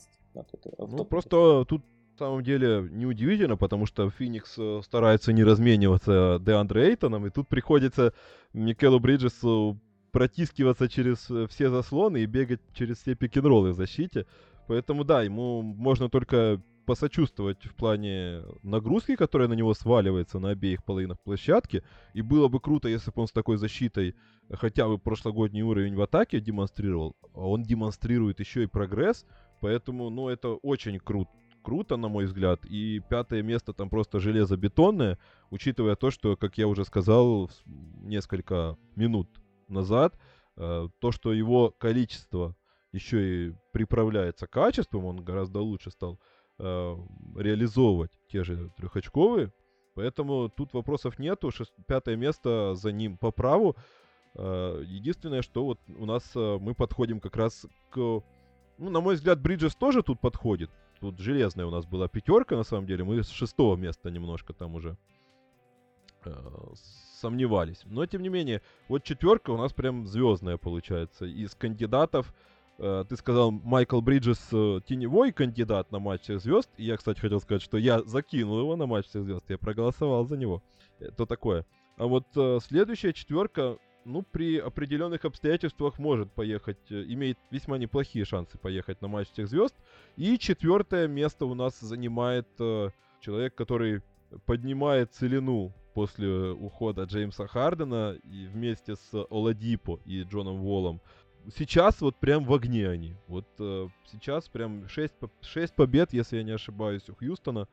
Ну, 0.78 1.06
просто 1.06 1.66
тут 1.66 1.84
на 2.14 2.18
самом 2.18 2.44
деле 2.44 2.88
неудивительно, 2.92 3.58
потому 3.58 3.86
что 3.86 4.10
Феникс 4.10 4.56
э, 4.58 4.82
старается 4.84 5.34
не 5.34 5.44
размениваться 5.44 6.40
Деандре 6.40 6.90
Эйтоном, 6.90 7.26
и 7.28 7.30
тут 7.30 7.48
приходится 7.50 8.14
Микелу 8.54 9.00
Бриджесу 9.00 9.80
протискиваться 10.12 10.88
через 10.88 11.30
э, 11.30 11.48
все 11.48 11.70
заслоны 11.70 12.20
и 12.20 12.26
бегать 12.26 12.62
через 12.74 13.00
все 13.00 13.16
пик-н-роллы 13.16 13.74
в 13.74 13.76
защите. 13.76 14.26
Поэтому 14.68 15.04
да, 15.04 15.24
ему 15.24 15.62
можно 15.62 16.10
только 16.10 16.62
посочувствовать 16.86 17.66
в 17.66 17.76
плане 17.76 18.44
нагрузки, 18.64 19.16
которая 19.16 19.48
на 19.48 19.54
него 19.54 19.74
сваливается 19.74 20.40
на 20.40 20.50
обеих 20.50 20.84
половинах 20.84 21.20
площадки. 21.22 21.84
И 22.14 22.22
было 22.22 22.48
бы 22.48 22.60
круто, 22.60 22.88
если 22.88 23.12
бы 23.12 23.22
он 23.22 23.28
с 23.28 23.32
такой 23.32 23.58
защитой 23.58 24.16
хотя 24.52 24.88
бы 24.88 24.98
прошлогодний 25.00 25.64
уровень 25.64 25.96
в 25.96 26.02
атаке 26.02 26.40
демонстрировал. 26.40 27.16
А 27.34 27.48
он 27.48 27.64
демонстрирует 27.64 28.40
еще 28.40 28.64
и 28.64 28.68
прогресс. 28.68 29.26
Поэтому, 29.62 30.10
ну, 30.10 30.30
это 30.30 30.50
очень 30.50 31.00
круто 31.00 31.32
круто, 31.66 31.98
на 31.98 32.08
мой 32.08 32.26
взгляд. 32.26 32.64
И 32.66 33.02
пятое 33.10 33.42
место 33.42 33.74
там 33.74 33.90
просто 33.90 34.20
железобетонное, 34.20 35.18
учитывая 35.50 35.96
то, 35.96 36.12
что, 36.12 36.38
как 36.38 36.58
я 36.60 36.68
уже 36.68 36.86
сказал 36.86 37.50
несколько 37.66 38.78
минут 38.96 39.28
назад, 39.68 40.18
э, 40.58 40.88
то, 41.00 41.12
что 41.12 41.34
его 41.34 41.72
количество 41.72 42.56
еще 42.92 43.50
и 43.50 43.54
приправляется 43.74 44.48
качеством, 44.48 45.06
он 45.06 45.24
гораздо 45.24 45.60
лучше 45.60 45.92
стал 45.92 46.20
э, 46.60 46.96
реализовывать 47.36 48.12
те 48.28 48.44
же 48.44 48.72
трехочковые. 48.78 49.52
Поэтому 49.96 50.50
тут 50.50 50.74
вопросов 50.74 51.20
нету. 51.20 51.52
Шест... 51.52 51.74
Пятое 51.88 52.16
место 52.16 52.76
за 52.76 52.92
ним 52.92 53.18
по 53.18 53.32
праву. 53.32 53.76
Э, 54.36 54.84
единственное, 54.86 55.42
что 55.42 55.66
вот 55.66 55.80
у 55.88 56.06
нас 56.06 56.32
э, 56.36 56.58
мы 56.60 56.76
подходим 56.76 57.20
как 57.20 57.36
раз 57.38 57.66
к... 57.90 57.98
Ну, 58.78 58.90
на 58.90 59.00
мой 59.00 59.16
взгляд, 59.16 59.40
Бриджес 59.40 59.76
тоже 59.76 60.04
тут 60.04 60.20
подходит. 60.20 60.70
Тут 61.00 61.20
железная 61.20 61.66
у 61.66 61.72
нас 61.72 61.86
была 61.86 62.08
пятерка, 62.08 62.56
на 62.56 62.64
самом 62.64 62.88
деле. 62.88 63.04
Мы 63.04 63.24
с 63.24 63.30
шестого 63.30 63.78
места 63.78 64.12
немножко 64.12 64.54
там 64.54 64.76
уже 64.76 64.98
э, 66.26 66.32
сомневались. 67.22 67.82
Но, 67.86 68.06
тем 68.06 68.22
не 68.22 68.30
менее, 68.30 68.62
вот 68.90 69.04
четверка 69.04 69.52
у 69.52 69.58
нас 69.58 69.72
прям 69.72 70.06
звездная 70.06 70.58
получается. 70.58 71.26
Из 71.26 71.56
кандидатов 71.56 72.34
ты 72.78 73.16
сказал, 73.16 73.52
Майкл 73.52 74.02
Бриджес 74.02 74.40
э, 74.52 74.82
теневой 74.86 75.32
кандидат 75.32 75.92
на 75.92 76.00
матч 76.00 76.22
всех 76.22 76.42
звезд. 76.42 76.70
И 76.78 76.86
я, 76.86 76.98
кстати, 76.98 77.20
хотел 77.20 77.40
сказать, 77.40 77.62
что 77.62 77.78
я 77.78 78.02
закинул 78.04 78.60
его 78.60 78.76
на 78.76 78.86
матч 78.86 79.08
всех 79.08 79.24
звезд. 79.24 79.46
Я 79.50 79.58
проголосовал 79.58 80.26
за 80.26 80.38
него. 80.38 80.62
Это 81.00 81.26
такое. 81.26 81.66
А 81.98 82.08
вот 82.08 82.26
э, 82.36 82.60
следующая 82.62 83.14
четверка, 83.14 83.78
ну, 84.04 84.24
при 84.24 84.58
определенных 84.58 85.24
обстоятельствах 85.24 86.00
может 86.00 86.32
поехать, 86.34 86.78
имеет 86.90 87.38
весьма 87.50 87.78
неплохие 87.78 88.26
шансы 88.26 88.58
поехать 88.58 89.02
на 89.02 89.08
матч 89.08 89.30
всех 89.32 89.48
звезд. 89.48 89.76
И 90.18 90.38
четвертое 90.38 91.08
место 91.08 91.46
у 91.46 91.54
нас 91.54 91.80
занимает 91.80 92.48
человек, 93.22 93.56
который 93.56 94.02
поднимает 94.46 95.14
целину 95.14 95.74
после 95.94 96.52
ухода 96.52 97.04
Джеймса 97.04 97.48
Хардена 97.48 98.18
и 98.24 98.48
вместе 98.48 98.96
с 98.96 99.26
Оладипо 99.30 100.00
и 100.06 100.24
Джоном 100.24 100.60
Волом 100.60 101.02
сейчас 101.56 102.02
вот 102.02 102.16
прям 102.18 102.46
в 102.46 102.54
огне 102.54 102.90
они. 102.90 103.16
Вот 103.28 103.46
э, 103.60 103.88
сейчас 104.12 104.48
прям 104.50 104.88
6, 104.88 105.14
6 105.42 105.76
побед, 105.76 106.14
если 106.14 106.38
я 106.38 106.44
не 106.44 106.52
ошибаюсь, 106.52 107.10
у 107.10 107.16
Хьюстона. 107.16 107.68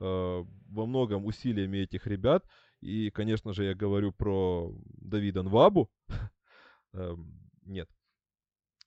Э, 0.00 0.44
во 0.70 0.86
многом 0.86 1.24
усилиями 1.24 1.78
этих 1.78 2.06
ребят. 2.06 2.44
И, 2.80 3.10
конечно 3.10 3.52
же, 3.52 3.64
я 3.64 3.74
говорю 3.74 4.12
про 4.12 4.72
Давида 4.98 5.42
Нвабу. 5.42 5.88
э, 6.92 7.16
нет. 7.64 7.88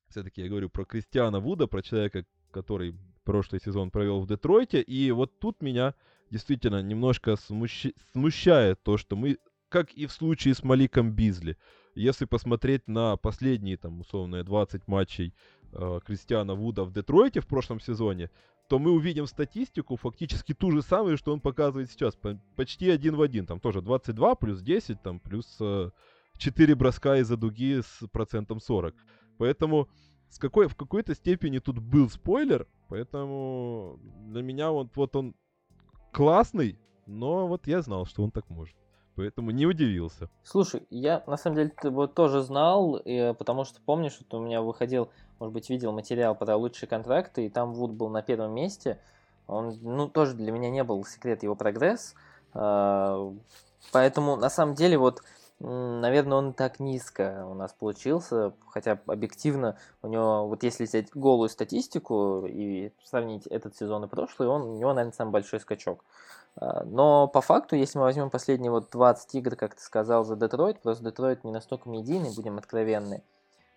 Все-таки 0.10 0.42
я 0.42 0.50
говорю 0.50 0.70
про 0.70 0.86
Кристиана 0.86 1.40
Вуда, 1.40 1.68
про 1.68 1.82
человека, 1.82 2.26
который 2.52 2.96
прошлый 3.24 3.62
сезон 3.62 3.90
провел 3.90 4.20
в 4.20 4.28
Детройте. 4.28 4.82
И 4.82 5.12
вот 5.12 5.40
тут 5.40 5.62
меня 5.62 5.96
действительно 6.30 6.82
немножко 6.82 7.36
смущ... 7.36 7.88
смущает 8.12 8.82
то, 8.84 8.98
что 8.98 9.16
мы, 9.16 9.38
как 9.70 9.94
и 9.94 10.06
в 10.06 10.12
случае 10.12 10.54
с 10.54 10.64
Маликом 10.64 11.12
Бизли, 11.12 11.58
если 11.98 12.26
посмотреть 12.26 12.88
на 12.88 13.18
последние, 13.18 13.78
там, 13.78 14.02
условные 14.02 14.44
20 14.44 14.88
матчей 14.88 15.34
э, 15.74 16.00
Кристиана 16.06 16.54
Вуда 16.54 16.84
в 16.84 16.94
Детройте 16.94 17.42
в 17.42 17.48
прошлом 17.48 17.80
сезоне, 17.80 18.30
то 18.70 18.80
мы 18.80 18.92
увидим 18.92 19.26
статистику 19.28 19.96
фактически 19.96 20.54
ту 20.54 20.72
же 20.72 20.82
самую, 20.82 21.18
что 21.18 21.34
он 21.34 21.40
показывает 21.40 21.90
сейчас. 21.90 22.18
Почти 22.56 22.90
один 22.90 23.16
в 23.16 23.22
один. 23.22 23.46
Там 23.46 23.60
тоже 23.60 23.82
22 23.82 24.36
плюс 24.36 24.62
10, 24.62 25.02
там 25.02 25.20
плюс 25.20 25.58
э, 25.60 25.90
4 26.38 26.76
броска 26.76 27.18
из-за 27.18 27.38
дуги 27.38 27.82
с 27.82 28.08
процентом 28.12 28.60
40. 28.60 28.94
Поэтому 29.38 29.90
с 30.30 30.38
какой, 30.38 30.68
в 30.68 30.76
какой-то 30.76 31.16
степени 31.16 31.60
тут 31.60 31.80
был 31.80 32.10
спойлер, 32.10 32.68
поэтому 32.90 34.00
для 34.28 34.42
меня 34.44 34.72
вот, 34.72 34.96
вот 34.96 35.16
он 35.16 35.36
классный, 36.12 36.78
но 37.06 37.48
вот 37.48 37.68
я 37.68 37.82
знал, 37.82 38.06
что 38.06 38.24
он 38.24 38.32
так 38.32 38.50
может. 38.50 38.76
Поэтому 39.18 39.50
не 39.50 39.66
удивился. 39.66 40.30
Слушай, 40.44 40.86
я 40.92 41.24
на 41.26 41.38
самом 41.38 41.56
деле 41.56 41.72
вот 41.84 42.14
тоже 42.14 42.44
знал, 42.44 42.98
и, 42.98 43.34
потому 43.34 43.66
что 43.66 43.82
помнишь, 43.84 44.14
что 44.14 44.38
у 44.38 44.42
меня 44.42 44.62
выходил, 44.62 45.10
может 45.40 45.54
быть, 45.54 45.72
видел 45.72 45.92
материал 45.92 46.36
про 46.36 46.56
лучшие 46.56 46.88
контракты, 46.88 47.48
и 47.48 47.50
там 47.50 47.74
Вуд 47.74 47.92
был 47.92 48.10
на 48.10 48.22
первом 48.22 48.54
месте. 48.54 49.00
Он, 49.48 49.76
ну, 49.82 50.08
тоже 50.08 50.36
для 50.36 50.52
меня 50.52 50.70
не 50.70 50.84
был 50.84 51.04
секрет 51.04 51.42
его 51.42 51.56
прогресс. 51.56 52.14
Э, 52.54 53.34
поэтому, 53.92 54.36
на 54.36 54.52
самом 54.52 54.76
деле, 54.76 55.00
вот 55.00 55.24
Наверное, 55.60 56.38
он 56.38 56.54
так 56.54 56.80
низко 56.80 57.44
у 57.50 57.56
нас 57.56 57.74
получился, 57.74 58.54
хотя 58.70 59.00
объективно 59.08 59.76
у 60.04 60.08
него, 60.08 60.48
вот 60.48 60.62
если 60.62 60.86
взять 60.86 61.10
голую 61.16 61.50
статистику 61.50 62.46
и 62.46 62.92
сравнить 63.04 63.48
этот 63.48 63.76
сезон 63.76 64.04
и 64.04 64.08
прошлый, 64.08 64.50
он, 64.50 64.62
у 64.62 64.78
него, 64.78 64.94
наверное, 64.94 65.16
самый 65.16 65.32
большой 65.32 65.60
скачок. 65.60 66.06
А, 66.60 66.84
но 66.86 67.28
по 67.28 67.42
факту, 67.42 67.76
если 67.76 67.98
мы 67.98 68.06
возьмем 68.06 68.30
последние 68.30 68.72
вот 68.72 68.90
20 68.92 69.36
игр, 69.36 69.56
как 69.56 69.76
ты 69.76 69.82
сказал, 69.82 70.24
за 70.24 70.36
Детройт, 70.36 70.82
просто 70.82 71.04
Детройт 71.04 71.44
не 71.44 71.52
настолько 71.52 71.90
медийный, 71.90 72.34
будем 72.36 72.58
откровенны, 72.58 73.24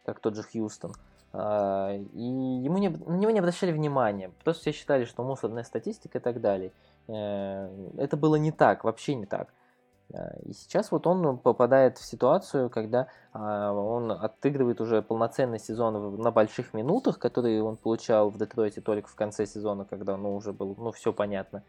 как 0.05 0.21
тот 0.21 0.35
же 0.35 0.43
Хьюстон. 0.43 0.95
А, 1.33 1.95
и 1.95 2.23
ему 2.23 2.79
не, 2.79 2.89
на 2.89 3.17
него 3.17 3.31
не 3.31 3.39
обращали 3.39 3.73
внимания. 3.73 4.33
Просто 4.43 4.63
все 4.63 4.73
считали, 4.73 5.05
что 5.05 5.23
мусорная 5.23 5.65
статистика 5.65 6.19
и 6.19 6.21
так 6.21 6.41
далее. 6.41 6.73
Э, 7.07 7.69
это 7.99 8.17
было 8.17 8.37
не 8.37 8.51
так, 8.51 8.85
вообще 8.85 9.15
не 9.15 9.27
так. 9.27 9.49
Э, 10.13 10.41
и 10.43 10.53
сейчас 10.53 10.91
вот 10.91 11.07
он 11.07 11.39
попадает 11.39 11.99
в 11.99 12.05
ситуацию, 12.05 12.69
когда 12.69 13.07
а, 13.33 13.73
он 13.73 14.11
отыгрывает 14.11 14.81
уже 14.81 15.03
полноценный 15.03 15.61
сезон 15.61 16.17
на 16.17 16.33
больших 16.33 16.75
минутах, 16.75 17.19
которые 17.19 17.63
он 17.63 17.77
получал 17.77 18.31
в 18.31 18.39
Детройте 18.39 18.81
только 18.81 19.09
в 19.09 19.15
конце 19.15 19.47
сезона, 19.47 19.85
когда 19.85 20.17
ну, 20.17 20.35
уже 20.35 20.53
было 20.53 20.75
ну, 20.77 20.91
все 20.91 21.13
понятно. 21.13 21.63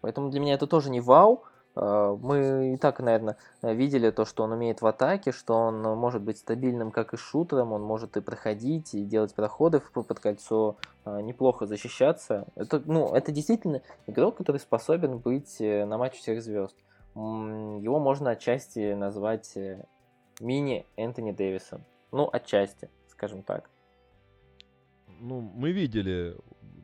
Поэтому 0.00 0.30
для 0.30 0.40
меня 0.40 0.54
это 0.54 0.66
тоже 0.66 0.90
не 0.90 1.00
вау. 1.00 1.44
Э, 1.76 2.16
мы 2.20 2.74
и 2.74 2.76
так, 2.76 3.00
наверное, 3.00 3.36
видели 3.62 4.10
то, 4.10 4.24
что 4.24 4.44
он 4.44 4.52
умеет 4.52 4.82
в 4.82 4.86
атаке, 4.86 5.32
что 5.32 5.54
он 5.54 5.82
может 5.82 6.22
быть 6.22 6.38
стабильным 6.38 6.90
как 6.90 7.14
и 7.14 7.16
шутером, 7.16 7.72
он 7.72 7.82
может 7.82 8.16
и 8.16 8.20
проходить, 8.20 8.94
и 8.94 9.04
делать 9.04 9.34
проходы 9.34 9.80
под 9.92 10.20
кольцо, 10.20 10.76
э, 11.04 11.20
неплохо 11.20 11.66
защищаться. 11.66 12.46
Это, 12.56 12.82
ну, 12.84 13.14
это 13.14 13.32
действительно 13.32 13.82
игрок, 14.06 14.36
который 14.36 14.58
способен 14.58 15.18
быть 15.18 15.60
на 15.60 15.98
матч 15.98 16.18
всех 16.18 16.42
звезд 16.42 16.76
его 17.14 17.98
можно 17.98 18.30
отчасти 18.30 18.94
назвать 18.94 19.56
э, 19.56 19.84
мини 20.40 20.86
Энтони 20.96 21.32
Дэвисом. 21.32 21.84
Ну, 22.12 22.28
отчасти, 22.32 22.88
скажем 23.08 23.42
так. 23.42 23.68
Ну, 25.20 25.40
мы 25.40 25.72
видели, 25.72 26.36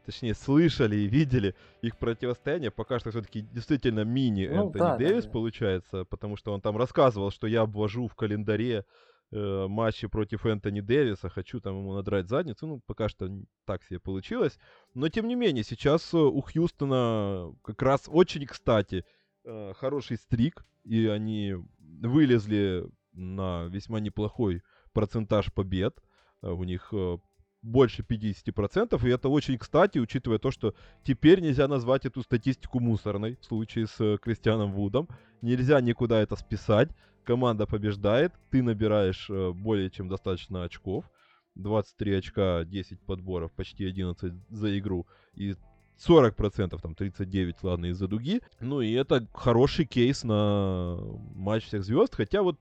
точнее, 0.07 0.35
слышали 0.35 0.97
и 0.97 1.07
видели 1.07 1.55
их 1.83 1.99
противостояние. 1.99 2.71
Пока 2.71 2.99
что 2.99 3.11
все-таки 3.11 3.43
действительно 3.43 4.05
мини 4.05 4.47
ну, 4.47 4.67
Энтони 4.67 4.83
да, 4.83 4.97
Дэвис 4.97 5.25
да, 5.25 5.29
да. 5.29 5.33
получается, 5.33 6.05
потому 6.05 6.37
что 6.37 6.53
он 6.53 6.61
там 6.61 6.77
рассказывал, 6.77 7.31
что 7.31 7.47
я 7.47 7.63
обвожу 7.63 8.07
в 8.07 8.15
календаре 8.15 8.85
э, 9.33 9.67
матчи 9.69 10.07
против 10.07 10.47
Энтони 10.47 10.81
Дэвиса, 10.81 11.29
хочу 11.29 11.61
там 11.61 11.79
ему 11.79 11.93
надрать 11.95 12.29
задницу. 12.29 12.67
Ну, 12.67 12.81
пока 12.87 13.09
что 13.09 13.29
так 13.67 13.83
себе 13.83 13.99
получилось. 14.01 14.59
Но, 14.95 15.09
тем 15.09 15.27
не 15.29 15.35
менее, 15.35 15.65
сейчас 15.65 16.15
э, 16.15 16.19
у 16.19 16.41
Хьюстона 16.41 17.53
как 17.63 17.83
раз 17.83 18.05
очень 18.07 18.47
кстати 18.47 19.05
э, 19.45 19.73
хороший 19.77 20.17
стрик, 20.17 20.65
и 20.85 21.07
они 21.07 21.57
вылезли 21.79 22.87
на 23.13 23.67
весьма 23.67 24.01
неплохой 24.01 24.63
процентаж 24.93 25.53
побед. 25.53 25.99
Э, 26.43 26.51
у 26.51 26.65
них 26.65 26.89
э, 26.93 27.19
больше 27.67 28.03
50%, 28.03 29.07
и 29.07 29.11
это 29.11 29.29
очень 29.29 29.59
кстати, 29.59 29.99
учитывая 29.99 30.39
то, 30.39 30.51
что 30.51 30.75
теперь 31.03 31.41
нельзя 31.41 31.69
назвать 31.69 32.07
эту 32.07 32.23
статистику 32.23 32.81
мусорной 32.81 33.37
в 33.41 33.45
случае 33.45 33.87
с 33.87 34.01
э, 34.01 34.19
Кристианом 34.23 34.73
Вудом. 34.73 35.09
Нельзя 35.43 35.81
никуда 35.81 36.21
это 36.21 36.37
списать. 36.37 36.91
Команда 37.25 37.67
побеждает, 37.67 38.33
ты 38.51 38.63
набираешь 38.63 39.29
э, 39.29 39.51
более 39.53 39.91
чем 39.91 40.09
достаточно 40.09 40.63
очков. 40.63 41.05
23 41.57 42.15
очка, 42.15 42.65
10 42.65 43.01
подборов, 43.01 43.51
почти 43.53 43.85
11 43.85 44.33
за 44.49 44.79
игру. 44.79 45.07
И 45.35 45.57
40%, 45.99 46.79
там 46.81 46.95
39, 46.95 47.57
ладно, 47.63 47.87
из-за 47.87 48.07
дуги. 48.07 48.43
Ну 48.61 48.81
и 48.81 48.93
это 48.93 49.27
хороший 49.33 49.87
кейс 49.87 50.23
на 50.23 50.99
матч 51.35 51.65
всех 51.65 51.83
звезд. 51.83 52.15
Хотя 52.15 52.43
вот 52.43 52.59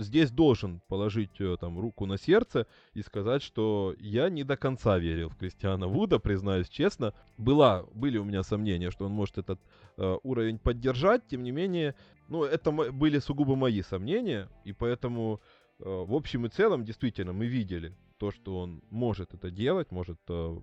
здесь 0.00 0.30
должен 0.30 0.80
положить 0.88 1.40
э, 1.40 1.56
там 1.60 1.78
руку 1.78 2.06
на 2.06 2.18
сердце 2.18 2.66
и 2.94 3.02
сказать, 3.02 3.42
что 3.42 3.94
я 3.98 4.28
не 4.30 4.44
до 4.44 4.56
конца 4.56 4.98
верил 4.98 5.28
в 5.28 5.36
Кристиана 5.36 5.86
Вуда, 5.86 6.18
признаюсь 6.18 6.68
честно. 6.68 7.14
Была, 7.36 7.84
были 7.94 8.18
у 8.18 8.24
меня 8.24 8.42
сомнения, 8.42 8.90
что 8.90 9.06
он 9.06 9.12
может 9.12 9.38
этот 9.38 9.60
э, 9.96 10.16
уровень 10.22 10.58
поддержать, 10.58 11.26
тем 11.26 11.42
не 11.42 11.52
менее, 11.52 11.94
ну, 12.28 12.44
это 12.44 12.72
были 12.72 13.18
сугубо 13.18 13.56
мои 13.56 13.82
сомнения, 13.82 14.48
и 14.64 14.72
поэтому 14.72 15.40
э, 15.78 15.84
в 15.84 16.14
общем 16.14 16.46
и 16.46 16.48
целом, 16.48 16.84
действительно, 16.84 17.32
мы 17.32 17.46
видели 17.46 17.94
то, 18.18 18.30
что 18.30 18.58
он 18.58 18.82
может 18.90 19.34
это 19.34 19.50
делать, 19.50 19.90
может 19.90 20.18
э, 20.28 20.60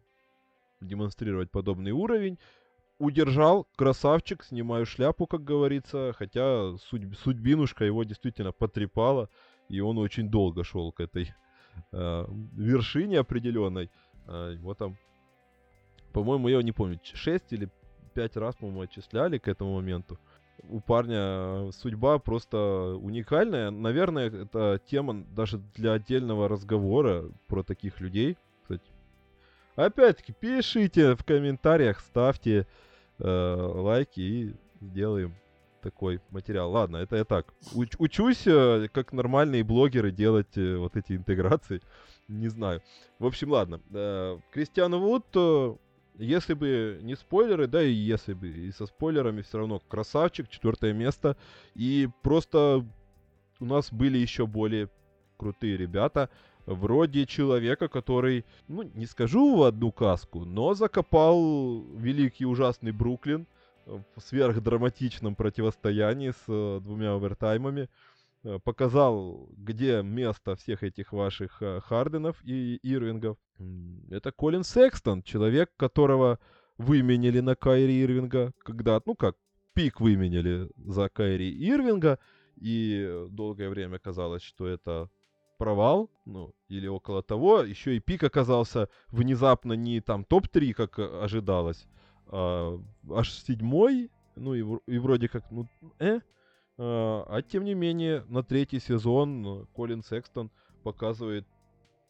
демонстрировать 0.82 1.52
подобный 1.52 1.92
уровень. 1.92 2.38
Удержал, 3.00 3.68
красавчик, 3.76 4.44
снимаю 4.44 4.88
шляпу, 4.88 5.28
как 5.28 5.44
говорится, 5.44 6.14
хотя 6.18 6.76
судь, 6.78 7.16
судьбинушка 7.20 7.86
его 7.86 8.04
действительно 8.04 8.52
потрепала, 8.52 9.30
и 9.70 9.80
он 9.82 10.00
очень 10.00 10.30
долго 10.32 10.64
шел 10.64 10.92
к 10.92 11.00
этой 11.00 11.32
э, 11.92 12.26
вершине 12.56 13.20
определенной. 13.20 13.92
Э, 14.26 14.54
его 14.56 14.74
там, 14.74 14.98
по-моему, 16.12 16.48
я 16.48 16.64
не 16.64 16.72
помню, 16.72 17.00
6 17.04 17.54
или 17.54 17.70
5 18.16 18.38
раз, 18.38 18.56
по-моему, 18.56 18.82
отчисляли 18.82 19.38
к 19.38 19.48
этому 19.48 19.76
моменту. 19.76 20.18
У 20.68 20.80
парня 20.80 21.72
судьба 21.74 22.18
просто 22.18 22.98
уникальная. 23.00 23.70
Наверное, 23.70 24.26
это 24.26 24.82
тема 24.88 25.24
даже 25.36 25.60
для 25.76 25.94
отдельного 25.94 26.50
разговора 26.50 27.26
про 27.46 27.62
таких 27.62 28.00
людей. 28.00 28.38
Опять-таки, 29.76 30.34
пишите 30.34 31.16
в 31.16 31.24
комментариях, 31.24 32.00
ставьте 32.00 32.62
э, 32.62 32.66
лайки 33.20 34.20
и 34.20 34.56
сделаем 34.82 35.36
такой 35.82 36.20
материал. 36.32 36.72
Ладно, 36.72 36.98
это 36.98 37.16
я 37.16 37.24
так. 37.24 37.54
Уч- 37.74 37.96
учусь, 37.98 38.46
э, 38.46 38.88
как 38.92 39.14
нормальные 39.14 39.64
блогеры, 39.64 40.12
делать 40.12 40.58
э, 40.58 40.76
вот 40.76 40.98
эти 40.98 41.14
интеграции. 41.14 41.82
Не 42.28 42.50
знаю. 42.50 42.82
В 43.20 43.26
общем, 43.26 43.52
ладно. 43.52 43.80
Э, 43.92 44.38
Кристиан 44.52 44.96
Вуд, 44.96 45.26
э, 45.36 45.76
если 46.18 46.56
бы 46.56 47.00
не 47.04 47.16
спойлеры, 47.16 47.68
да 47.68 47.84
и 47.84 47.92
если 47.92 48.34
бы 48.34 48.48
и 48.50 48.72
со 48.72 48.88
спойлерами, 48.88 49.44
все 49.44 49.60
равно 49.60 49.80
красавчик, 49.88 50.50
четвертое 50.50 50.92
место. 50.92 51.38
И 51.76 52.10
просто 52.24 52.84
у 53.60 53.66
нас 53.66 53.94
были 53.94 54.18
еще 54.18 54.48
более 54.48 54.90
крутые 55.38 55.78
ребята 55.78 56.30
вроде 56.68 57.26
человека, 57.26 57.88
который, 57.88 58.46
ну, 58.68 58.84
не 58.84 59.06
скажу 59.08 59.56
в 59.56 59.64
одну 59.64 59.92
каску, 59.92 60.46
но 60.46 60.74
закопал 60.74 61.84
великий 61.96 62.46
ужасный 62.46 62.92
Бруклин 62.92 63.48
в 63.86 64.22
сверхдраматичном 64.22 65.36
противостоянии 65.36 66.32
с 66.32 66.44
э, 66.48 66.80
двумя 66.84 67.14
овертаймами. 67.14 67.90
Э, 68.44 68.60
показал, 68.64 69.50
где 69.58 70.04
место 70.04 70.56
всех 70.56 70.84
этих 70.84 71.14
ваших 71.14 71.62
э, 71.62 71.80
Харденов 71.80 72.44
и 72.44 72.80
Ирвингов. 72.84 73.38
Это 74.12 74.32
Колин 74.32 74.64
Секстон, 74.64 75.24
человек, 75.24 75.72
которого 75.78 76.38
выменили 76.78 77.40
на 77.40 77.56
Кайри 77.56 78.04
Ирвинга, 78.04 78.52
когда, 78.60 79.02
ну 79.06 79.16
как, 79.16 79.36
пик 79.74 80.02
выменили 80.02 80.70
за 80.76 81.10
Кайри 81.10 81.50
Ирвинга, 81.50 82.20
и 82.58 83.26
долгое 83.30 83.70
время 83.70 84.00
казалось, 84.00 84.44
что 84.44 84.68
это 84.68 85.10
провал, 85.58 86.10
ну, 86.26 86.54
или 86.70 86.88
около 86.88 87.24
того. 87.24 87.62
Еще 87.62 87.96
и 87.96 88.00
пик 88.00 88.24
оказался 88.24 88.90
внезапно 89.10 89.74
не 89.74 90.02
там 90.02 90.24
топ-3, 90.24 90.74
как 90.74 91.00
ожидалось, 91.00 91.88
а 92.28 92.80
аж 93.10 93.32
седьмой, 93.32 94.10
ну 94.36 94.54
и, 94.54 94.64
и 94.88 94.98
вроде 94.98 95.28
как, 95.28 95.50
ну, 95.52 95.68
э. 96.00 96.20
А, 96.80 97.26
а 97.28 97.42
тем 97.42 97.64
не 97.64 97.74
менее, 97.74 98.24
на 98.28 98.44
третий 98.44 98.80
сезон 98.80 99.42
ну, 99.42 99.66
Колин 99.74 100.04
Секстон 100.04 100.52
показывает 100.84 101.48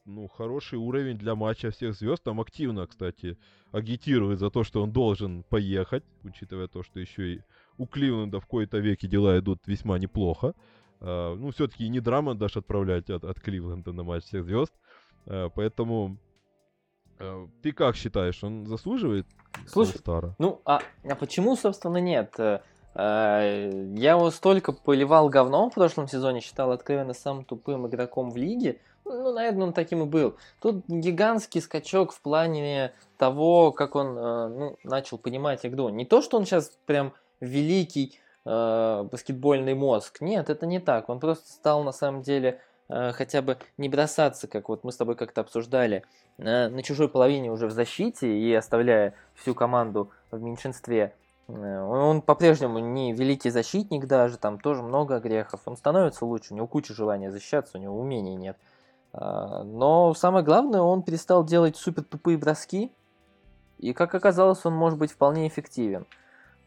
ну, 0.07 0.27
хороший 0.27 0.79
уровень 0.79 1.17
для 1.17 1.35
матча 1.35 1.69
всех 1.71 1.93
звезд. 1.93 2.23
Там 2.23 2.39
активно, 2.39 2.87
кстати, 2.87 3.37
агитирует 3.71 4.39
за 4.39 4.49
то, 4.49 4.63
что 4.63 4.81
он 4.81 4.91
должен 4.91 5.43
поехать, 5.43 6.03
учитывая 6.23 6.67
то, 6.67 6.83
что 6.83 6.99
еще 6.99 7.35
и 7.35 7.41
у 7.77 7.85
Кливленда 7.85 8.39
в 8.39 8.47
кои-то 8.47 8.79
веке 8.79 9.07
дела 9.07 9.37
идут 9.39 9.67
весьма 9.67 9.99
неплохо. 9.99 10.53
Uh, 10.99 11.35
ну, 11.35 11.51
все-таки 11.51 11.87
не 11.89 11.99
драма 11.99 12.33
даже 12.33 12.59
отправлять 12.59 13.09
от, 13.11 13.23
от 13.23 13.39
Кливленда 13.39 13.93
на 13.93 14.03
матч 14.03 14.23
всех 14.23 14.45
звезд. 14.45 14.73
Uh, 15.27 15.51
поэтому 15.53 16.17
uh, 17.19 17.47
ты 17.61 17.71
как 17.71 17.95
считаешь, 17.95 18.43
он 18.43 18.65
заслуживает 18.65 19.27
Слушай, 19.65 19.97
Стара? 19.97 20.35
Ну, 20.37 20.61
а, 20.65 20.81
а 21.03 21.15
почему, 21.15 21.55
собственно, 21.55 21.97
нет? 21.97 22.33
Э, 22.37 22.59
э, 22.95 23.93
я 23.95 24.11
его 24.11 24.29
столько 24.31 24.71
поливал 24.71 25.29
говном 25.29 25.71
в 25.71 25.73
прошлом 25.73 26.07
сезоне, 26.07 26.41
считал 26.41 26.71
откровенно 26.71 27.13
самым 27.13 27.45
тупым 27.45 27.87
игроком 27.87 28.31
в 28.31 28.37
лиге. 28.37 28.79
Ну, 29.05 29.33
наверное, 29.33 29.67
он 29.67 29.73
таким 29.73 30.03
и 30.03 30.05
был. 30.05 30.35
Тут 30.61 30.83
гигантский 30.87 31.61
скачок 31.61 32.11
в 32.11 32.21
плане 32.21 32.93
того, 33.17 33.71
как 33.71 33.95
он 33.95 34.17
э, 34.17 34.47
ну, 34.47 34.77
начал 34.83 35.17
понимать 35.17 35.65
игру. 35.65 35.89
Не 35.89 36.05
то, 36.05 36.21
что 36.21 36.37
он 36.37 36.45
сейчас 36.45 36.77
прям 36.85 37.13
великий 37.39 38.19
э, 38.47 39.03
баскетбольный 39.11 39.73
мозг. 39.73 40.21
Нет, 40.21 40.49
это 40.49 40.65
не 40.65 40.79
так. 40.79 41.09
Он 41.09 41.19
просто 41.19 41.51
стал 41.51 41.83
на 41.83 41.91
самом 41.91 42.21
деле 42.21 42.59
э, 42.89 43.11
хотя 43.11 43.41
бы 43.41 43.57
не 43.77 43.89
бросаться, 43.89 44.47
как 44.47 44.69
вот 44.69 44.83
мы 44.83 44.91
с 44.91 44.97
тобой 44.97 45.15
как-то 45.15 45.41
обсуждали, 45.41 46.03
на 46.37 46.83
чужой 46.83 47.09
половине 47.09 47.51
уже 47.51 47.65
в 47.65 47.71
защите 47.71 48.37
и 48.37 48.53
оставляя 48.53 49.15
всю 49.33 49.55
команду 49.55 50.11
в 50.29 50.39
меньшинстве. 50.39 51.13
Э, 51.47 51.81
он 51.81 52.21
по-прежнему 52.21 52.79
не 52.79 53.13
великий 53.13 53.49
защитник 53.49 54.05
даже, 54.05 54.37
там 54.37 54.59
тоже 54.59 54.83
много 54.83 55.19
грехов. 55.19 55.61
Он 55.65 55.77
становится 55.77 56.25
лучше, 56.25 56.53
у 56.53 56.57
него 56.57 56.67
куча 56.67 56.93
желания 56.93 57.31
защищаться, 57.31 57.77
у 57.77 57.81
него 57.81 57.99
умений 57.99 58.35
нет. 58.35 58.57
А, 59.13 59.63
но 59.63 60.13
самое 60.13 60.43
главное, 60.43 60.81
он 60.81 61.03
перестал 61.03 61.43
делать 61.43 61.77
супер 61.77 62.03
тупые 62.03 62.37
броски, 62.37 62.91
и 63.77 63.93
как 63.93 64.13
оказалось, 64.15 64.65
он 64.65 64.73
может 64.73 64.99
быть 64.99 65.11
вполне 65.11 65.47
эффективен. 65.47 66.05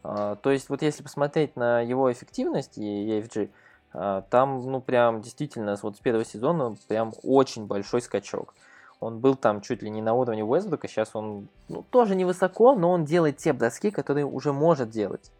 А, 0.03 0.35
то 0.35 0.51
есть 0.51 0.69
вот 0.69 0.81
если 0.81 1.03
посмотреть 1.03 1.55
на 1.55 1.81
его 1.81 2.11
эффективность 2.11 2.77
EFG, 2.77 3.49
а, 3.93 4.21
там 4.29 4.71
ну 4.71 4.81
прям 4.81 5.21
действительно 5.21 5.77
вот 5.81 5.97
с 5.97 5.99
первого 5.99 6.25
сезона 6.25 6.75
прям 6.87 7.13
очень 7.23 7.65
большой 7.65 8.01
скачок. 8.01 8.53
Он 8.99 9.19
был 9.19 9.35
там 9.35 9.61
чуть 9.61 9.81
ли 9.81 9.89
не 9.89 10.01
на 10.01 10.13
уровне 10.13 10.43
Уэсбрука, 10.43 10.87
сейчас 10.87 11.15
он 11.15 11.47
ну, 11.69 11.83
тоже 11.89 12.15
невысоко, 12.15 12.75
но 12.75 12.91
он 12.91 13.03
делает 13.03 13.37
те 13.37 13.51
броски, 13.51 13.89
которые 13.89 14.25
уже 14.25 14.53
может 14.53 14.91
делать, 14.91 15.31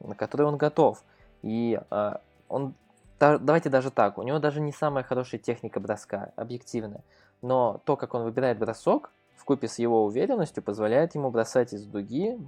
на 0.00 0.14
которые 0.14 0.48
он 0.48 0.56
готов. 0.56 1.04
И 1.42 1.78
э, 1.90 2.12
он, 2.48 2.74
да, 3.20 3.36
давайте 3.36 3.68
даже 3.68 3.90
так, 3.90 4.16
у 4.16 4.22
него 4.22 4.38
даже 4.38 4.62
не 4.62 4.72
самая 4.72 5.04
хорошая 5.04 5.38
техника 5.38 5.78
броска, 5.78 6.32
объективная, 6.36 7.02
но 7.42 7.82
то, 7.84 7.96
как 7.96 8.14
он 8.14 8.22
выбирает 8.22 8.58
бросок, 8.58 9.10
в 9.36 9.44
купе 9.44 9.68
с 9.68 9.78
его 9.78 10.06
уверенностью, 10.06 10.62
позволяет 10.62 11.14
ему 11.14 11.30
бросать 11.30 11.74
из 11.74 11.84
дуги 11.84 12.38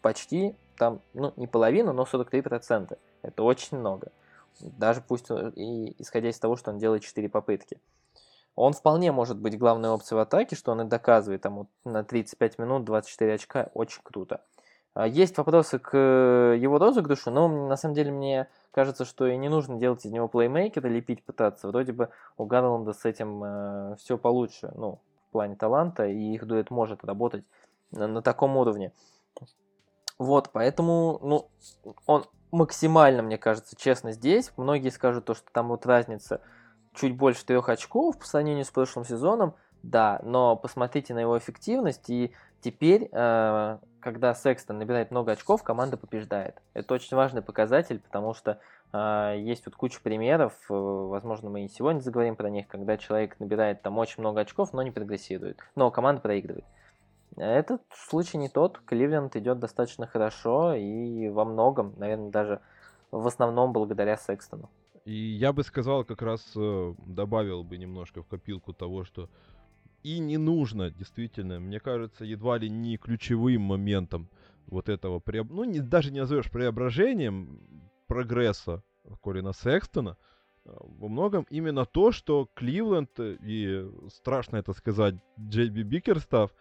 почти, 0.00 0.54
там, 0.76 1.00
ну, 1.14 1.32
не 1.36 1.46
половину, 1.46 1.92
но 1.92 2.04
43%. 2.04 2.98
Это 3.22 3.42
очень 3.42 3.78
много. 3.78 4.12
Даже 4.60 5.02
пусть 5.06 5.26
и 5.30 5.94
исходя 6.00 6.30
из 6.30 6.38
того, 6.38 6.56
что 6.56 6.70
он 6.70 6.78
делает 6.78 7.02
4 7.02 7.28
попытки. 7.28 7.80
Он 8.54 8.72
вполне 8.72 9.12
может 9.12 9.38
быть 9.38 9.58
главной 9.58 9.90
опцией 9.90 10.16
в 10.16 10.22
атаке, 10.22 10.56
что 10.56 10.72
он 10.72 10.80
и 10.80 10.84
доказывает 10.84 11.42
там 11.42 11.68
на 11.84 12.04
35 12.04 12.58
минут 12.58 12.84
24 12.84 13.34
очка, 13.34 13.70
очень 13.74 14.00
круто. 14.02 14.40
А, 14.94 15.06
есть 15.06 15.36
вопросы 15.36 15.78
к 15.78 15.94
его 15.94 16.78
розыгрышу, 16.78 17.30
но 17.30 17.48
на 17.48 17.76
самом 17.76 17.94
деле 17.94 18.10
мне 18.12 18.48
кажется, 18.70 19.04
что 19.04 19.26
и 19.26 19.36
не 19.36 19.50
нужно 19.50 19.76
делать 19.76 20.06
из 20.06 20.10
него 20.10 20.26
плеймейкера, 20.26 20.88
лепить 20.88 21.22
пытаться. 21.22 21.68
Вроде 21.68 21.92
бы 21.92 22.08
у 22.38 22.46
Гарланда 22.46 22.94
с 22.94 23.04
этим 23.04 23.44
э, 23.44 23.96
все 23.96 24.16
получше, 24.16 24.72
ну, 24.74 25.00
в 25.28 25.32
плане 25.32 25.54
таланта, 25.54 26.06
и 26.06 26.34
их 26.34 26.46
дуэт 26.46 26.70
может 26.70 27.04
работать 27.04 27.44
на, 27.90 28.06
на 28.06 28.22
таком 28.22 28.56
уровне. 28.56 28.92
Вот, 30.18 30.50
поэтому, 30.52 31.18
ну, 31.22 31.48
он 32.06 32.24
максимально, 32.50 33.22
мне 33.22 33.38
кажется, 33.38 33.76
честно 33.76 34.12
здесь. 34.12 34.52
Многие 34.56 34.90
скажут 34.90 35.26
то, 35.26 35.34
что 35.34 35.44
там 35.52 35.68
вот 35.68 35.84
разница 35.86 36.40
чуть 36.94 37.14
больше 37.14 37.44
трех 37.44 37.68
очков 37.68 38.18
по 38.18 38.26
сравнению 38.26 38.64
с 38.64 38.70
прошлым 38.70 39.04
сезоном, 39.04 39.54
да, 39.82 40.20
но 40.22 40.56
посмотрите 40.56 41.14
на 41.14 41.20
его 41.20 41.36
эффективность, 41.38 42.08
и 42.08 42.32
теперь, 42.60 43.08
э, 43.12 43.78
когда 44.00 44.34
Секстон 44.34 44.78
набирает 44.78 45.10
много 45.10 45.32
очков, 45.32 45.62
команда 45.62 45.96
побеждает. 45.96 46.60
Это 46.72 46.94
очень 46.94 47.16
важный 47.16 47.42
показатель, 47.42 48.00
потому 48.00 48.32
что 48.32 48.58
э, 48.92 49.34
есть 49.38 49.66
вот 49.66 49.76
куча 49.76 50.00
примеров, 50.02 50.54
э, 50.70 50.74
возможно, 50.74 51.50
мы 51.50 51.66
и 51.66 51.68
сегодня 51.68 52.00
заговорим 52.00 52.36
про 52.36 52.48
них, 52.48 52.66
когда 52.68 52.96
человек 52.96 53.38
набирает 53.38 53.82
там 53.82 53.98
очень 53.98 54.20
много 54.20 54.40
очков, 54.40 54.72
но 54.72 54.82
не 54.82 54.90
прогрессирует, 54.90 55.60
но 55.74 55.90
команда 55.90 56.22
проигрывает. 56.22 56.64
Этот 57.36 57.82
случай 57.92 58.38
не 58.38 58.48
тот, 58.48 58.78
Кливленд 58.86 59.36
идет 59.36 59.58
достаточно 59.58 60.06
хорошо 60.06 60.74
и 60.74 61.28
во 61.28 61.44
многом, 61.44 61.94
наверное, 61.98 62.30
даже 62.30 62.60
в 63.10 63.26
основном 63.26 63.72
благодаря 63.72 64.16
Секстону. 64.16 64.70
И 65.04 65.12
я 65.12 65.52
бы 65.52 65.62
сказал, 65.62 66.04
как 66.04 66.22
раз 66.22 66.52
э, 66.56 66.94
добавил 67.06 67.62
бы 67.62 67.76
немножко 67.76 68.22
в 68.22 68.26
копилку 68.26 68.72
того, 68.72 69.04
что 69.04 69.28
и 70.02 70.18
не 70.18 70.38
нужно, 70.38 70.90
действительно, 70.90 71.60
мне 71.60 71.78
кажется, 71.78 72.24
едва 72.24 72.58
ли 72.58 72.70
не 72.70 72.96
ключевым 72.96 73.62
моментом 73.62 74.28
вот 74.66 74.88
этого, 74.88 75.20
преоб... 75.20 75.50
ну, 75.50 75.64
не, 75.64 75.80
даже 75.80 76.10
не 76.10 76.20
назовешь 76.20 76.50
преображением 76.50 77.60
прогресса 78.06 78.82
Колина 79.22 79.52
Секстона, 79.52 80.16
э, 80.64 80.70
во 80.80 81.08
многом 81.08 81.46
именно 81.50 81.84
то, 81.84 82.12
что 82.12 82.48
Кливленд 82.54 83.10
э, 83.20 83.36
и, 83.42 83.88
страшно 84.08 84.56
это 84.56 84.72
сказать, 84.72 85.16
Джейби 85.38 85.82
Бикерстав 85.82 86.50
э, 86.50 86.54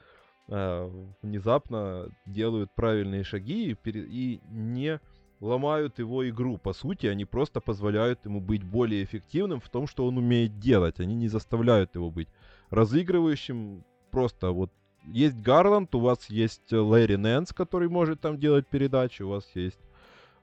внезапно 0.48 2.10
делают 2.26 2.72
правильные 2.76 3.24
шаги 3.24 3.72
и, 3.72 3.89
и 3.89 4.39
не 4.50 5.00
ломают 5.39 6.00
его 6.00 6.28
игру. 6.30 6.58
По 6.58 6.74
сути, 6.74 7.08
они 7.08 7.26
просто 7.26 7.62
позволяют 7.62 8.26
ему 8.26 8.39
быть 8.39 8.64
более 8.64 9.04
эффективным 9.04 9.60
в 9.60 9.70
том, 9.70 9.88
что 9.88 10.06
он 10.06 10.18
умеет 10.18 10.60
делать. 10.60 11.00
Они 11.00 11.16
не 11.16 11.28
заставляют 11.28 11.96
его 11.96 12.12
быть 12.12 12.30
разыгрывающим. 12.70 13.84
Просто 14.12 14.52
вот 14.52 14.72
есть 15.06 15.38
Гарланд, 15.38 15.93
у 15.96 16.00
вас 16.00 16.30
есть 16.30 16.72
Лэри 16.72 17.16
Нэнс, 17.16 17.54
который 17.54 17.89
может 17.89 18.22
там 18.22 18.39
делать 18.39 18.68
передачи, 18.68 19.22
у 19.22 19.30
вас 19.30 19.48
есть 19.54 19.80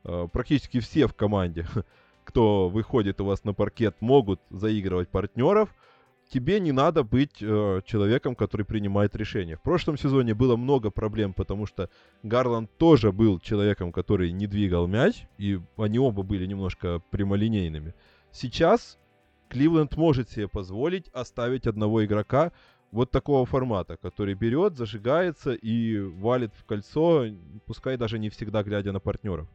э, 0.04 0.28
практически 0.32 0.80
все 0.80 1.06
в 1.06 1.14
команде, 1.14 1.66
кто 2.24 2.68
выходит 2.68 3.20
у 3.20 3.24
вас 3.24 3.44
на 3.44 3.54
паркет, 3.54 3.96
могут 4.00 4.40
заигрывать 4.50 5.08
партнеров 5.08 5.74
тебе 6.32 6.60
не 6.60 6.72
надо 6.72 7.04
быть 7.04 7.42
э, 7.42 7.80
человеком, 7.84 8.34
который 8.34 8.64
принимает 8.64 9.14
решения. 9.16 9.56
В 9.56 9.62
прошлом 9.62 9.98
сезоне 9.98 10.34
было 10.34 10.56
много 10.56 10.90
проблем, 10.90 11.34
потому 11.34 11.66
что 11.66 11.90
Гарланд 12.22 12.70
тоже 12.78 13.12
был 13.12 13.38
человеком, 13.38 13.92
который 13.92 14.32
не 14.32 14.46
двигал 14.46 14.86
мяч, 14.86 15.26
и 15.38 15.60
они 15.76 15.98
оба 15.98 16.22
были 16.22 16.46
немножко 16.46 17.02
прямолинейными. 17.10 17.94
Сейчас 18.30 18.98
Кливленд 19.50 19.96
может 19.98 20.30
себе 20.30 20.48
позволить 20.48 21.08
оставить 21.12 21.66
одного 21.66 22.02
игрока 22.04 22.52
вот 22.90 23.10
такого 23.10 23.44
формата, 23.44 23.98
который 23.98 24.34
берет, 24.34 24.76
зажигается 24.76 25.52
и 25.52 25.98
валит 25.98 26.52
в 26.54 26.64
кольцо, 26.64 27.26
пускай 27.66 27.98
даже 27.98 28.18
не 28.18 28.30
всегда 28.30 28.62
глядя 28.62 28.92
на 28.92 29.00
партнеров. 29.00 29.48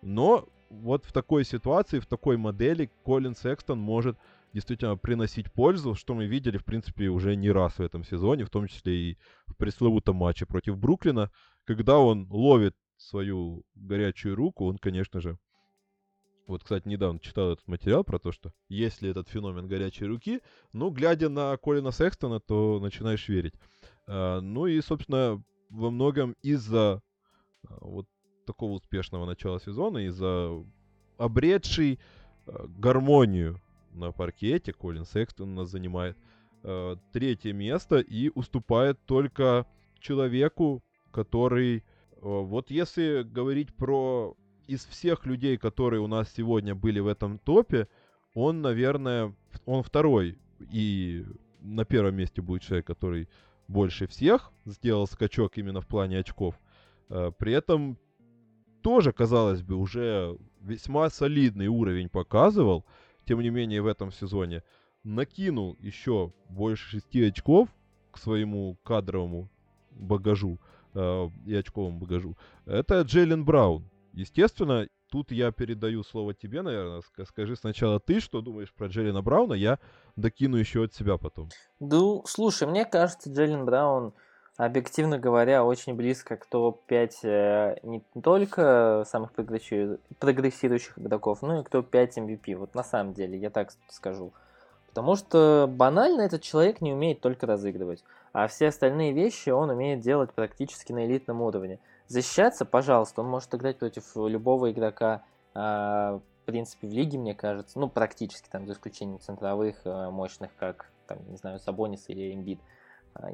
Но 0.00 0.48
вот 0.70 1.04
в 1.04 1.12
такой 1.12 1.44
ситуации, 1.44 2.00
в 2.00 2.06
такой 2.06 2.38
модели 2.38 2.90
Колин 3.04 3.36
Секстон 3.36 3.78
может 3.78 4.16
действительно 4.52 4.96
приносить 4.96 5.52
пользу, 5.52 5.94
что 5.94 6.14
мы 6.14 6.26
видели, 6.26 6.58
в 6.58 6.64
принципе, 6.64 7.08
уже 7.08 7.36
не 7.36 7.50
раз 7.50 7.78
в 7.78 7.82
этом 7.82 8.04
сезоне, 8.04 8.44
в 8.44 8.50
том 8.50 8.68
числе 8.68 8.94
и 8.94 9.18
в 9.46 9.56
пресловутом 9.56 10.16
матче 10.16 10.46
против 10.46 10.78
Бруклина, 10.78 11.30
когда 11.64 11.98
он 11.98 12.26
ловит 12.30 12.74
свою 12.96 13.64
горячую 13.74 14.34
руку, 14.36 14.66
он, 14.66 14.78
конечно 14.78 15.20
же, 15.20 15.38
вот, 16.46 16.64
кстати, 16.64 16.88
недавно 16.88 17.20
читал 17.20 17.52
этот 17.52 17.66
материал 17.68 18.04
про 18.04 18.18
то, 18.18 18.32
что 18.32 18.52
есть 18.68 19.00
ли 19.00 19.10
этот 19.10 19.28
феномен 19.28 19.68
горячей 19.68 20.06
руки, 20.06 20.40
ну, 20.72 20.90
глядя 20.90 21.28
на 21.28 21.56
Колина 21.56 21.92
Секстона, 21.92 22.40
то 22.40 22.80
начинаешь 22.80 23.28
верить. 23.28 23.54
А, 24.06 24.40
ну 24.40 24.66
и, 24.66 24.80
собственно, 24.80 25.42
во 25.70 25.90
многом 25.90 26.34
из-за 26.42 27.00
а, 27.66 27.78
вот 27.80 28.06
такого 28.44 28.72
успешного 28.72 29.24
начала 29.24 29.60
сезона, 29.60 29.98
из-за 30.06 30.50
обретшей 31.16 32.00
а, 32.46 32.66
гармонию 32.66 33.60
на 33.92 34.12
паркете. 34.12 34.72
Колин 34.72 35.04
Секстон 35.04 35.54
нас 35.54 35.70
занимает 35.70 36.16
э, 36.62 36.96
третье 37.12 37.52
место 37.52 37.98
и 38.00 38.30
уступает 38.34 38.98
только 39.06 39.66
человеку, 39.98 40.82
который... 41.10 41.78
Э, 41.78 41.82
вот 42.20 42.70
если 42.70 43.22
говорить 43.22 43.74
про 43.74 44.36
из 44.66 44.84
всех 44.86 45.26
людей, 45.26 45.56
которые 45.56 46.00
у 46.00 46.06
нас 46.06 46.32
сегодня 46.32 46.74
были 46.74 47.00
в 47.00 47.06
этом 47.06 47.38
топе, 47.38 47.88
он, 48.34 48.62
наверное, 48.62 49.34
он 49.66 49.82
второй. 49.82 50.38
И 50.70 51.24
на 51.60 51.84
первом 51.84 52.16
месте 52.16 52.40
будет 52.40 52.62
человек, 52.62 52.86
который 52.86 53.28
больше 53.68 54.06
всех 54.06 54.52
сделал 54.64 55.06
скачок 55.06 55.58
именно 55.58 55.80
в 55.80 55.86
плане 55.86 56.18
очков. 56.18 56.58
Э, 57.08 57.32
при 57.36 57.52
этом 57.52 57.98
тоже, 58.82 59.12
казалось 59.12 59.62
бы, 59.62 59.76
уже 59.76 60.36
весьма 60.60 61.08
солидный 61.10 61.68
уровень 61.68 62.08
показывал 62.08 62.84
тем 63.24 63.40
не 63.40 63.50
менее 63.50 63.82
в 63.82 63.86
этом 63.86 64.12
сезоне 64.12 64.62
накинул 65.04 65.76
еще 65.80 66.32
больше 66.48 67.00
6 67.00 67.16
очков 67.28 67.68
к 68.10 68.18
своему 68.18 68.76
кадровому 68.84 69.48
багажу 69.90 70.58
э, 70.94 71.28
и 71.46 71.54
очковому 71.54 71.98
багажу, 71.98 72.36
это 72.66 73.00
Джейлен 73.02 73.44
Браун. 73.44 73.88
Естественно, 74.12 74.88
тут 75.10 75.32
я 75.32 75.52
передаю 75.52 76.02
слово 76.02 76.34
тебе, 76.34 76.62
наверное. 76.62 77.02
Скажи 77.26 77.56
сначала 77.56 77.98
ты, 77.98 78.20
что 78.20 78.40
думаешь 78.40 78.72
про 78.72 78.88
Джейлена 78.88 79.22
Брауна, 79.22 79.54
я 79.54 79.78
докину 80.16 80.56
еще 80.56 80.84
от 80.84 80.94
себя 80.94 81.16
потом. 81.16 81.48
Ну, 81.80 82.22
слушай, 82.26 82.68
мне 82.68 82.84
кажется, 82.84 83.30
Джейлен 83.30 83.64
Браун 83.64 84.14
объективно 84.56 85.18
говоря, 85.18 85.64
очень 85.64 85.94
близко 85.94 86.36
к 86.36 86.46
топ-5 86.46 87.12
э, 87.22 87.76
не 87.82 88.00
только 88.22 89.04
самых 89.06 89.32
прогрессирующих 89.32 90.98
игроков, 90.98 91.42
но 91.42 91.60
и 91.60 91.64
к 91.64 91.68
топ-5 91.70 92.14
MVP. 92.16 92.56
Вот 92.56 92.74
на 92.74 92.82
самом 92.82 93.14
деле, 93.14 93.38
я 93.38 93.50
так 93.50 93.72
скажу. 93.88 94.32
Потому 94.88 95.16
что 95.16 95.66
банально 95.68 96.22
этот 96.22 96.42
человек 96.42 96.80
не 96.80 96.92
умеет 96.92 97.20
только 97.20 97.46
разыгрывать, 97.46 98.04
а 98.32 98.46
все 98.46 98.68
остальные 98.68 99.12
вещи 99.12 99.48
он 99.48 99.70
умеет 99.70 100.00
делать 100.00 100.32
практически 100.32 100.92
на 100.92 101.06
элитном 101.06 101.40
уровне. 101.40 101.78
Защищаться, 102.08 102.66
пожалуйста, 102.66 103.22
он 103.22 103.28
может 103.28 103.54
играть 103.54 103.78
против 103.78 104.04
любого 104.16 104.70
игрока 104.70 105.22
а, 105.54 106.20
в 106.42 106.44
принципе, 106.44 106.88
в 106.88 106.92
лиге, 106.92 107.18
мне 107.18 107.34
кажется, 107.34 107.78
ну, 107.78 107.88
практически, 107.88 108.48
там, 108.50 108.66
за 108.66 108.72
исключением 108.72 109.20
центровых 109.20 109.76
э, 109.84 110.10
мощных, 110.10 110.50
как, 110.58 110.90
там, 111.06 111.18
не 111.30 111.36
знаю, 111.36 111.60
Сабонис 111.60 112.08
или 112.08 112.34
Эмбит, 112.34 112.58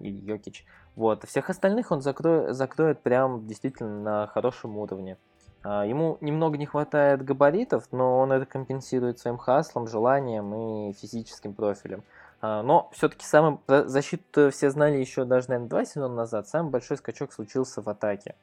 или 0.01 0.21
Йокич. 0.21 0.65
Вот, 0.97 1.25
всех 1.25 1.51
остальных 1.51 1.91
он 1.91 2.01
закроет, 2.01 2.55
закроет 2.55 3.01
прям 3.01 3.47
действительно 3.47 4.01
на 4.01 4.27
хорошем 4.27 4.77
уровне. 4.79 5.17
А, 5.63 5.85
ему 5.85 6.19
немного 6.21 6.59
не 6.59 6.67
хватает 6.67 7.25
габаритов, 7.25 7.85
но 7.93 8.19
он 8.19 8.33
это 8.33 8.47
компенсирует 8.47 9.19
своим 9.19 9.39
хаслом, 9.39 9.87
желанием 9.87 10.55
и 10.55 10.93
физическим 10.93 11.55
профилем. 11.55 12.03
А, 12.41 12.63
но 12.63 12.91
все-таки 12.93 13.25
самый 13.25 13.59
защиту 13.67 14.51
все 14.51 14.71
знали 14.71 14.97
еще 14.97 15.25
даже, 15.25 15.49
наверное, 15.49 15.69
два 15.69 15.85
сезона 15.85 16.15
назад. 16.15 16.49
Самый 16.49 16.71
большой 16.71 16.97
скачок 16.97 17.33
случился 17.33 17.83
в 17.83 17.89
атаке. 17.89 18.35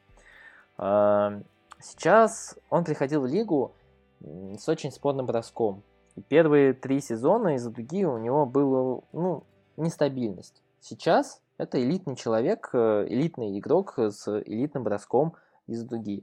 Сейчас 0.78 2.58
он 2.70 2.84
приходил 2.84 3.22
в 3.22 3.26
лигу 3.26 3.72
с 4.20 4.68
очень 4.68 4.92
спорным 4.92 5.26
броском. 5.26 5.82
И 6.14 6.22
первые 6.22 6.72
три 6.72 7.00
сезона 7.00 7.56
из-за 7.56 7.70
дуги 7.70 8.04
у 8.04 8.18
него 8.18 8.46
была 8.46 9.00
ну, 9.12 9.44
нестабильность. 9.76 10.62
Сейчас 10.88 11.42
это 11.58 11.82
элитный 11.82 12.14
человек, 12.14 12.70
э, 12.72 13.06
элитный 13.08 13.58
игрок 13.58 13.98
с 13.98 14.28
элитным 14.42 14.84
броском 14.84 15.34
из 15.66 15.82
дуги. 15.82 16.22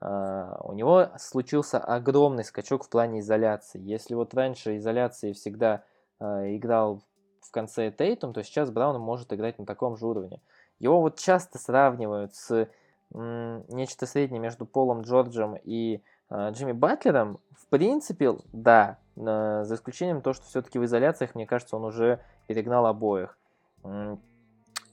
А, 0.00 0.56
у 0.62 0.72
него 0.72 1.08
случился 1.18 1.78
огромный 1.78 2.44
скачок 2.44 2.84
в 2.84 2.88
плане 2.88 3.18
изоляции. 3.18 3.80
Если 3.80 4.14
вот 4.14 4.32
раньше 4.32 4.76
изоляции 4.76 5.32
всегда 5.32 5.82
а, 6.20 6.44
играл 6.54 7.02
в 7.40 7.50
конце 7.50 7.90
Тейтум, 7.90 8.32
то 8.32 8.44
сейчас 8.44 8.70
Браун 8.70 9.00
может 9.00 9.32
играть 9.32 9.58
на 9.58 9.66
таком 9.66 9.96
же 9.96 10.06
уровне. 10.06 10.40
Его 10.78 11.00
вот 11.00 11.18
часто 11.18 11.58
сравнивают 11.58 12.36
с 12.36 12.68
нечто 13.10 14.06
среднее 14.06 14.40
между 14.40 14.64
Полом 14.64 15.02
Джорджем 15.02 15.56
и 15.64 16.04
а, 16.28 16.50
Джимми 16.50 16.70
Батлером, 16.70 17.40
в 17.50 17.66
принципе, 17.66 18.36
да, 18.52 18.98
за 19.16 19.74
исключением 19.74 20.22
того, 20.22 20.34
что 20.34 20.46
все-таки 20.46 20.78
в 20.78 20.84
изоляциях, 20.84 21.34
мне 21.34 21.48
кажется, 21.48 21.74
он 21.74 21.84
уже 21.84 22.20
перегнал 22.46 22.86
обоих. 22.86 23.36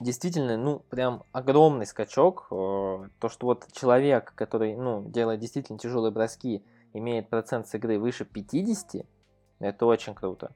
Действительно, 0.02 0.58
ну, 0.58 0.80
прям 0.90 1.24
огромный 1.32 1.86
скачок. 1.86 2.48
Э, 2.50 3.08
то, 3.20 3.30
что 3.30 3.46
вот 3.46 3.68
человек, 3.72 4.34
который, 4.36 4.76
ну, 4.76 5.04
делает 5.08 5.40
действительно 5.40 5.78
тяжелые 5.78 6.12
броски, 6.12 6.64
имеет 6.94 7.30
процент 7.30 7.68
с 7.68 7.76
игры 7.76 8.00
выше 8.00 8.26
50, 8.26 9.06
это 9.60 9.86
очень 9.86 10.16
круто. 10.16 10.52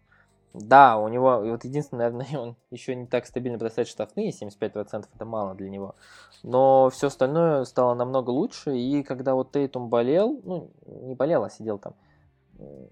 Да, 0.53 0.97
у 0.97 1.09
него, 1.09 1.41
вот 1.41 1.63
единственное, 1.63 2.09
наверное, 2.09 2.39
он 2.39 2.55
еще 2.71 2.95
не 2.95 3.05
так 3.05 3.27
стабильно 3.27 3.57
бросает 3.57 3.87
штрафные, 3.87 4.31
75% 4.31 5.05
это 5.13 5.25
мало 5.25 5.53
для 5.53 5.69
него. 5.69 5.95
Но 6.41 6.89
все 6.89 7.07
остальное 7.07 7.65
стало 7.65 7.93
намного 7.93 8.31
лучше, 8.31 8.75
и 8.75 9.03
когда 9.03 9.35
вот 9.35 9.51
Тейтум 9.51 9.89
болел, 9.89 10.41
ну, 10.43 10.71
не 10.85 11.13
болел, 11.13 11.43
а 11.43 11.49
сидел 11.49 11.77
там, 11.77 11.93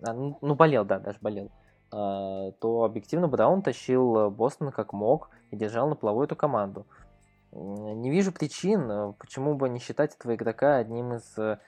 а, 0.04 0.14
ну, 0.14 0.38
ну, 0.41 0.56
болел, 0.56 0.86
да, 0.86 1.00
даже 1.00 1.18
болел, 1.22 1.50
то 1.94 2.84
объективно 2.84 3.28
Браун 3.28 3.62
тащил 3.62 4.32
Бостон 4.32 4.72
как 4.72 4.94
мог 4.94 5.30
и 5.52 5.56
держал 5.56 5.88
на 5.88 5.96
плаву 5.96 6.24
эту 6.24 6.36
команду. 6.36 6.88
Не 7.52 8.10
вижу 8.10 8.32
причин, 8.32 9.14
почему 9.20 9.54
бы 9.54 9.70
не 9.70 9.80
считать 9.80 10.16
этого 10.16 10.34
игрока 10.34 10.78
одним 10.78 11.14
из 11.14 11.38
э, 11.38 11.60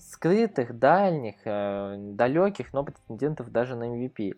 скрытых, 0.00 0.76
дальних, 0.78 1.36
э, 1.44 1.94
далеких, 1.96 2.72
но 2.72 2.82
претендентов 2.82 3.52
даже 3.52 3.76
на 3.76 3.84
MVP. 3.84 4.34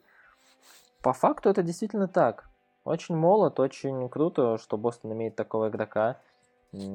По 1.00 1.14
факту 1.14 1.48
это 1.48 1.62
действительно 1.62 2.06
так. 2.06 2.50
Очень 2.84 3.16
молод, 3.16 3.60
очень 3.60 4.10
круто, 4.10 4.58
что 4.58 4.76
Бостон 4.76 5.14
имеет 5.14 5.36
такого 5.36 5.70
игрока, 5.70 6.18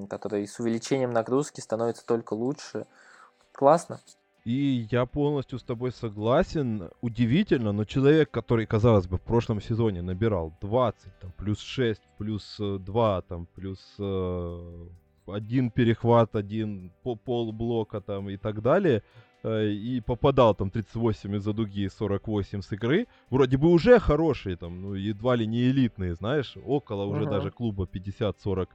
который 0.08 0.46
с 0.48 0.60
увеличением 0.60 1.10
нагрузки 1.10 1.60
становится 1.60 2.06
только 2.06 2.34
лучше. 2.36 2.86
Классно. 3.54 4.00
И 4.46 4.88
я 4.90 5.06
полностью 5.06 5.60
с 5.60 5.64
тобой 5.64 5.92
согласен. 5.92 6.90
Удивительно, 7.02 7.72
но 7.72 7.86
человек, 7.86 8.32
который, 8.32 8.66
казалось 8.66 9.08
бы, 9.08 9.18
в 9.18 9.22
прошлом 9.22 9.62
сезоне 9.62 10.02
набирал 10.02 10.54
20, 10.62 11.20
там, 11.20 11.32
плюс 11.38 11.60
6, 11.60 12.02
плюс 12.18 12.56
2, 12.60 13.22
там, 13.24 13.48
плюс 13.54 13.80
э, 14.00 14.88
один 15.28 15.72
перехват, 15.72 16.36
один 16.36 16.92
пол 17.04 17.52
блока 17.52 18.02
там 18.02 18.30
и 18.30 18.38
так 18.38 18.62
далее, 18.62 19.04
Э, 19.42 19.70
и 19.70 20.02
попадал 20.02 20.54
там 20.54 20.70
38 20.70 21.36
из-за 21.38 21.54
дуги, 21.54 21.88
48 21.88 22.62
с 22.62 22.72
игры, 22.74 23.08
вроде 23.30 23.58
бы 23.58 23.70
уже 23.70 23.98
хорошие, 24.00 24.58
там, 24.58 24.82
ну, 24.82 24.94
едва 24.96 25.36
ли 25.36 25.48
не 25.48 25.70
элитные, 25.70 26.14
знаешь, 26.16 26.58
около 26.66 27.06
уже 27.06 27.24
uh-huh. 27.24 27.30
даже 27.30 27.52
клуба 27.52 27.86
50-40, 27.86 28.68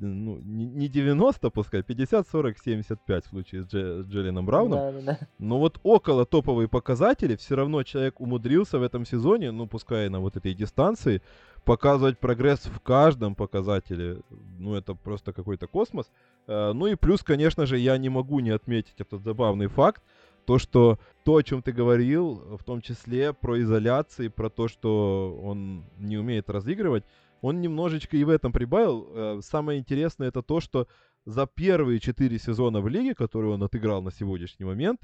ну, 0.00 0.38
не 0.38 0.88
90, 0.88 1.50
пускай, 1.50 1.82
50, 1.82 2.28
40, 2.28 2.58
75 2.58 3.24
в 3.24 3.28
случае 3.28 3.62
с, 3.62 3.66
Дж, 3.66 4.04
с 4.04 4.06
Джелленом 4.06 4.46
Брауном. 4.46 4.78
Да, 4.78 4.92
да, 4.92 5.00
да. 5.00 5.18
Но 5.38 5.58
вот 5.58 5.80
около 5.82 6.26
топовые 6.26 6.68
показатели, 6.68 7.36
все 7.36 7.56
равно 7.56 7.82
человек 7.82 8.20
умудрился 8.20 8.78
в 8.78 8.82
этом 8.82 9.06
сезоне, 9.06 9.52
ну, 9.52 9.66
пускай 9.66 10.08
на 10.08 10.20
вот 10.20 10.36
этой 10.36 10.54
дистанции, 10.54 11.22
показывать 11.64 12.18
прогресс 12.18 12.66
в 12.66 12.80
каждом 12.80 13.34
показателе. 13.34 14.20
Ну, 14.58 14.74
это 14.74 14.94
просто 14.94 15.32
какой-то 15.32 15.66
космос. 15.66 16.10
Э, 16.46 16.72
ну 16.72 16.86
и 16.86 16.94
плюс, 16.94 17.22
конечно 17.22 17.66
же, 17.66 17.78
я 17.78 17.98
не 17.98 18.08
могу 18.08 18.40
не 18.40 18.50
отметить 18.50 19.00
этот 19.00 19.22
забавный 19.22 19.66
факт, 19.66 20.02
то, 20.46 20.58
что 20.58 20.98
то, 21.24 21.36
о 21.36 21.42
чем 21.42 21.60
ты 21.60 21.72
говорил, 21.72 22.56
в 22.56 22.62
том 22.62 22.80
числе 22.80 23.32
про 23.32 23.60
изоляции, 23.60 24.28
про 24.28 24.48
то, 24.48 24.68
что 24.68 25.36
он 25.42 25.84
не 25.98 26.16
умеет 26.16 26.48
разыгрывать, 26.48 27.04
он 27.40 27.60
немножечко 27.60 28.16
и 28.16 28.24
в 28.24 28.28
этом 28.28 28.52
прибавил. 28.52 29.08
Э, 29.10 29.40
самое 29.42 29.78
интересное 29.78 30.28
это 30.28 30.42
то, 30.42 30.60
что 30.60 30.88
за 31.24 31.46
первые 31.46 32.00
четыре 32.00 32.38
сезона 32.38 32.80
в 32.80 32.88
лиге, 32.88 33.14
которые 33.14 33.52
он 33.52 33.62
отыграл 33.62 34.02
на 34.02 34.10
сегодняшний 34.10 34.64
момент, 34.64 35.00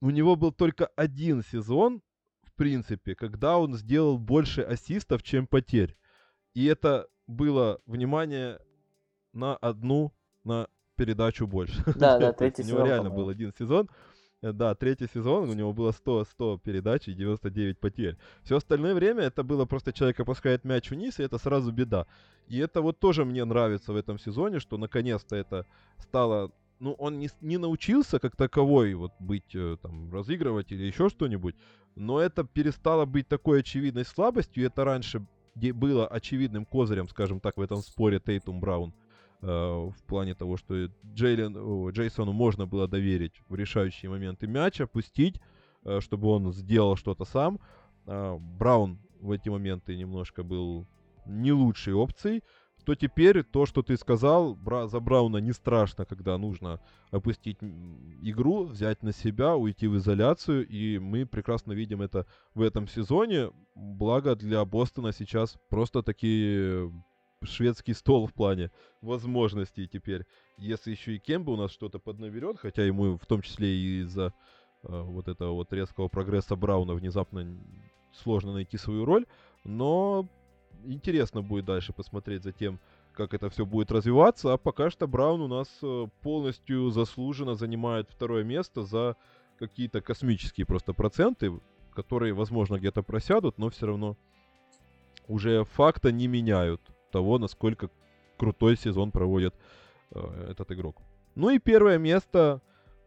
у 0.00 0.10
него 0.10 0.36
был 0.36 0.52
только 0.52 0.86
один 0.96 1.42
сезон, 1.42 2.02
в 2.42 2.52
принципе, 2.54 3.14
когда 3.14 3.58
он 3.58 3.74
сделал 3.74 4.18
больше 4.18 4.62
ассистов, 4.62 5.22
чем 5.22 5.46
потерь. 5.46 5.96
И 6.54 6.66
это 6.66 7.08
было, 7.26 7.80
внимание, 7.86 8.60
на 9.32 9.56
одну 9.56 10.12
на 10.44 10.68
передачу 10.96 11.46
больше. 11.46 11.82
Да, 11.96 12.18
да, 12.20 12.32
третий 12.32 12.62
сезон. 12.62 12.76
У 12.76 12.78
него 12.78 12.88
реально 12.88 13.10
был 13.10 13.28
один 13.28 13.52
сезон. 13.58 13.88
Э, 14.42 14.52
да, 14.52 14.74
третий 14.74 15.08
сезон, 15.12 15.50
у 15.50 15.54
него 15.54 15.72
было 15.72 15.92
100, 15.92 16.24
100 16.24 16.58
передач 16.58 17.08
и 17.08 17.14
99 17.14 17.78
потерь. 17.78 18.16
Все 18.42 18.56
остальное 18.56 18.94
время 18.94 19.22
это 19.22 19.42
было 19.42 19.66
просто 19.66 19.92
человек 19.92 20.20
опускает 20.20 20.64
мяч 20.64 20.90
вниз, 20.90 21.18
и 21.18 21.24
это 21.24 21.38
сразу 21.38 21.72
беда. 21.72 22.06
И 22.46 22.58
это 22.58 22.80
вот 22.80 22.98
тоже 22.98 23.24
мне 23.24 23.44
нравится 23.44 23.92
в 23.92 23.96
этом 23.96 24.18
сезоне, 24.18 24.60
что 24.60 24.78
наконец-то 24.78 25.36
это 25.36 25.66
стало... 25.98 26.52
Ну, 26.80 26.92
он 26.92 27.18
не, 27.18 27.28
не 27.40 27.58
научился 27.58 28.20
как 28.20 28.36
таковой 28.36 28.94
вот 28.94 29.12
быть, 29.18 29.54
э, 29.54 29.76
там, 29.82 30.12
разыгрывать 30.12 30.70
или 30.70 30.84
еще 30.84 31.08
что-нибудь, 31.08 31.56
но 31.96 32.20
это 32.20 32.44
перестало 32.44 33.04
быть 33.04 33.26
такой 33.26 33.60
очевидной 33.60 34.04
слабостью, 34.04 34.64
это 34.64 34.84
раньше 34.84 35.26
было 35.56 36.06
очевидным 36.06 36.64
козырем, 36.64 37.08
скажем 37.08 37.40
так, 37.40 37.56
в 37.56 37.60
этом 37.60 37.78
споре 37.78 38.20
Тейтум 38.20 38.60
Браун. 38.60 38.94
Э, 39.40 39.90
в 39.96 40.02
плане 40.06 40.34
того, 40.34 40.56
что 40.56 40.86
Джейлен, 41.14 41.90
Джейсону 41.90 42.32
можно 42.32 42.66
было 42.66 42.88
доверить 42.88 43.40
в 43.48 43.54
решающие 43.54 44.10
моменты 44.10 44.48
мяч, 44.48 44.80
опустить, 44.80 45.40
э, 45.84 46.00
чтобы 46.00 46.28
он 46.28 46.52
сделал 46.52 46.96
что-то 46.96 47.24
сам. 47.24 47.60
Э, 48.06 48.36
Браун 48.38 48.98
в 49.20 49.30
эти 49.30 49.48
моменты 49.48 49.96
немножко 49.96 50.42
был 50.42 50.88
не 51.24 51.52
лучшей 51.52 51.94
опцией, 51.94 52.42
то 52.84 52.94
теперь 52.96 53.44
то, 53.44 53.66
что 53.66 53.82
ты 53.82 53.96
сказал, 53.96 54.56
за 54.86 54.98
Брауна 54.98 55.36
не 55.36 55.52
страшно, 55.52 56.04
когда 56.04 56.38
нужно 56.38 56.80
опустить 57.10 57.58
игру, 58.22 58.64
взять 58.64 59.02
на 59.02 59.12
себя, 59.12 59.56
уйти 59.56 59.86
в 59.86 59.98
изоляцию, 59.98 60.66
и 60.66 60.98
мы 60.98 61.26
прекрасно 61.26 61.72
видим 61.74 62.00
это 62.00 62.26
в 62.54 62.62
этом 62.62 62.88
сезоне. 62.88 63.50
Благо 63.74 64.34
для 64.34 64.64
Бостона 64.64 65.12
сейчас 65.12 65.58
просто 65.68 66.02
такие 66.02 66.90
шведский 67.42 67.94
стол 67.94 68.26
в 68.26 68.34
плане 68.34 68.70
возможностей 69.00 69.86
теперь. 69.86 70.26
Если 70.56 70.90
еще 70.90 71.14
и 71.14 71.18
Кемба 71.18 71.50
у 71.50 71.56
нас 71.56 71.70
что-то 71.70 71.98
поднаберет, 71.98 72.58
хотя 72.58 72.84
ему 72.84 73.16
в 73.16 73.26
том 73.26 73.42
числе 73.42 73.68
и 73.68 74.00
из-за 74.02 74.32
э, 74.82 75.02
вот 75.02 75.28
этого 75.28 75.52
вот 75.52 75.72
резкого 75.72 76.08
прогресса 76.08 76.56
Брауна 76.56 76.94
внезапно 76.94 77.46
сложно 78.12 78.52
найти 78.52 78.76
свою 78.76 79.04
роль, 79.04 79.26
но 79.64 80.28
интересно 80.84 81.42
будет 81.42 81.64
дальше 81.64 81.92
посмотреть 81.92 82.42
за 82.42 82.52
тем, 82.52 82.80
как 83.12 83.34
это 83.34 83.50
все 83.50 83.64
будет 83.64 83.90
развиваться, 83.90 84.52
а 84.52 84.58
пока 84.58 84.90
что 84.90 85.06
Браун 85.06 85.40
у 85.40 85.48
нас 85.48 85.68
э, 85.82 86.06
полностью 86.22 86.90
заслуженно 86.90 87.54
занимает 87.54 88.08
второе 88.10 88.44
место 88.44 88.82
за 88.82 89.16
какие-то 89.58 90.00
космические 90.00 90.66
просто 90.66 90.92
проценты, 90.92 91.52
которые, 91.94 92.32
возможно, 92.32 92.78
где-то 92.78 93.02
просядут, 93.02 93.58
но 93.58 93.70
все 93.70 93.86
равно 93.86 94.16
уже 95.26 95.64
факта 95.64 96.12
не 96.12 96.28
меняют 96.28 96.80
того, 97.10 97.38
насколько 97.38 97.90
крутой 98.36 98.76
сезон 98.76 99.10
проводит 99.10 99.54
э, 100.12 100.50
этот 100.50 100.70
игрок. 100.72 100.96
Ну 101.34 101.50
и 101.50 101.58
первое 101.58 101.98
место, 101.98 102.60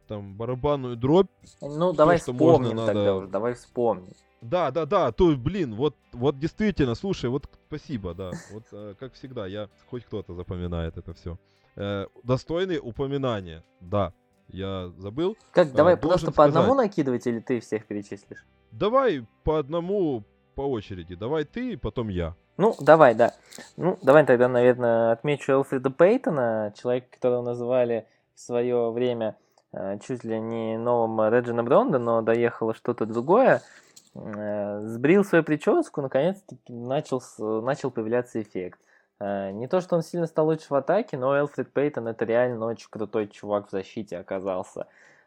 там, 0.07 0.35
барабанную 0.35 0.95
дробь. 0.95 1.29
Ну, 1.61 1.93
давай 1.93 2.17
то, 2.19 2.33
вспомним 2.33 2.75
надо... 2.75 2.93
тогда 2.93 3.15
уже, 3.15 3.27
давай 3.27 3.53
вспомним. 3.53 4.13
Да, 4.41 4.71
да, 4.71 4.85
да, 4.85 5.11
то, 5.11 5.35
блин, 5.35 5.75
вот, 5.75 5.95
вот 6.13 6.39
действительно, 6.39 6.95
слушай, 6.95 7.29
вот 7.29 7.47
спасибо, 7.67 8.13
да, 8.15 8.31
вот 8.51 8.63
э, 8.71 8.95
как 8.99 9.13
всегда, 9.13 9.45
я, 9.45 9.69
хоть 9.89 10.03
кто-то 10.03 10.33
запоминает 10.33 10.97
это 10.97 11.13
все. 11.13 11.37
Э, 11.75 12.07
достойные 12.23 12.79
упоминания, 12.81 13.63
да, 13.79 14.13
я 14.47 14.91
забыл. 14.97 15.37
Как, 15.51 15.67
А, 15.67 15.71
давай 15.71 15.95
должен 15.95 16.09
просто 16.09 16.31
по 16.31 16.43
одному 16.43 16.73
сказать. 16.73 16.89
накидывать 16.89 17.27
или 17.27 17.39
ты 17.39 17.59
всех 17.59 17.85
перечислишь? 17.85 18.43
Давай 18.71 19.25
по 19.43 19.59
одному 19.59 20.23
по 20.55 20.61
очереди. 20.61 21.15
Давай 21.15 21.45
ты, 21.45 21.77
потом 21.77 22.09
я. 22.09 22.35
Ну, 22.61 22.75
давай, 22.79 23.15
да. 23.15 23.33
Ну, 23.75 23.97
давай 24.03 24.23
тогда, 24.23 24.47
наверное, 24.47 25.13
отмечу 25.13 25.51
Элфрида 25.51 25.89
Пейтона, 25.89 26.71
человека, 26.79 27.07
которого 27.09 27.41
называли 27.41 28.05
в 28.35 28.39
свое 28.39 28.91
время 28.91 29.35
э, 29.73 29.97
чуть 30.05 30.23
ли 30.23 30.39
не 30.39 30.77
новым 30.77 31.27
Реджином 31.33 31.67
Рондо, 31.67 31.97
но 31.97 32.21
доехало 32.21 32.75
что-то 32.75 33.07
другое. 33.07 33.63
Э, 34.13 34.79
Сбрил 34.83 35.25
свою 35.25 35.43
прическу, 35.43 36.03
наконец-то 36.03 36.55
начал, 36.67 37.23
начал 37.63 37.89
появляться 37.89 38.39
эффект. 38.39 38.79
Э, 39.19 39.49
Не 39.49 39.67
то, 39.67 39.81
что 39.81 39.95
он 39.95 40.03
сильно 40.03 40.27
стал 40.27 40.45
лучше 40.45 40.67
в 40.69 40.75
атаке, 40.75 41.17
но 41.17 41.35
Элфрид 41.35 41.73
Пейтон 41.73 42.07
это 42.09 42.25
реально 42.25 42.67
очень 42.67 42.89
крутой 42.91 43.27
чувак 43.27 43.69
в 43.69 43.71
защите 43.71 44.19
оказался. 44.19 44.85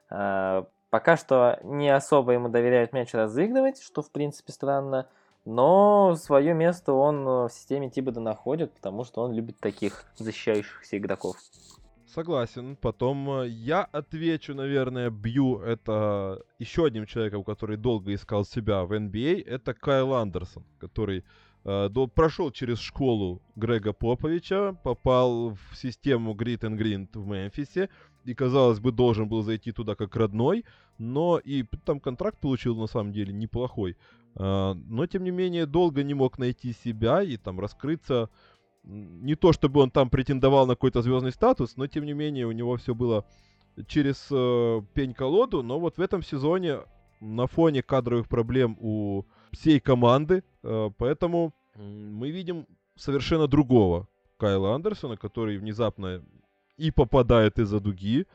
Пока 0.08 1.16
что 1.16 1.58
не 1.64 1.90
особо 1.90 2.30
ему 2.30 2.48
доверяют 2.48 2.92
мяч 2.92 3.12
разыгрывать, 3.12 3.82
что 3.82 4.02
в 4.02 4.12
принципе 4.12 4.52
странно. 4.52 5.08
Но 5.44 6.16
свое 6.16 6.54
место 6.54 6.92
он 6.92 7.16
э, 7.26 7.48
в 7.48 7.50
системе 7.52 7.90
Тибода 7.90 8.20
находит, 8.20 8.72
потому 8.72 9.04
что 9.04 9.22
он 9.22 9.32
любит 9.34 9.58
таких 9.58 10.04
защищающихся 10.16 10.96
игроков. 10.96 11.36
Согласен. 12.06 12.76
Потом 12.76 13.28
э, 13.40 13.48
я 13.48 13.82
отвечу, 13.82 14.54
наверное, 14.54 15.10
бью 15.10 15.58
это 15.58 16.42
еще 16.58 16.86
одним 16.86 17.06
человеком, 17.06 17.44
который 17.44 17.76
долго 17.76 18.14
искал 18.14 18.44
себя 18.44 18.84
в 18.84 18.92
NBA. 18.92 19.44
Это 19.46 19.74
Кайл 19.74 20.14
Андерсон, 20.14 20.64
который 20.78 21.24
э, 21.64 21.88
до- 21.90 22.06
прошел 22.06 22.50
через 22.50 22.78
школу 22.78 23.42
Грега 23.56 23.92
Поповича, 23.92 24.76
попал 24.82 25.50
в 25.50 25.76
систему 25.76 26.34
Grit 26.34 26.60
and 26.60 26.78
Green 26.78 27.08
в 27.12 27.26
Мемфисе 27.26 27.90
и, 28.24 28.32
казалось 28.32 28.80
бы, 28.80 28.92
должен 28.92 29.28
был 29.28 29.42
зайти 29.42 29.72
туда 29.72 29.94
как 29.94 30.16
родной, 30.16 30.64
но 30.96 31.38
и 31.38 31.64
там 31.84 32.00
контракт 32.00 32.38
получил 32.38 32.76
на 32.76 32.86
самом 32.86 33.12
деле 33.12 33.32
неплохой. 33.32 33.96
А, 34.36 34.74
Но, 34.74 35.06
тем 35.06 35.24
не 35.24 35.30
менее, 35.30 35.66
долго 35.66 36.02
не 36.02 36.14
мог 36.14 36.38
найти 36.38 36.72
себя 36.72 37.22
и 37.22 37.36
там 37.36 37.60
раскрыться 37.60 38.30
не 38.84 39.34
то 39.34 39.52
чтобы 39.52 39.80
он 39.80 39.90
там 39.90 40.10
претендовал 40.10 40.66
на 40.66 40.74
какой-то 40.74 41.02
звездный 41.02 41.32
статус, 41.32 41.76
но 41.76 41.86
тем 41.86 42.04
не 42.04 42.12
менее 42.12 42.46
у 42.46 42.52
него 42.52 42.76
все 42.76 42.94
было 42.94 43.24
через 43.86 44.28
э, 44.30 44.82
пень-колоду. 44.92 45.62
Но 45.62 45.80
вот 45.80 45.96
в 45.96 46.00
этом 46.00 46.22
сезоне 46.22 46.80
на 47.20 47.46
фоне 47.46 47.82
кадровых 47.82 48.28
проблем 48.28 48.76
у 48.80 49.24
всей 49.52 49.80
команды, 49.80 50.44
э, 50.62 50.90
поэтому 50.98 51.54
мы 51.76 52.30
видим 52.30 52.66
совершенно 52.96 53.48
другого 53.48 54.06
Кайла 54.36 54.74
Андерсона, 54.74 55.16
который 55.16 55.58
внезапно 55.58 56.22
и 56.76 56.90
попадает 56.90 57.58
из-за 57.58 57.80
дуги, 57.80 58.26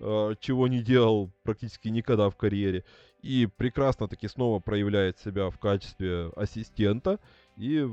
э, 0.00 0.34
чего 0.40 0.68
не 0.68 0.80
делал 0.80 1.30
практически 1.42 1.88
никогда 1.88 2.30
в 2.30 2.36
карьере, 2.36 2.84
и 3.22 3.46
прекрасно 3.46 4.08
таки 4.08 4.28
снова 4.28 4.60
проявляет 4.60 5.18
себя 5.18 5.50
в 5.50 5.58
качестве 5.58 6.30
ассистента, 6.36 7.18
и 7.56 7.88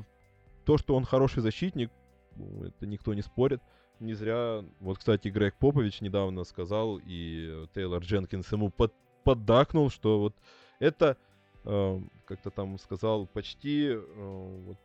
то, 0.65 0.77
что 0.77 0.95
он 0.95 1.05
хороший 1.05 1.41
защитник, 1.41 1.91
ну, 2.35 2.65
это 2.65 2.85
никто 2.85 3.13
не 3.13 3.21
спорит. 3.21 3.61
Не 3.99 4.13
зря, 4.13 4.63
вот, 4.81 4.97
кстати, 4.97 5.29
Грег 5.29 5.55
Попович 5.55 6.01
недавно 6.01 6.43
сказал, 6.43 6.99
и 7.03 7.65
Тейлор 7.73 8.03
Дженкинс 8.03 8.51
ему 8.51 8.69
под, 8.69 8.93
поддакнул, 9.23 9.89
что 9.89 10.19
вот 10.19 10.35
это, 10.79 11.17
э, 11.63 12.01
как-то 12.25 12.49
там 12.49 12.77
сказал, 12.77 13.25
почти 13.25 13.91
э, 13.91 14.63
вот, 14.65 14.77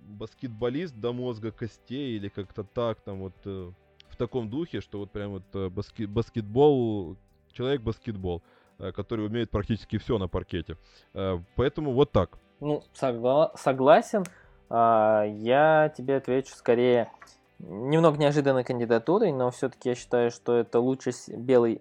баскетболист 0.00 0.94
до 0.94 1.12
мозга 1.12 1.50
костей, 1.50 2.16
или 2.16 2.28
как-то 2.28 2.62
так, 2.62 3.00
там 3.00 3.20
вот 3.20 3.34
э, 3.44 3.72
в 4.08 4.16
таком 4.16 4.48
духе, 4.48 4.80
что 4.80 4.98
вот 5.00 5.10
прям 5.10 5.32
вот 5.32 5.44
э, 5.54 5.68
баски- 5.68 6.06
баскетбол, 6.06 7.16
человек-баскетбол, 7.52 8.38
э, 8.38 8.57
который 8.78 9.26
умеет 9.26 9.50
практически 9.50 9.98
все 9.98 10.18
на 10.18 10.28
паркете. 10.28 10.76
Э, 11.14 11.38
поэтому 11.56 11.92
вот 11.92 12.12
так. 12.12 12.38
Ну, 12.60 12.82
согла- 12.94 13.52
согласен. 13.56 14.24
А, 14.70 15.24
Я 15.24 15.92
тебе 15.96 16.16
отвечу 16.16 16.54
скорее 16.54 17.10
немного 17.58 18.18
неожиданной 18.18 18.64
кандидатурой, 18.64 19.32
но 19.32 19.50
все-таки 19.50 19.88
я 19.90 19.94
считаю, 19.94 20.30
что 20.30 20.54
это 20.56 20.80
лучший 20.80 21.12
белый 21.36 21.80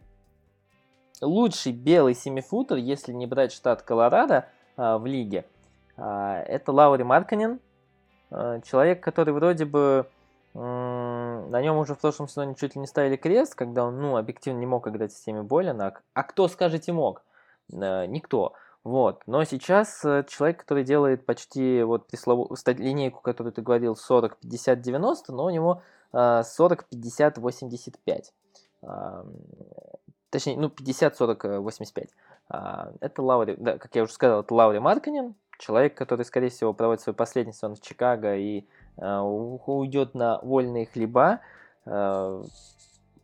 лучший 1.21 1.71
белый 1.71 2.13
семифутер, 2.13 2.77
если 2.77 3.11
не 3.11 3.25
брать 3.25 3.51
штат 3.51 3.81
Колорадо 3.81 4.47
а, 4.75 4.97
в 4.97 5.05
лиге. 5.05 5.45
А, 5.97 6.41
Это 6.43 6.71
Лаури 6.71 7.03
Марканин, 7.03 7.59
человек, 8.29 9.01
который 9.01 9.33
вроде 9.33 9.63
бы 9.65 10.05
м, 10.53 10.61
на 11.47 11.61
нем 11.61 11.77
уже 11.77 11.95
в 11.95 11.99
прошлом 11.99 12.27
сезоне 12.27 12.55
чуть 12.55 12.75
ли 12.75 12.81
не 12.81 12.87
ставили 12.87 13.15
крест, 13.15 13.55
когда 13.55 13.85
он, 13.85 13.99
ну, 14.01 14.17
объективно 14.17 14.59
не 14.59 14.65
мог 14.65 14.87
играть 14.87 15.11
в 15.11 15.15
системе 15.15 15.43
Болина. 15.43 15.93
А 16.13 16.23
кто, 16.23 16.47
скажете, 16.47 16.91
мог? 16.93 17.23
Э, 17.71 18.05
Никто. 18.05 18.53
Вот. 18.83 19.21
Но 19.27 19.43
сейчас 19.43 20.05
э, 20.05 20.23
человек, 20.29 20.59
который 20.61 20.83
делает 20.83 21.25
почти 21.25 21.83
вот 21.83 22.07
преслову- 22.11 22.55
линейку, 22.77 23.21
которую 23.21 23.51
ты 23.53 23.61
говорил, 23.61 23.95
40, 23.95 24.37
50, 24.37 24.79
90, 24.81 25.33
но 25.33 25.45
у 25.45 25.49
него 25.49 25.81
э, 26.13 26.43
40, 26.43 26.85
50, 26.85 27.37
85. 27.37 28.33
А, 28.83 29.21
м, 29.21 29.33
Точнее, 30.29 30.57
ну, 30.57 30.69
50, 30.69 31.15
40, 31.17 31.45
э, 31.45 31.59
85. 31.59 32.09
А, 32.49 32.91
Это 33.01 33.21
Лаури, 33.21 33.55
да, 33.57 33.77
как 33.77 33.95
я 33.95 34.03
уже 34.03 34.13
сказал, 34.13 34.41
это 34.41 34.53
Лаури 34.53 34.79
Марканин, 34.79 35.35
человек, 35.57 35.95
который, 35.95 36.23
скорее 36.25 36.49
всего, 36.49 36.73
проводит 36.73 37.01
свой 37.01 37.13
последний 37.15 37.53
сезон 37.53 37.75
в 37.75 37.81
Чикаго 37.81 38.35
и 38.35 38.65
уйдет 38.97 40.15
на 40.15 40.39
вольные 40.39 40.85
хлеба. 40.85 41.39
Э, 41.85 42.43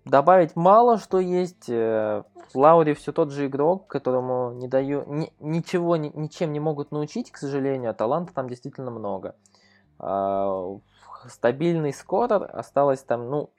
Добавить 0.06 0.56
мало 0.58 0.98
что 0.98 1.20
есть. 1.20 1.70
э, 1.70 2.24
Лаури 2.54 2.94
все 2.94 3.14
тот 3.14 3.32
же 3.32 3.48
игрок, 3.48 3.88
которому 3.88 4.52
не 4.52 4.68
даю, 4.68 5.06
ни- 5.08 5.32
ничего, 5.40 5.96
ни- 5.96 6.12
ничем 6.14 6.52
не 6.52 6.60
могут 6.60 6.92
научить, 6.92 7.32
к 7.32 7.38
сожалению, 7.38 7.92
а 7.92 7.94
таланта 7.94 8.34
там 8.34 8.50
действительно 8.50 8.92
много. 8.92 9.36
А, 10.00 10.78
Стабильный 11.30 11.94
скорер, 11.94 12.50
осталось 12.52 13.02
там, 13.02 13.30
ну, 13.30 13.50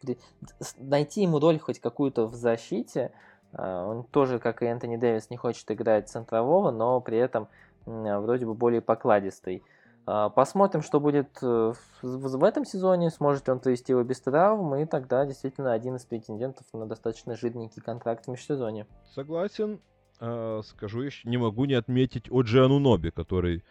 найти 0.77 1.23
ему 1.23 1.41
роль 1.41 1.59
хоть 1.59 1.81
какую-то 1.81 2.27
в 2.27 2.35
защите. 2.35 3.11
А, 3.55 3.87
Он 3.87 4.05
тоже, 4.05 4.39
как 4.39 4.63
и 4.63 4.67
Энтони 4.67 4.97
Дэвис, 4.97 5.31
не 5.31 5.39
хочет 5.39 5.71
играть 5.71 6.11
центрового, 6.11 6.71
но 6.71 7.01
при 7.01 7.17
этом 7.17 7.49
вроде 7.87 8.45
бы 8.45 8.55
более 8.55 8.83
покладистый. 8.83 9.63
А, 10.07 10.29
Посмотрим, 10.29 10.83
что 10.83 11.01
будет 11.01 11.39
э, 11.43 11.73
в 12.03 12.45
этом 12.45 12.65
сезоне, 12.65 13.11
сможет 13.11 13.47
ли 13.47 13.53
он 13.53 13.61
провести 13.61 13.93
его 13.93 14.03
без 14.03 14.21
травм, 14.21 14.75
и 14.75 14.85
тогда 14.87 15.25
действительно 15.25 15.73
один 15.73 15.97
из 15.97 16.05
претендентов 16.05 16.67
на 16.73 16.87
достаточно 16.87 17.37
жирненький 17.37 17.81
контракт 17.81 18.27
в 18.27 18.31
межсезонье. 18.31 18.87
Согласен. 19.15 19.81
А, 20.21 20.61
скажу 20.63 21.03
еще, 21.03 21.29
не 21.29 21.39
могу 21.39 21.65
не 21.65 21.75
отметить 21.75 22.31
Оджиану 22.31 22.79
Ноби, 22.79 23.11
который 23.11 23.65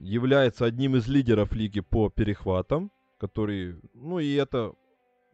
является 0.00 0.64
одним 0.64 0.96
из 0.96 1.06
лидеров 1.06 1.52
лиги 1.52 1.80
по 1.80 2.10
перехватам, 2.10 2.90
который, 3.18 3.80
ну 3.94 4.18
и 4.18 4.34
это 4.34 4.74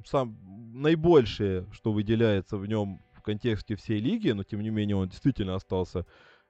сам 0.05 0.37
наибольшее, 0.75 1.67
что 1.73 1.93
выделяется 1.93 2.59
в 2.59 2.67
нем 2.67 3.03
в 3.13 3.23
контексте 3.23 3.77
всей 3.77 4.01
лиги, 4.01 4.31
но 4.31 4.45
тем 4.45 4.61
не 4.61 4.71
менее 4.71 4.97
он 4.97 5.09
действительно 5.09 5.55
остался, 5.55 6.05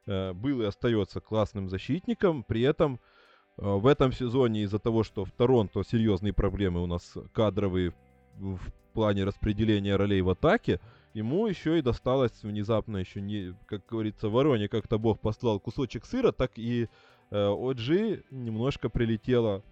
э, 0.06 0.32
был 0.32 0.62
и 0.62 0.64
остается 0.64 1.20
классным 1.20 1.68
защитником, 1.68 2.42
при 2.42 2.62
этом 2.62 3.00
в 3.56 3.86
этом 3.86 4.12
сезоне 4.12 4.62
из-за 4.62 4.78
того, 4.78 5.02
что 5.02 5.24
в 5.24 5.30
Торонто 5.30 5.82
серьезные 5.82 6.32
проблемы 6.32 6.82
у 6.82 6.86
нас 6.86 7.14
кадровые 7.32 7.94
в 8.38 8.60
плане 8.92 9.24
распределения 9.24 9.96
ролей 9.96 10.22
в 10.22 10.30
атаке, 10.30 10.80
ему 11.14 11.46
еще 11.46 11.78
и 11.78 11.82
досталось 11.82 12.42
внезапно 12.42 12.98
еще 12.98 13.20
не, 13.20 13.54
как 13.66 13.86
говорится, 13.86 14.28
вороне 14.28 14.68
как-то 14.68 14.98
бог 14.98 15.20
послал 15.20 15.60
кусочек 15.60 16.04
сыра, 16.04 16.32
так 16.32 16.52
и 16.56 16.88
э, 17.30 17.36
немножко 18.30 18.88
прилетело 18.88 19.62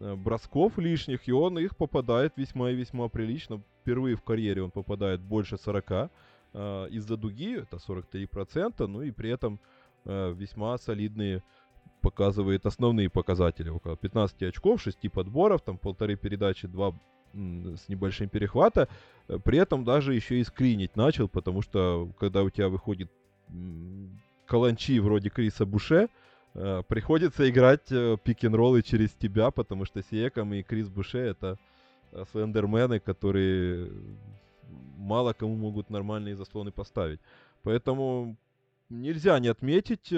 э, 0.00 0.14
бросков 0.14 0.78
лишних, 0.78 1.28
и 1.28 1.32
он 1.32 1.58
их 1.58 1.76
попадает 1.76 2.34
весьма 2.36 2.70
и 2.70 2.74
весьма 2.74 3.08
прилично. 3.08 3.62
Впервые 3.80 4.16
в 4.16 4.22
карьере 4.22 4.62
он 4.62 4.70
попадает 4.70 5.20
больше 5.20 5.56
40 5.56 5.90
э, 5.90 6.08
из-за 6.90 7.16
дуги, 7.16 7.58
это 7.58 7.76
43%, 7.76 8.86
ну 8.86 9.02
и 9.02 9.10
при 9.10 9.30
этом 9.30 9.60
э, 10.04 10.34
весьма 10.36 10.76
солидные 10.78 11.42
показывает 12.00 12.66
основные 12.66 13.08
показатели. 13.08 13.68
Около 13.68 13.96
15 13.96 14.42
очков, 14.42 14.82
6 14.82 15.10
подборов, 15.12 15.62
там 15.62 15.78
полторы 15.78 16.16
передачи, 16.16 16.66
2 16.66 16.94
с 17.32 17.88
небольшим 17.88 18.28
перехвата. 18.28 18.88
Э, 19.28 19.38
При 19.38 19.58
этом 19.58 19.84
даже 19.84 20.14
еще 20.14 20.40
и 20.40 20.44
скринить 20.44 20.96
начал, 20.96 21.28
потому 21.28 21.62
что 21.62 22.10
когда 22.18 22.42
у 22.42 22.50
тебя 22.50 22.68
выходит 22.68 23.10
каланчи 24.46 24.98
вроде 24.98 25.30
Криса 25.30 25.66
Буше, 25.66 26.08
э, 26.54 26.82
приходится 26.88 27.48
играть 27.48 27.90
э, 27.90 28.16
пик-н-роллы 28.22 28.82
через 28.82 29.10
тебя, 29.10 29.50
потому 29.50 29.84
что 29.84 30.02
Сиеком 30.02 30.54
и 30.54 30.62
Крис 30.62 30.88
Буше 30.88 31.18
это 31.18 31.58
слендермены, 32.32 32.98
которые 32.98 33.92
мало 34.96 35.32
кому 35.32 35.54
могут 35.54 35.90
нормальные 35.90 36.34
заслоны 36.34 36.72
поставить. 36.72 37.20
Поэтому 37.62 38.36
нельзя 38.88 39.38
не 39.38 39.46
отметить, 39.46 40.12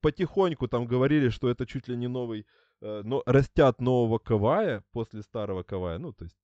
потихоньку 0.00 0.68
там 0.68 0.86
говорили, 0.86 1.28
что 1.30 1.48
это 1.48 1.66
чуть 1.66 1.88
ли 1.88 1.96
не 1.96 2.08
новый, 2.08 2.46
э, 2.80 3.02
но 3.04 3.22
растят 3.26 3.80
нового 3.80 4.18
Кавая 4.18 4.84
после 4.92 5.22
старого 5.22 5.62
Кавая. 5.62 5.98
Ну, 5.98 6.12
то 6.12 6.24
есть 6.24 6.36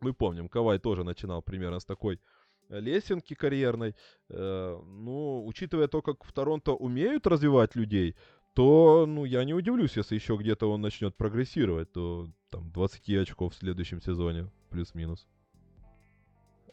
мы 0.00 0.12
помним, 0.12 0.48
Кавай 0.48 0.78
тоже 0.78 1.04
начинал 1.04 1.42
примерно 1.42 1.80
с 1.80 1.84
такой 1.84 2.20
лесенки 2.68 3.34
карьерной. 3.34 3.94
Э, 4.28 4.78
ну, 4.84 5.46
учитывая 5.46 5.88
то, 5.88 6.02
как 6.02 6.24
в 6.24 6.32
Торонто 6.32 6.72
умеют 6.72 7.26
развивать 7.26 7.76
людей, 7.76 8.16
то, 8.54 9.04
ну, 9.06 9.24
я 9.24 9.44
не 9.44 9.54
удивлюсь, 9.54 9.96
если 9.96 10.14
еще 10.14 10.36
где-то 10.36 10.70
он 10.70 10.80
начнет 10.80 11.14
прогрессировать, 11.14 11.92
то 11.92 12.28
там 12.50 12.70
20 12.72 13.10
очков 13.10 13.52
в 13.52 13.58
следующем 13.58 14.00
сезоне, 14.00 14.50
плюс-минус. 14.70 15.26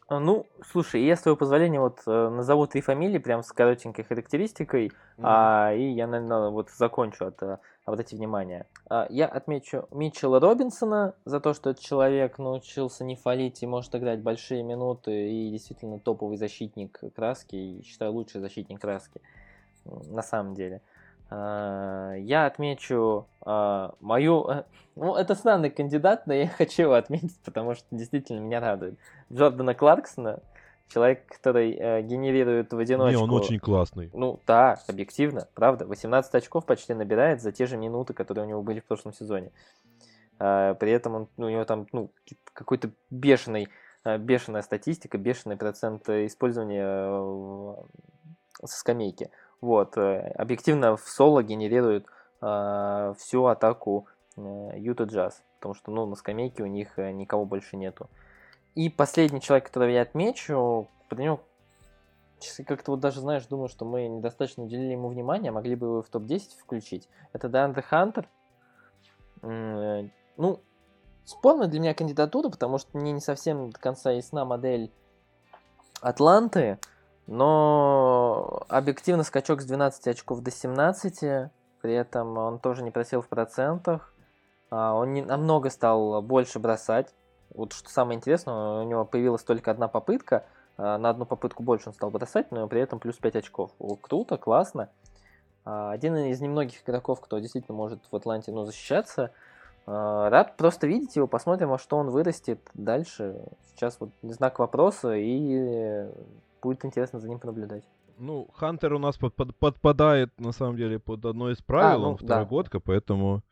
А, 0.08 0.20
ну, 0.20 0.48
слушай, 0.66 1.04
я, 1.04 1.16
с 1.16 1.22
твоего 1.22 1.38
позволения, 1.38 1.80
вот 1.80 2.02
э, 2.06 2.30
назову 2.30 2.68
три 2.68 2.82
фамилии 2.82 3.20
прям 3.20 3.42
с 3.42 3.52
коротенькой 3.52 4.04
характеристикой, 4.04 4.88
mm-hmm. 4.88 5.22
а, 5.24 5.74
и 5.74 5.92
я, 5.92 6.08
наверное, 6.08 6.50
вот 6.50 6.70
закончу 6.70 7.28
от 7.28 7.42
э, 7.42 7.58
обратите 7.86 8.18
внимание. 8.18 8.66
А, 8.90 9.08
я 9.10 9.28
отмечу 9.28 9.88
Митчелла 9.92 10.40
Робинсона 10.40 11.16
за 11.24 11.40
то, 11.40 11.54
что 11.54 11.70
этот 11.70 11.84
человек 11.84 12.38
научился 12.38 13.06
не 13.06 13.16
фалить 13.16 13.64
и 13.64 13.68
может 13.68 13.96
играть 13.96 14.22
большие 14.22 14.62
минуты, 14.62 15.32
и 15.32 15.52
действительно 15.52 16.00
топовый 16.00 16.38
защитник 16.38 17.00
краски, 17.16 17.56
и 17.56 17.84
считаю 17.84 18.12
лучший 18.12 18.42
защитник 18.42 18.82
краски 18.82 19.22
на 19.86 20.22
самом 20.22 20.54
деле. 20.54 20.82
А, 21.34 22.14
я 22.16 22.46
отмечу 22.46 23.26
а, 23.42 23.96
мою... 24.00 24.48
Э, 24.48 24.64
ну, 24.96 25.16
это 25.16 25.34
странный 25.34 25.72
кандидат, 25.72 26.28
но 26.28 26.34
я 26.34 26.48
хочу 26.58 26.84
его 26.84 26.94
отметить, 26.94 27.40
потому 27.44 27.74
что 27.74 27.86
действительно 27.90 28.40
меня 28.40 28.60
радует. 28.60 29.00
Джордана 29.32 29.74
Кларксона, 29.74 30.42
человек, 30.90 31.26
который 31.26 31.74
э, 31.74 32.02
генерирует 32.04 32.72
в 32.72 32.78
одиночку... 32.78 33.18
Не, 33.18 33.24
он 33.24 33.32
очень 33.32 33.60
классный. 33.60 34.12
Ну, 34.14 34.40
да, 34.46 34.80
объективно, 34.88 35.48
правда. 35.56 35.88
18 35.88 36.36
очков 36.36 36.66
почти 36.68 36.94
набирает 36.94 37.42
за 37.42 37.52
те 37.52 37.66
же 37.66 37.78
минуты, 37.78 38.14
которые 38.14 38.46
у 38.46 38.50
него 38.50 38.62
были 38.62 38.80
в 38.80 38.86
прошлом 38.86 39.14
сезоне. 39.14 39.52
А, 40.38 40.76
при 40.76 40.92
этом 40.92 41.16
он, 41.16 41.28
ну, 41.38 41.48
у 41.48 41.50
него 41.50 41.66
там 41.66 41.88
ну, 41.94 42.12
какой-то 42.54 42.92
бешеный, 43.10 43.70
э, 44.06 44.20
бешеная 44.20 44.62
статистика, 44.62 45.18
бешеный 45.18 45.58
процент 45.58 46.08
использования 46.10 46.86
э, 46.86 47.74
со 48.64 48.78
скамейки. 48.78 49.32
Вот, 49.64 49.96
э, 49.96 50.20
объективно 50.38 50.98
в 50.98 51.08
соло 51.08 51.42
генерирует 51.42 52.06
э, 52.42 53.14
всю 53.18 53.46
атаку 53.46 54.08
э, 54.36 54.72
Юта 54.76 55.06
Джаз, 55.06 55.42
потому 55.58 55.74
что, 55.74 55.90
ну, 55.90 56.06
на 56.06 56.16
скамейке 56.18 56.64
у 56.64 56.66
них 56.66 57.00
э, 57.00 57.14
никого 57.14 57.46
больше 57.46 57.78
нету. 57.78 58.10
И 58.76 58.90
последний 58.90 59.40
человек, 59.40 59.68
которого 59.68 59.88
я 59.88 60.02
отмечу, 60.02 60.90
про 61.08 61.16
него 61.18 61.40
как-то 62.68 62.92
вот 62.92 63.00
даже, 63.00 63.22
знаешь, 63.22 63.46
думаю, 63.46 63.70
что 63.70 63.86
мы 63.86 64.06
недостаточно 64.10 64.66
уделили 64.66 64.92
ему 64.92 65.08
внимания, 65.08 65.50
могли 65.50 65.76
бы 65.76 65.88
его 65.88 66.02
в 66.02 66.10
топ-10 66.10 66.60
включить. 66.60 67.08
Это 67.32 67.48
Деандре 67.48 67.84
Хантер. 67.84 68.28
Ну, 69.42 70.60
спорная 71.24 71.68
для 71.70 71.80
меня 71.80 71.94
кандидатура, 71.94 72.50
потому 72.50 72.80
что 72.80 72.98
мне 72.98 73.14
не 73.14 73.22
совсем 73.22 73.70
до 73.70 73.80
конца 73.80 74.12
ясна 74.12 74.44
модель 74.44 74.92
Атланты. 76.02 76.80
Но 77.28 78.64
объективно 78.68 79.24
скачок 79.24 79.62
с 79.62 79.66
12 79.66 80.08
очков 80.08 80.42
до 80.42 80.52
17, 80.52 81.52
при 81.82 81.94
этом 81.94 82.38
он 82.38 82.60
тоже 82.60 82.84
не 82.84 82.92
просел 82.92 83.22
в 83.22 83.28
процентах. 83.28 84.14
А, 84.70 84.94
он 84.94 85.14
не, 85.14 85.22
намного 85.22 85.70
стал 85.70 86.22
больше 86.22 86.60
бросать. 86.60 87.14
Вот 87.54 87.74
что 87.74 87.90
самое 87.90 88.18
интересное, 88.18 88.82
у 88.82 88.84
него 88.84 89.06
появилась 89.06 89.44
только 89.44 89.70
одна 89.70 89.88
попытка, 89.88 90.46
а, 90.78 90.98
на 90.98 91.10
одну 91.10 91.26
попытку 91.26 91.62
больше 91.62 91.90
он 91.90 91.94
стал 91.94 92.10
бросать, 92.10 92.52
но 92.52 92.68
при 92.68 92.82
этом 92.82 93.00
плюс 93.00 93.18
5 93.18 93.36
очков. 93.36 93.72
О, 93.80 93.96
круто, 93.96 94.38
классно. 94.38 94.90
А, 95.64 95.92
один 95.92 96.16
из 96.16 96.42
немногих 96.42 96.84
игроков, 96.84 97.22
кто 97.22 97.40
действительно 97.40 97.78
может 97.78 98.00
в 98.12 98.16
Атланте 98.16 98.52
ну, 98.52 98.66
защищаться. 98.66 99.32
Рад 99.86 100.56
просто 100.56 100.88
видеть 100.88 101.18
его, 101.18 101.28
посмотрим, 101.28 101.68
во 101.68 101.78
что 101.78 101.98
он 101.98 102.10
вырастет 102.10 102.62
дальше. 102.74 103.44
Сейчас 103.68 103.98
вот 104.00 104.12
знак 104.22 104.60
вопроса 104.60 105.14
и 105.14 106.08
будет 106.64 106.86
интересно 106.86 107.20
за 107.20 107.30
ним 107.30 107.40
понаблюдать. 107.40 107.84
Ну, 108.18 108.48
Хантер 108.54 108.94
у 108.94 109.00
нас 109.00 109.18
под, 109.18 109.36
под, 109.36 109.56
подпадает, 109.56 110.40
на 110.40 110.52
самом 110.52 110.78
деле, 110.78 111.00
под 111.00 111.26
одно 111.26 111.52
из 111.52 111.62
правил, 111.62 111.98
а, 111.98 112.06
ну, 112.06 112.10
он 112.12 112.18
второгодка, 112.18 112.78
да. 112.78 112.84
поэтому 112.86 113.44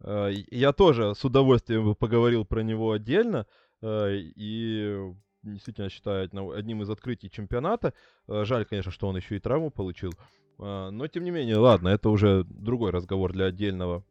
э, 0.00 0.30
я 0.50 0.72
тоже 0.72 1.14
с 1.14 1.24
удовольствием 1.24 1.84
бы 1.84 1.94
поговорил 1.94 2.44
про 2.44 2.62
него 2.62 2.92
отдельно, 2.92 3.46
э, 3.82 4.16
и 4.36 5.14
действительно 5.42 5.88
считаю 5.88 6.28
одним 6.52 6.82
из 6.82 6.90
открытий 6.90 7.30
чемпионата. 7.30 7.94
Э, 8.28 8.44
жаль, 8.44 8.64
конечно, 8.66 8.92
что 8.92 9.08
он 9.08 9.16
еще 9.16 9.36
и 9.36 9.40
травму 9.40 9.70
получил, 9.70 10.12
э, 10.58 10.90
но 10.90 11.06
тем 11.08 11.24
не 11.24 11.30
менее, 11.30 11.56
ладно, 11.56 11.88
это 11.88 12.10
уже 12.10 12.44
другой 12.44 12.90
разговор 12.90 13.32
для 13.32 13.46
отдельного 13.46 14.04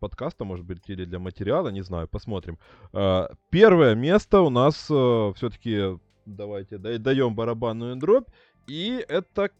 подкаста, 0.00 0.44
может 0.44 0.66
быть, 0.66 0.88
или 0.88 1.04
для 1.04 1.18
материала, 1.18 1.68
не 1.68 1.82
знаю, 1.82 2.08
посмотрим. 2.08 2.58
Э, 2.92 3.28
первое 3.50 3.94
место 3.94 4.42
у 4.42 4.50
нас 4.50 4.88
э, 4.90 5.32
все-таки 5.36 5.98
давайте 6.36 6.78
даем 6.78 7.34
барабанную 7.34 7.96
дробь. 7.96 8.28
И 8.66 9.04
это, 9.08 9.50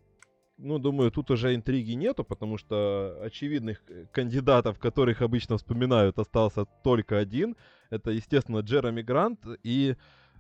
ну, 0.59 0.79
думаю, 0.79 1.11
тут 1.11 1.31
уже 1.31 1.55
интриги 1.55 1.93
нету, 1.93 2.25
потому 2.25 2.59
что 2.59 3.19
очевидных 3.23 3.83
кандидатов, 4.13 4.79
которых 4.79 5.23
обычно 5.23 5.57
вспоминают, 5.57 6.19
остался 6.19 6.67
только 6.85 7.19
один. 7.19 7.57
Это, 7.91 8.11
естественно, 8.11 8.61
Джереми 8.61 9.03
Грант. 9.03 9.41
И 9.63 9.97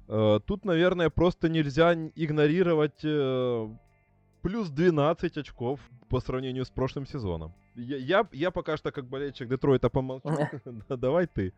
э, 0.08 0.40
тут, 0.46 0.64
наверное, 0.64 1.10
просто 1.10 1.48
нельзя 1.48 1.94
игнорировать 1.94 3.04
э, 3.04 3.68
плюс 4.42 4.68
12 4.68 5.38
очков 5.38 5.80
по 6.08 6.20
сравнению 6.20 6.64
с 6.64 6.70
прошлым 6.70 7.06
сезоном. 7.06 7.54
Я, 7.74 7.96
я, 7.96 8.28
я 8.32 8.50
пока 8.50 8.76
что 8.76 8.90
как 8.90 9.08
болельщик 9.08 9.48
Детройта 9.48 9.88
помолчу. 9.88 10.28
Давай 10.88 11.26
ты. 11.26 11.52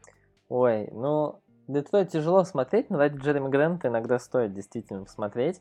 Ой, 0.48 0.88
ну, 0.92 1.40
Детройт 1.72 2.10
тяжело 2.10 2.44
смотреть, 2.44 2.90
но 2.90 2.98
ради 2.98 3.18
Джереми 3.18 3.48
Грэнта 3.48 3.88
иногда 3.88 4.18
стоит 4.18 4.54
действительно 4.54 5.04
посмотреть. 5.04 5.60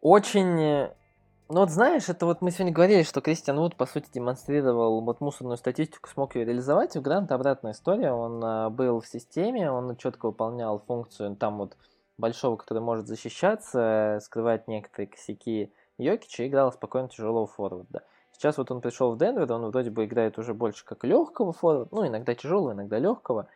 Очень... 0.00 0.60
Э, 0.60 0.94
ну 1.48 1.60
вот 1.60 1.70
знаешь, 1.70 2.08
это 2.08 2.26
вот 2.26 2.42
мы 2.42 2.50
сегодня 2.50 2.72
говорили, 2.72 3.02
что 3.02 3.20
Кристиан 3.20 3.58
Вуд, 3.58 3.76
по 3.76 3.86
сути, 3.86 4.08
демонстрировал 4.14 5.00
вот 5.00 5.20
мусорную 5.20 5.56
статистику, 5.56 6.08
смог 6.08 6.36
ее 6.36 6.44
реализовать. 6.44 6.96
У 6.96 7.00
Гранта 7.00 7.34
обратная 7.34 7.72
история. 7.72 8.12
Он 8.12 8.40
а, 8.44 8.70
был 8.70 9.00
в 9.00 9.06
системе, 9.06 9.70
он 9.70 9.96
четко 9.96 10.26
выполнял 10.26 10.78
функцию 10.78 11.34
там 11.36 11.58
вот 11.58 11.76
большого, 12.18 12.56
который 12.56 12.82
может 12.82 13.08
защищаться, 13.08 14.20
скрывать 14.22 14.68
некоторые 14.68 15.08
косяки 15.08 15.72
Йокича 15.98 16.44
и 16.44 16.48
играл 16.48 16.72
спокойно 16.72 17.08
тяжелого 17.08 17.46
форварда. 17.46 18.04
Сейчас 18.32 18.56
вот 18.56 18.70
он 18.70 18.80
пришел 18.80 19.12
в 19.12 19.18
Денвер, 19.18 19.52
он 19.52 19.70
вроде 19.70 19.90
бы 19.90 20.04
играет 20.04 20.38
уже 20.38 20.54
больше 20.54 20.84
как 20.84 21.04
легкого 21.04 21.52
форварда, 21.52 21.94
ну 21.94 22.06
иногда 22.06 22.34
тяжелого, 22.34 22.72
иногда 22.72 22.98
легкого. 22.98 23.48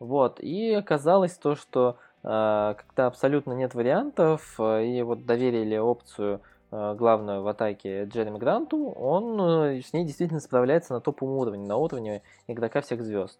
Вот, 0.00 0.40
и 0.40 0.72
оказалось 0.72 1.34
то, 1.34 1.54
что 1.54 1.98
э, 2.22 2.74
когда 2.74 3.06
абсолютно 3.06 3.52
нет 3.52 3.74
вариантов, 3.74 4.54
э, 4.58 4.86
и 4.86 5.02
вот 5.02 5.26
доверили 5.26 5.76
опцию 5.76 6.40
э, 6.72 6.94
главную 6.94 7.42
в 7.42 7.46
атаке 7.46 8.04
Джереми 8.06 8.38
Гранту, 8.38 8.90
он 8.92 9.38
с 9.82 9.92
ней 9.92 10.06
действительно 10.06 10.40
справляется 10.40 10.94
на 10.94 11.02
топовом 11.02 11.36
уровне, 11.36 11.66
на 11.66 11.76
уровне 11.76 12.22
игрока 12.48 12.80
всех 12.80 13.02
звезд. 13.02 13.38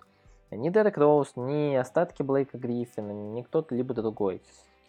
Ни 0.50 0.68
Дерек 0.68 0.98
Роуз, 0.98 1.32
ни 1.34 1.74
остатки 1.74 2.22
Блейка 2.22 2.58
Гриффина, 2.58 3.12
ни 3.12 3.40
кто-то 3.40 3.74
либо 3.74 3.94
другой. 3.94 4.42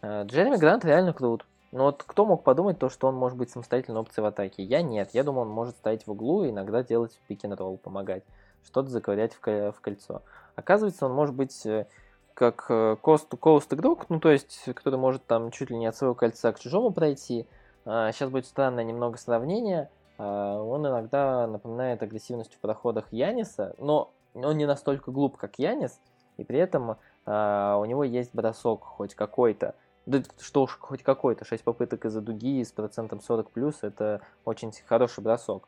Джереми 0.03 0.57
Грант 0.57 0.83
реально 0.83 1.13
крут. 1.13 1.45
Но 1.71 1.85
вот 1.85 2.03
кто 2.03 2.25
мог 2.25 2.43
подумать 2.43 2.79
то, 2.79 2.89
что 2.89 3.07
он 3.07 3.15
может 3.15 3.37
быть 3.37 3.49
самостоятельной 3.49 4.01
опцией 4.01 4.23
в 4.23 4.25
атаке? 4.25 4.63
Я 4.63 4.81
нет. 4.81 5.11
Я 5.13 5.23
думал, 5.23 5.43
он 5.43 5.49
может 5.49 5.77
стоять 5.77 6.05
в 6.05 6.11
углу 6.11 6.43
и 6.43 6.49
иногда 6.49 6.83
делать 6.83 7.17
пик-н-ролл, 7.27 7.77
помогать. 7.77 8.23
Что-то 8.65 8.89
заковырять 8.89 9.33
в, 9.33 9.71
в 9.71 9.79
кольцо. 9.79 10.21
Оказывается, 10.55 11.05
он 11.05 11.13
может 11.13 11.35
быть 11.35 11.65
э, 11.65 11.87
как 12.33 12.65
coast-to-coast 12.69 13.67
э, 13.71 13.75
игрок, 13.75 14.05
ну 14.09 14.19
то 14.19 14.29
есть, 14.29 14.61
который 14.73 14.99
может 14.99 15.25
там 15.25 15.51
чуть 15.51 15.69
ли 15.69 15.77
не 15.77 15.87
от 15.87 15.95
своего 15.95 16.15
кольца 16.15 16.51
к 16.51 16.59
чужому 16.59 16.91
пройти. 16.91 17.47
Сейчас 17.83 18.27
а, 18.27 18.29
будет 18.29 18.45
странное 18.45 18.83
немного 18.83 19.17
сравнение. 19.17 19.89
А, 20.17 20.61
он 20.61 20.85
иногда 20.85 21.47
напоминает 21.47 22.03
агрессивностью 22.03 22.57
в 22.57 22.61
проходах 22.61 23.11
Яниса, 23.11 23.75
но 23.79 24.11
он 24.33 24.57
не 24.57 24.65
настолько 24.65 25.11
глуп, 25.11 25.37
как 25.37 25.57
Янис, 25.59 25.99
и 26.37 26.43
при 26.43 26.59
этом 26.59 26.97
а, 27.25 27.77
у 27.77 27.85
него 27.85 28.03
есть 28.03 28.33
бросок 28.33 28.83
хоть 28.83 29.15
какой-то. 29.15 29.75
Да 30.05 30.21
что 30.39 30.63
уж 30.63 30.77
хоть 30.79 31.03
какой-то, 31.03 31.45
6 31.45 31.63
попыток 31.63 32.05
из-за 32.05 32.21
дуги 32.21 32.63
с 32.63 32.71
процентом 32.71 33.21
40 33.21 33.51
плюс, 33.51 33.83
это 33.83 34.21
очень 34.45 34.71
хороший 34.87 35.23
бросок. 35.23 35.67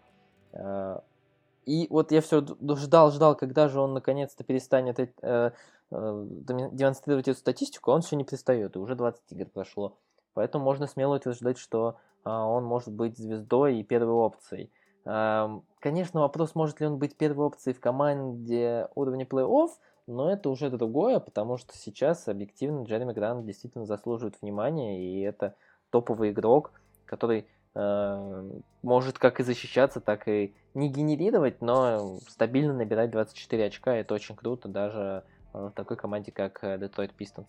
И 1.66 1.88
вот 1.90 2.12
я 2.12 2.22
все 2.22 2.42
ждал, 2.42 3.12
ждал, 3.12 3.36
когда 3.36 3.68
же 3.68 3.80
он 3.80 3.94
наконец-то 3.94 4.44
перестанет 4.44 5.00
э, 5.00 5.10
э, 5.22 5.52
демонстрировать 5.92 7.28
эту 7.28 7.40
статистику, 7.40 7.92
а 7.92 7.96
он 7.96 8.02
все 8.02 8.16
не 8.16 8.24
пристает, 8.24 8.76
и 8.76 8.80
уже 8.80 8.96
20 8.96 9.22
игр 9.32 9.46
прошло. 9.46 9.98
Поэтому 10.34 10.64
можно 10.64 10.88
смело 10.88 11.16
утверждать, 11.16 11.58
что 11.58 11.98
э, 12.26 12.30
он 12.30 12.64
может 12.64 12.92
быть 12.94 13.18
звездой 13.18 13.78
и 13.78 13.84
первой 13.84 14.14
опцией. 14.14 14.72
Э, 15.06 15.48
конечно, 15.80 16.22
вопрос, 16.22 16.56
может 16.56 16.80
ли 16.80 16.88
он 16.88 16.98
быть 16.98 17.16
первой 17.16 17.46
опцией 17.46 17.76
в 17.76 17.80
команде 17.80 18.88
уровня 18.96 19.26
плей-офф, 19.26 19.70
но 20.08 20.32
это 20.32 20.50
уже 20.50 20.70
другое, 20.70 21.20
потому 21.20 21.58
что 21.58 21.78
сейчас 21.78 22.28
объективно 22.28 22.84
Джереми 22.84 23.14
Грант 23.14 23.46
действительно 23.46 23.86
заслуживает 23.86 24.42
внимания, 24.42 25.02
и 25.02 25.22
это 25.22 25.56
топовый 25.92 26.32
игрок, 26.32 26.72
который 27.06 27.48
может 27.76 29.18
как 29.18 29.40
и 29.40 29.44
защищаться, 29.44 30.00
так 30.00 30.28
и 30.28 30.54
не 30.74 30.90
генерировать, 30.90 31.62
но 31.62 32.20
стабильно 32.28 32.74
набирать 32.74 33.12
24 33.12 33.66
очка. 33.66 33.96
Это 33.96 34.14
очень 34.14 34.36
круто 34.36 34.68
даже 34.68 35.24
э, 35.54 35.58
в 35.58 35.72
такой 35.72 35.98
команде, 35.98 36.32
как 36.32 36.64
Detroit 36.64 37.12
Pistons. 37.18 37.48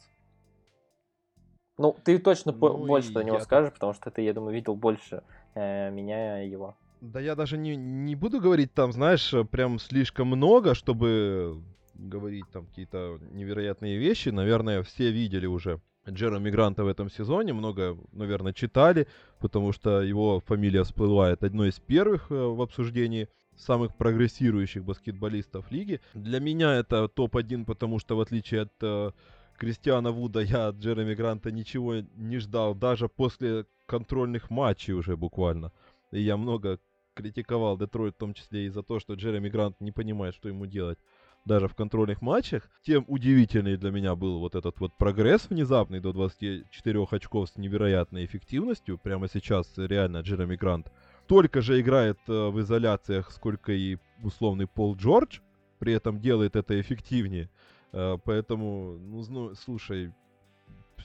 Ну, 1.76 1.96
ты 2.04 2.18
точно 2.18 2.52
Ну 2.52 2.86
больше 2.86 3.12
про 3.12 3.24
него 3.24 3.36
я 3.36 3.42
скажешь, 3.42 3.72
потому 3.72 3.94
что 3.94 4.10
ты, 4.10 4.22
я 4.22 4.32
думаю, 4.32 4.54
видел 4.54 4.76
больше 4.76 5.22
э, 5.54 5.90
меня 5.90 6.38
его. 6.38 6.76
Да 7.00 7.20
я 7.20 7.34
даже 7.34 7.58
не, 7.58 7.76
не 7.76 8.14
буду 8.14 8.40
говорить 8.40 8.72
там, 8.72 8.92
знаешь, 8.92 9.34
э, 9.34 9.44
прям 9.44 9.78
слишком 9.78 10.28
много, 10.28 10.74
чтобы 10.74 11.62
говорить 11.94 12.44
там 12.52 12.66
какие-то 12.66 13.18
невероятные 13.32 13.98
вещи. 13.98 14.28
Наверное, 14.28 14.82
все 14.82 15.10
видели 15.10 15.46
уже 15.46 15.80
Джереми 16.08 16.50
Гранта 16.50 16.84
в 16.84 16.88
этом 16.88 17.10
сезоне, 17.10 17.52
много, 17.52 17.96
наверное, 18.12 18.52
читали, 18.52 19.06
потому 19.40 19.72
что 19.72 20.02
его 20.02 20.40
фамилия 20.40 20.84
всплывает 20.84 21.42
одной 21.42 21.68
из 21.70 21.80
первых 21.80 22.30
э, 22.30 22.34
в 22.34 22.60
обсуждении 22.60 23.28
самых 23.56 23.96
прогрессирующих 23.96 24.84
баскетболистов 24.84 25.70
лиги. 25.70 26.00
Для 26.14 26.40
меня 26.40 26.74
это 26.74 27.08
топ-1, 27.08 27.64
потому 27.64 27.98
что 27.98 28.16
в 28.16 28.20
отличие 28.20 28.62
от 28.62 28.72
э, 28.82 29.10
Кристиана 29.56 30.10
Вуда 30.10 30.40
я 30.40 30.68
от 30.68 30.76
Джереми 30.76 31.14
Гранта 31.14 31.50
ничего 31.50 31.96
не 32.16 32.38
ждал, 32.38 32.74
даже 32.74 33.08
после 33.08 33.66
контрольных 33.86 34.50
матчей 34.50 34.94
уже 34.94 35.16
буквально. 35.16 35.72
И 36.10 36.20
я 36.20 36.36
много 36.36 36.78
критиковал 37.14 37.78
Детройт 37.78 38.14
в 38.14 38.18
том 38.18 38.34
числе 38.34 38.66
и 38.66 38.68
за 38.68 38.82
то, 38.82 38.98
что 38.98 39.14
Джереми 39.14 39.48
Грант 39.48 39.80
не 39.80 39.92
понимает, 39.92 40.34
что 40.34 40.48
ему 40.48 40.66
делать 40.66 40.98
даже 41.44 41.68
в 41.68 41.74
контрольных 41.74 42.22
матчах. 42.22 42.68
Тем 42.82 43.04
удивительный 43.06 43.76
для 43.76 43.90
меня 43.90 44.14
был 44.14 44.38
вот 44.38 44.54
этот 44.54 44.80
вот 44.80 44.94
прогресс 44.96 45.48
внезапный 45.50 46.00
до 46.00 46.12
24 46.12 47.06
очков 47.10 47.50
с 47.50 47.56
невероятной 47.56 48.24
эффективностью. 48.24 48.98
Прямо 48.98 49.28
сейчас 49.28 49.72
реально 49.76 50.20
Джереми 50.20 50.56
Грант 50.56 50.90
столько 51.24 51.60
же 51.60 51.80
играет 51.80 52.18
э, 52.28 52.48
в 52.48 52.60
изоляциях, 52.60 53.30
сколько 53.30 53.72
и 53.72 53.98
условный 54.22 54.66
Пол 54.66 54.96
Джордж, 54.96 55.40
при 55.78 55.92
этом 55.92 56.20
делает 56.20 56.56
это 56.56 56.80
эффективнее. 56.80 57.50
Э, 57.92 58.16
поэтому, 58.24 58.98
ну, 58.98 59.54
слушай, 59.54 60.12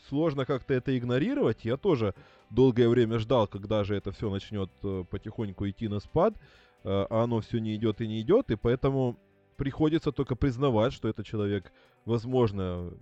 сложно 0.08 0.46
как-то 0.46 0.74
это 0.74 0.98
игнорировать. 0.98 1.66
Я 1.66 1.78
тоже 1.78 2.14
долгое 2.50 2.88
время 2.88 3.20
ждал, 3.20 3.48
когда 3.48 3.84
же 3.84 3.96
это 3.96 4.12
все 4.12 4.30
начнет 4.30 4.72
э, 4.84 5.04
потихоньку 5.10 5.70
идти 5.70 5.88
на 5.88 6.00
спад, 6.00 6.36
а 6.82 7.24
оно 7.24 7.42
все 7.42 7.60
не 7.60 7.76
идет 7.76 8.00
и 8.00 8.08
не 8.08 8.22
идет, 8.22 8.52
и 8.52 8.56
поэтому 8.56 9.20
приходится 9.60 10.12
только 10.12 10.36
признавать, 10.36 10.94
что 10.94 11.10
это 11.10 11.24
человек, 11.24 11.72
возможно, 12.06 12.94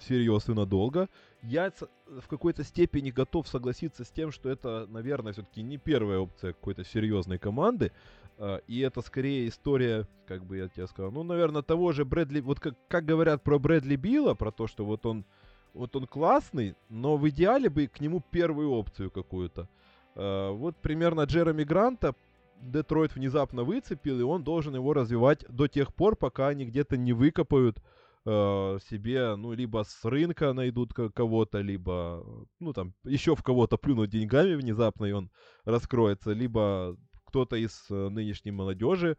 всерьез 0.00 0.48
и 0.48 0.52
надолго. 0.52 1.08
Я 1.42 1.72
в 2.06 2.26
какой-то 2.28 2.64
степени 2.64 3.10
готов 3.10 3.46
согласиться 3.48 4.04
с 4.04 4.10
тем, 4.10 4.32
что 4.32 4.50
это, 4.50 4.86
наверное, 4.88 5.32
все-таки 5.32 5.62
не 5.62 5.78
первая 5.78 6.18
опция 6.18 6.52
какой-то 6.52 6.84
серьезной 6.84 7.38
команды. 7.38 7.92
Uh, 8.38 8.62
и 8.66 8.80
это 8.80 9.00
скорее 9.00 9.48
история, 9.48 10.06
как 10.26 10.44
бы 10.44 10.58
я 10.58 10.68
тебе 10.68 10.86
сказал, 10.86 11.10
ну, 11.10 11.22
наверное, 11.22 11.62
того 11.62 11.92
же 11.92 12.04
Брэдли, 12.04 12.40
вот 12.40 12.60
как, 12.60 12.74
как 12.86 13.06
говорят 13.06 13.42
про 13.42 13.58
Брэдли 13.58 13.96
Билла, 13.96 14.34
про 14.34 14.52
то, 14.52 14.66
что 14.66 14.84
вот 14.84 15.06
он, 15.06 15.24
вот 15.72 15.96
он 15.96 16.06
классный, 16.06 16.74
но 16.90 17.16
в 17.16 17.26
идеале 17.30 17.70
бы 17.70 17.86
к 17.86 17.98
нему 17.98 18.22
первую 18.30 18.72
опцию 18.72 19.10
какую-то. 19.10 19.68
Uh, 20.14 20.52
вот 20.52 20.76
примерно 20.76 21.22
Джереми 21.22 21.64
Гранта 21.64 22.14
Детройт 22.60 23.14
внезапно 23.14 23.64
выцепил, 23.64 24.20
и 24.20 24.22
он 24.22 24.44
должен 24.44 24.74
его 24.74 24.92
развивать 24.92 25.44
до 25.48 25.68
тех 25.68 25.94
пор, 25.94 26.16
пока 26.16 26.48
они 26.48 26.64
где-то 26.64 26.96
не 26.96 27.12
выкопают 27.12 27.82
э, 28.24 28.78
себе, 28.90 29.36
ну, 29.36 29.52
либо 29.52 29.84
с 29.84 30.04
рынка 30.04 30.52
найдут 30.52 30.92
кого-то, 30.92 31.60
либо, 31.60 32.24
ну, 32.58 32.72
там, 32.72 32.94
еще 33.04 33.34
в 33.34 33.42
кого-то 33.42 33.76
плюнут 33.76 34.10
деньгами 34.10 34.54
внезапно, 34.54 35.06
и 35.06 35.12
он 35.12 35.30
раскроется, 35.64 36.32
либо 36.32 36.96
кто-то 37.24 37.56
из 37.56 37.86
э, 37.90 38.08
нынешней 38.08 38.52
молодежи, 38.52 39.16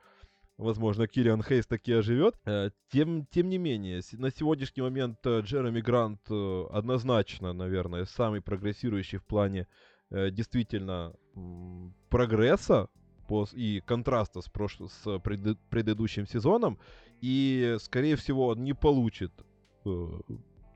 возможно, 0.57 1.07
Киллиан 1.07 1.43
Хейс 1.43 1.65
таки 1.65 1.93
оживет. 1.93 2.35
Э, 2.45 2.71
тем, 2.91 3.25
тем 3.27 3.49
не 3.49 3.57
менее, 3.57 4.01
на 4.13 4.31
сегодняшний 4.31 4.83
момент 4.83 5.19
э, 5.25 5.41
Джереми 5.41 5.81
Грант 5.81 6.21
э, 6.29 6.65
однозначно, 6.71 7.53
наверное, 7.53 8.05
самый 8.05 8.41
прогрессирующий 8.41 9.19
в 9.19 9.25
плане 9.25 9.67
э, 10.09 10.31
действительно 10.31 11.13
прогресса 12.09 12.89
и 13.53 13.81
контраста 13.85 14.41
с, 14.41 14.49
прош... 14.49 14.77
с 14.77 15.19
пред... 15.19 15.57
предыдущим 15.69 16.27
сезоном. 16.27 16.77
И, 17.21 17.77
скорее 17.79 18.15
всего, 18.15 18.47
он 18.47 18.63
не 18.63 18.73
получит 18.73 19.31
э, 19.85 20.07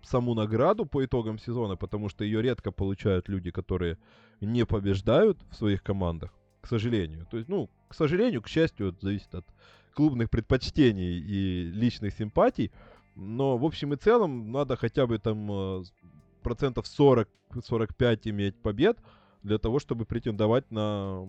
саму 0.04 0.34
награду 0.34 0.86
по 0.86 1.04
итогам 1.06 1.38
сезона, 1.38 1.76
потому 1.76 2.10
что 2.10 2.24
ее 2.24 2.42
редко 2.42 2.72
получают 2.72 3.30
люди, 3.30 3.52
которые 3.52 3.98
не 4.42 4.66
побеждают 4.66 5.40
в 5.52 5.56
своих 5.56 5.84
командах, 5.84 6.34
к 6.62 6.68
сожалению. 6.68 7.28
То 7.30 7.38
есть, 7.38 7.50
ну, 7.50 7.70
к 7.88 7.96
сожалению, 7.96 8.42
к 8.42 8.48
счастью, 8.48 8.90
это 8.90 8.98
зависит 9.02 9.36
от 9.36 9.46
клубных 9.94 10.30
предпочтений 10.30 11.20
и 11.20 11.64
личных 11.72 12.14
симпатий. 12.14 12.72
Но, 13.16 13.58
в 13.58 13.66
общем 13.66 13.94
и 13.94 13.98
целом, 13.98 14.52
надо 14.52 14.76
хотя 14.76 15.06
бы 15.06 15.20
там 15.20 15.52
э, 15.52 15.84
процентов 16.42 16.86
40-45 16.86 18.22
иметь 18.26 18.56
побед 18.56 18.98
для 19.44 19.58
того, 19.58 19.80
чтобы 19.80 20.06
претендовать 20.06 20.70
на 20.72 21.28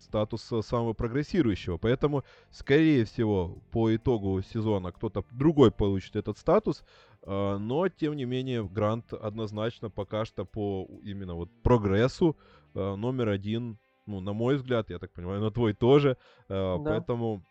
статус 0.00 0.50
э, 0.52 0.62
самого 0.62 0.92
прогрессирующего. 0.92 1.78
Поэтому, 1.78 2.24
скорее 2.50 3.04
всего, 3.04 3.58
по 3.70 3.94
итогу 3.94 4.42
сезона 4.42 4.92
кто-то 4.92 5.24
другой 5.30 5.70
получит 5.70 6.16
этот 6.16 6.38
статус. 6.38 6.84
Э, 7.22 7.56
но, 7.58 7.88
тем 7.88 8.16
не 8.16 8.24
менее, 8.24 8.64
Грант 8.64 9.12
однозначно 9.12 9.90
пока 9.90 10.24
что 10.24 10.44
по 10.44 10.88
именно 11.02 11.34
вот 11.34 11.50
прогрессу 11.62 12.36
э, 12.74 12.94
номер 12.94 13.28
один, 13.28 13.78
ну, 14.06 14.20
на 14.20 14.32
мой 14.32 14.56
взгляд, 14.56 14.90
я 14.90 14.98
так 14.98 15.12
понимаю, 15.12 15.40
на 15.40 15.50
твой 15.50 15.74
тоже. 15.74 16.16
Да. 16.48 16.78
Поэтому 16.78 17.42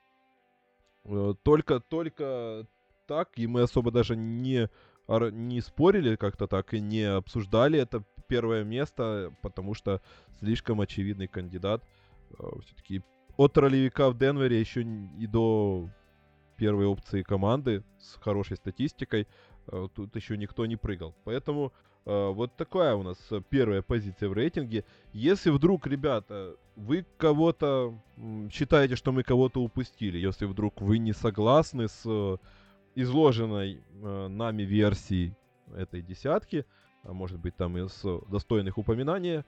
только, 1.43 1.79
только 1.81 2.67
так, 3.07 3.31
и 3.35 3.47
мы 3.47 3.61
особо 3.63 3.91
даже 3.91 4.15
не, 4.15 4.69
не 5.07 5.61
спорили 5.61 6.15
как-то 6.15 6.47
так 6.47 6.73
и 6.73 6.79
не 6.79 7.03
обсуждали 7.03 7.79
это 7.79 8.05
первое 8.27 8.63
место, 8.63 9.33
потому 9.41 9.73
что 9.73 10.01
слишком 10.39 10.81
очевидный 10.81 11.27
кандидат. 11.27 11.83
Э, 12.39 12.49
все-таки 12.65 13.01
от 13.37 13.57
ролевика 13.57 14.09
в 14.09 14.17
Денвере 14.17 14.59
еще 14.59 14.81
и 14.83 15.27
до 15.27 15.89
первой 16.57 16.85
опции 16.85 17.23
команды 17.23 17.83
с 17.99 18.15
хорошей 18.21 18.57
статистикой 18.57 19.27
э, 19.67 19.87
тут 19.95 20.15
еще 20.15 20.37
никто 20.37 20.65
не 20.65 20.75
прыгал. 20.75 21.15
Поэтому 21.23 21.73
э, 22.05 22.29
вот 22.29 22.55
такая 22.55 22.95
у 22.95 23.03
нас 23.03 23.17
первая 23.49 23.81
позиция 23.81 24.29
в 24.29 24.33
рейтинге. 24.33 24.85
Если 25.13 25.49
вдруг, 25.49 25.87
ребята, 25.87 26.55
вы 26.75 27.05
кого-то 27.17 27.99
считаете, 28.51 28.95
что 28.95 29.11
мы 29.11 29.23
кого-то 29.23 29.61
упустили, 29.61 30.17
если 30.17 30.45
вдруг 30.45 30.81
вы 30.81 30.99
не 30.99 31.13
согласны 31.13 31.87
с 31.87 32.39
изложенной 32.95 33.81
нами 34.29 34.61
версией 34.61 35.35
этой 35.75 36.03
десятки, 36.03 36.65
а 37.03 37.13
может 37.13 37.39
быть 37.39 37.55
там 37.55 37.75
из 37.77 38.03
достойных 38.29 38.77
упоминания, 38.77 39.43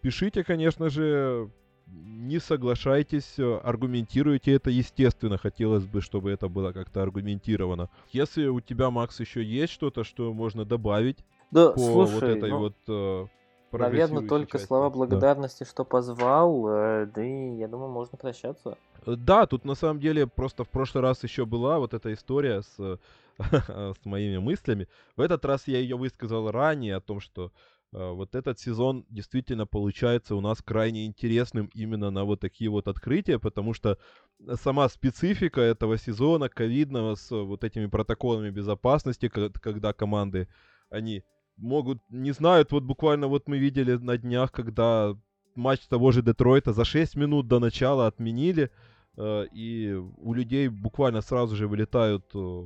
пишите, 0.00 0.44
конечно 0.44 0.88
же, 0.88 1.50
не 1.92 2.38
соглашайтесь, 2.38 3.38
э, 3.38 3.60
аргументируйте 3.62 4.52
это, 4.52 4.70
естественно, 4.70 5.38
хотелось 5.38 5.84
бы, 5.84 6.00
чтобы 6.00 6.30
это 6.30 6.48
было 6.48 6.72
как-то 6.72 7.02
аргументировано. 7.02 7.90
Если 8.10 8.46
у 8.46 8.60
тебя, 8.60 8.90
Макс, 8.90 9.20
еще 9.20 9.42
есть 9.42 9.72
что-то, 9.72 10.04
что 10.04 10.32
можно 10.32 10.64
добавить 10.64 11.18
да, 11.50 11.70
по 11.70 11.80
слушай, 11.80 12.14
вот 12.14 12.22
этой 12.22 12.50
ну, 12.50 12.58
вот 12.58 12.74
э, 12.88 13.26
Наверное, 13.72 14.26
только 14.26 14.52
части. 14.52 14.66
слова 14.66 14.90
благодарности, 14.90 15.64
да. 15.64 15.70
что 15.70 15.84
позвал, 15.84 16.66
э, 16.68 17.06
да 17.06 17.24
и 17.24 17.56
я 17.56 17.68
думаю, 17.68 17.90
можно 17.90 18.18
прощаться. 18.18 18.76
Э, 19.06 19.14
да, 19.16 19.46
тут 19.46 19.64
на 19.64 19.74
самом 19.74 20.00
деле 20.00 20.26
просто 20.26 20.64
в 20.64 20.68
прошлый 20.68 21.02
раз 21.02 21.22
еще 21.22 21.46
была 21.46 21.78
вот 21.78 21.94
эта 21.94 22.12
история 22.12 22.62
с, 22.62 22.98
с 23.38 24.04
моими 24.04 24.38
мыслями. 24.38 24.88
В 25.16 25.20
этот 25.20 25.44
раз 25.44 25.66
я 25.66 25.78
ее 25.78 25.96
высказал 25.96 26.50
ранее 26.50 26.96
о 26.96 27.00
том, 27.00 27.20
что 27.20 27.50
вот 27.92 28.34
этот 28.34 28.58
сезон 28.58 29.04
действительно 29.10 29.66
получается 29.66 30.34
у 30.34 30.40
нас 30.40 30.62
крайне 30.62 31.04
интересным 31.06 31.70
именно 31.74 32.10
на 32.10 32.24
вот 32.24 32.40
такие 32.40 32.70
вот 32.70 32.88
открытия, 32.88 33.38
потому 33.38 33.74
что 33.74 33.98
э, 34.40 34.56
сама 34.56 34.88
специфика 34.88 35.60
этого 35.60 35.98
сезона 35.98 36.48
ковидного 36.48 37.16
с 37.16 37.30
вот 37.30 37.64
этими 37.64 37.86
протоколами 37.86 38.50
безопасности, 38.50 39.28
когда 39.28 39.92
команды, 39.92 40.48
они 40.88 41.22
могут, 41.58 41.98
не 42.08 42.32
знают, 42.32 42.72
вот 42.72 42.82
буквально 42.82 43.26
вот 43.26 43.46
мы 43.46 43.58
видели 43.58 43.96
на 43.96 44.16
днях, 44.16 44.52
когда 44.52 45.14
матч 45.54 45.80
того 45.86 46.12
же 46.12 46.22
Детройта 46.22 46.72
за 46.72 46.86
6 46.86 47.16
минут 47.16 47.46
до 47.46 47.58
начала 47.58 48.06
отменили, 48.06 48.70
э, 49.18 49.46
и 49.52 49.92
у 49.92 50.32
людей 50.32 50.68
буквально 50.68 51.20
сразу 51.20 51.56
же 51.56 51.68
вылетают 51.68 52.24
э, 52.34 52.64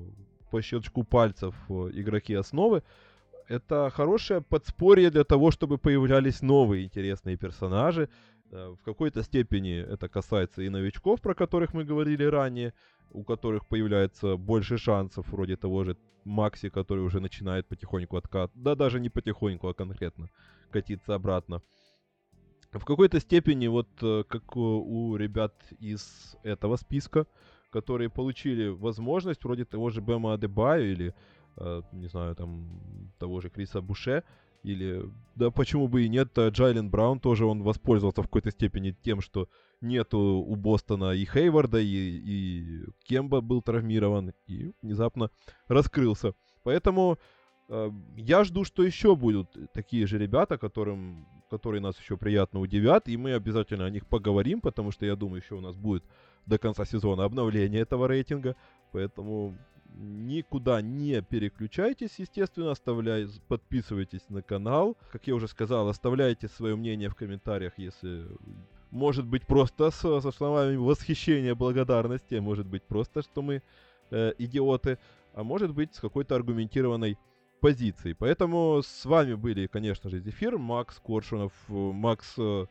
по 0.52 0.62
щелчку 0.62 1.02
пальцев 1.02 1.56
игроки 1.68 2.32
основы 2.34 2.84
это 3.48 3.90
хорошее 3.90 4.40
подспорье 4.40 5.10
для 5.10 5.24
того, 5.24 5.50
чтобы 5.50 5.78
появлялись 5.78 6.42
новые 6.42 6.84
интересные 6.84 7.36
персонажи. 7.36 8.08
Э, 8.50 8.74
в 8.78 8.84
какой-то 8.84 9.22
степени 9.22 9.78
это 9.78 10.08
касается 10.08 10.62
и 10.62 10.68
новичков, 10.68 11.20
про 11.20 11.34
которых 11.34 11.74
мы 11.74 11.84
говорили 11.84 12.24
ранее, 12.24 12.72
у 13.10 13.24
которых 13.24 13.66
появляется 13.66 14.36
больше 14.36 14.78
шансов, 14.78 15.28
вроде 15.28 15.56
того 15.56 15.84
же 15.84 15.96
Макси, 16.24 16.68
который 16.68 17.04
уже 17.04 17.20
начинает 17.20 17.66
потихоньку 17.68 18.16
откат, 18.16 18.50
да 18.54 18.74
даже 18.74 19.00
не 19.00 19.10
потихоньку, 19.10 19.68
а 19.68 19.74
конкретно 19.74 20.28
катиться 20.70 21.14
обратно. 21.14 21.62
В 22.72 22.84
какой-то 22.84 23.20
степени, 23.20 23.68
вот 23.68 23.88
э, 24.02 24.24
как 24.28 24.56
у 24.56 25.16
ребят 25.16 25.54
из 25.78 26.36
этого 26.42 26.76
списка, 26.76 27.26
которые 27.70 28.10
получили 28.10 28.68
возможность, 28.68 29.44
вроде 29.44 29.64
того 29.64 29.90
же 29.90 30.00
Бема 30.00 30.34
Адебаю 30.34 30.92
или 30.92 31.14
не 31.92 32.08
знаю, 32.08 32.34
там, 32.34 33.12
того 33.18 33.40
же 33.40 33.50
Криса 33.50 33.80
Буше, 33.80 34.22
Или, 34.66 35.08
да 35.36 35.50
почему 35.50 35.86
бы 35.86 36.04
и 36.04 36.08
нет, 36.08 36.36
э, 36.38 36.48
Джайлен 36.50 36.90
Браун 36.90 37.20
тоже 37.20 37.46
он 37.46 37.62
воспользовался 37.62 38.22
в 38.22 38.26
какой-то 38.26 38.50
степени 38.50 38.96
тем, 39.02 39.20
что 39.20 39.48
нету 39.80 40.18
у 40.18 40.56
Бостона 40.56 41.12
и 41.12 41.24
Хейварда, 41.24 41.78
и, 41.78 41.86
и 41.86 42.84
Кемба 43.04 43.40
был 43.40 43.62
травмирован, 43.62 44.32
и 44.48 44.72
внезапно 44.82 45.30
раскрылся. 45.68 46.34
Поэтому 46.64 47.16
э, 47.68 47.90
я 48.16 48.42
жду, 48.42 48.64
что 48.64 48.82
еще 48.82 49.14
будут 49.14 49.56
такие 49.72 50.06
же 50.06 50.18
ребята, 50.18 50.58
которым, 50.58 51.28
которые 51.48 51.80
нас 51.80 51.96
еще 52.00 52.16
приятно 52.16 52.58
удивят, 52.58 53.08
и 53.08 53.16
мы 53.16 53.34
обязательно 53.34 53.84
о 53.84 53.90
них 53.90 54.04
поговорим, 54.06 54.60
потому 54.60 54.90
что 54.90 55.06
я 55.06 55.14
думаю, 55.14 55.42
еще 55.42 55.54
у 55.54 55.60
нас 55.60 55.76
будет 55.76 56.02
до 56.46 56.58
конца 56.58 56.84
сезона 56.84 57.24
обновление 57.24 57.82
этого 57.82 58.08
рейтинга. 58.08 58.56
Поэтому 58.92 59.56
никуда 59.94 60.82
не 60.82 61.22
переключайтесь, 61.22 62.18
естественно, 62.18 62.70
оставляйте, 62.70 63.40
подписывайтесь 63.48 64.28
на 64.28 64.42
канал. 64.42 64.96
Как 65.12 65.26
я 65.26 65.34
уже 65.34 65.48
сказал, 65.48 65.88
оставляйте 65.88 66.48
свое 66.48 66.76
мнение 66.76 67.08
в 67.08 67.14
комментариях, 67.14 67.72
если 67.76 68.26
может 68.90 69.26
быть 69.26 69.46
просто 69.46 69.90
со, 69.90 70.20
со 70.20 70.30
словами 70.32 70.76
восхищения, 70.76 71.54
благодарности, 71.54 72.36
может 72.36 72.66
быть 72.66 72.82
просто, 72.82 73.22
что 73.22 73.42
мы 73.42 73.62
э, 74.10 74.32
идиоты, 74.38 74.98
а 75.34 75.44
может 75.44 75.72
быть 75.72 75.94
с 75.94 76.00
какой-то 76.00 76.34
аргументированной 76.34 77.18
позицией. 77.60 78.14
Поэтому 78.14 78.82
с 78.82 79.04
вами 79.04 79.34
были, 79.34 79.66
конечно 79.66 80.10
же, 80.10 80.20
Зефир, 80.20 80.58
Макс 80.58 80.98
Коршунов. 80.98 81.52
Макс, 81.68 82.34
э, 82.38 82.66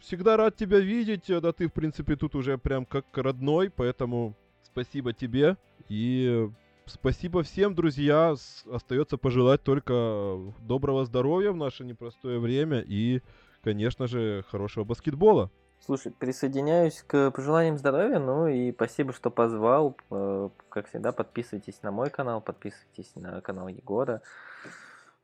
всегда 0.00 0.36
рад 0.36 0.56
тебя 0.56 0.80
видеть, 0.80 1.26
да 1.28 1.52
ты, 1.52 1.68
в 1.68 1.72
принципе, 1.72 2.16
тут 2.16 2.34
уже 2.34 2.58
прям 2.58 2.84
как 2.84 3.06
родной, 3.16 3.70
поэтому 3.70 4.36
спасибо 4.72 5.12
тебе 5.12 5.56
и 5.88 6.50
спасибо 6.86 7.42
всем, 7.42 7.74
друзья. 7.74 8.34
Остается 8.70 9.16
пожелать 9.16 9.62
только 9.62 10.38
доброго 10.60 11.04
здоровья 11.04 11.52
в 11.52 11.56
наше 11.56 11.84
непростое 11.84 12.38
время 12.38 12.80
и, 12.80 13.22
конечно 13.62 14.06
же, 14.06 14.44
хорошего 14.48 14.84
баскетбола. 14.84 15.50
Слушай, 15.84 16.12
присоединяюсь 16.12 17.02
к 17.06 17.30
пожеланиям 17.30 17.78
здоровья, 17.78 18.18
ну 18.18 18.46
и 18.46 18.70
спасибо, 18.70 19.14
что 19.14 19.30
позвал. 19.30 19.96
Э, 20.10 20.50
как 20.68 20.88
всегда, 20.88 21.10
подписывайтесь 21.10 21.82
на 21.82 21.90
мой 21.90 22.10
канал, 22.10 22.42
подписывайтесь 22.42 23.12
на 23.16 23.40
канал 23.40 23.68
Егора. 23.68 24.20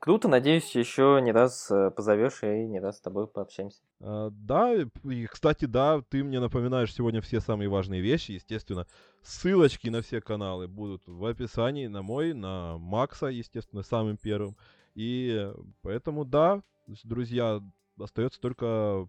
Круто, 0.07 0.29
надеюсь, 0.29 0.73
еще 0.77 1.19
не 1.21 1.33
раз 1.33 1.69
э, 1.69 1.91
позовешь 1.91 2.45
и 2.45 2.65
не 2.69 2.79
раз 2.79 2.99
с 2.99 3.01
тобой 3.01 3.27
пообщаемся. 3.27 3.83
А, 3.99 4.31
да, 4.31 4.73
и, 5.03 5.27
кстати, 5.27 5.65
да, 5.65 6.01
ты 6.09 6.23
мне 6.23 6.39
напоминаешь 6.39 6.95
сегодня 6.95 7.21
все 7.21 7.41
самые 7.41 7.69
важные 7.69 8.01
вещи. 8.01 8.31
Естественно, 8.31 8.87
ссылочки 9.23 9.89
на 9.89 10.03
все 10.03 10.21
каналы 10.21 10.69
будут 10.69 11.03
в 11.09 11.25
описании, 11.25 11.89
на 11.89 12.03
мой, 12.03 12.35
на 12.35 12.79
Макса, 12.79 13.27
естественно, 13.27 13.83
самым 13.83 14.17
первым. 14.17 14.57
И 14.95 15.53
поэтому, 15.83 16.25
да, 16.25 16.63
друзья, 17.03 17.61
остается 17.99 18.41
только 18.41 19.09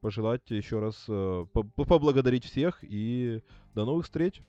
пожелать 0.00 0.48
еще 0.50 0.78
раз 0.78 1.06
э, 1.08 1.44
поблагодарить 1.52 2.44
всех 2.44 2.78
и 2.82 3.42
до 3.74 3.84
новых 3.84 4.04
встреч. 4.04 4.42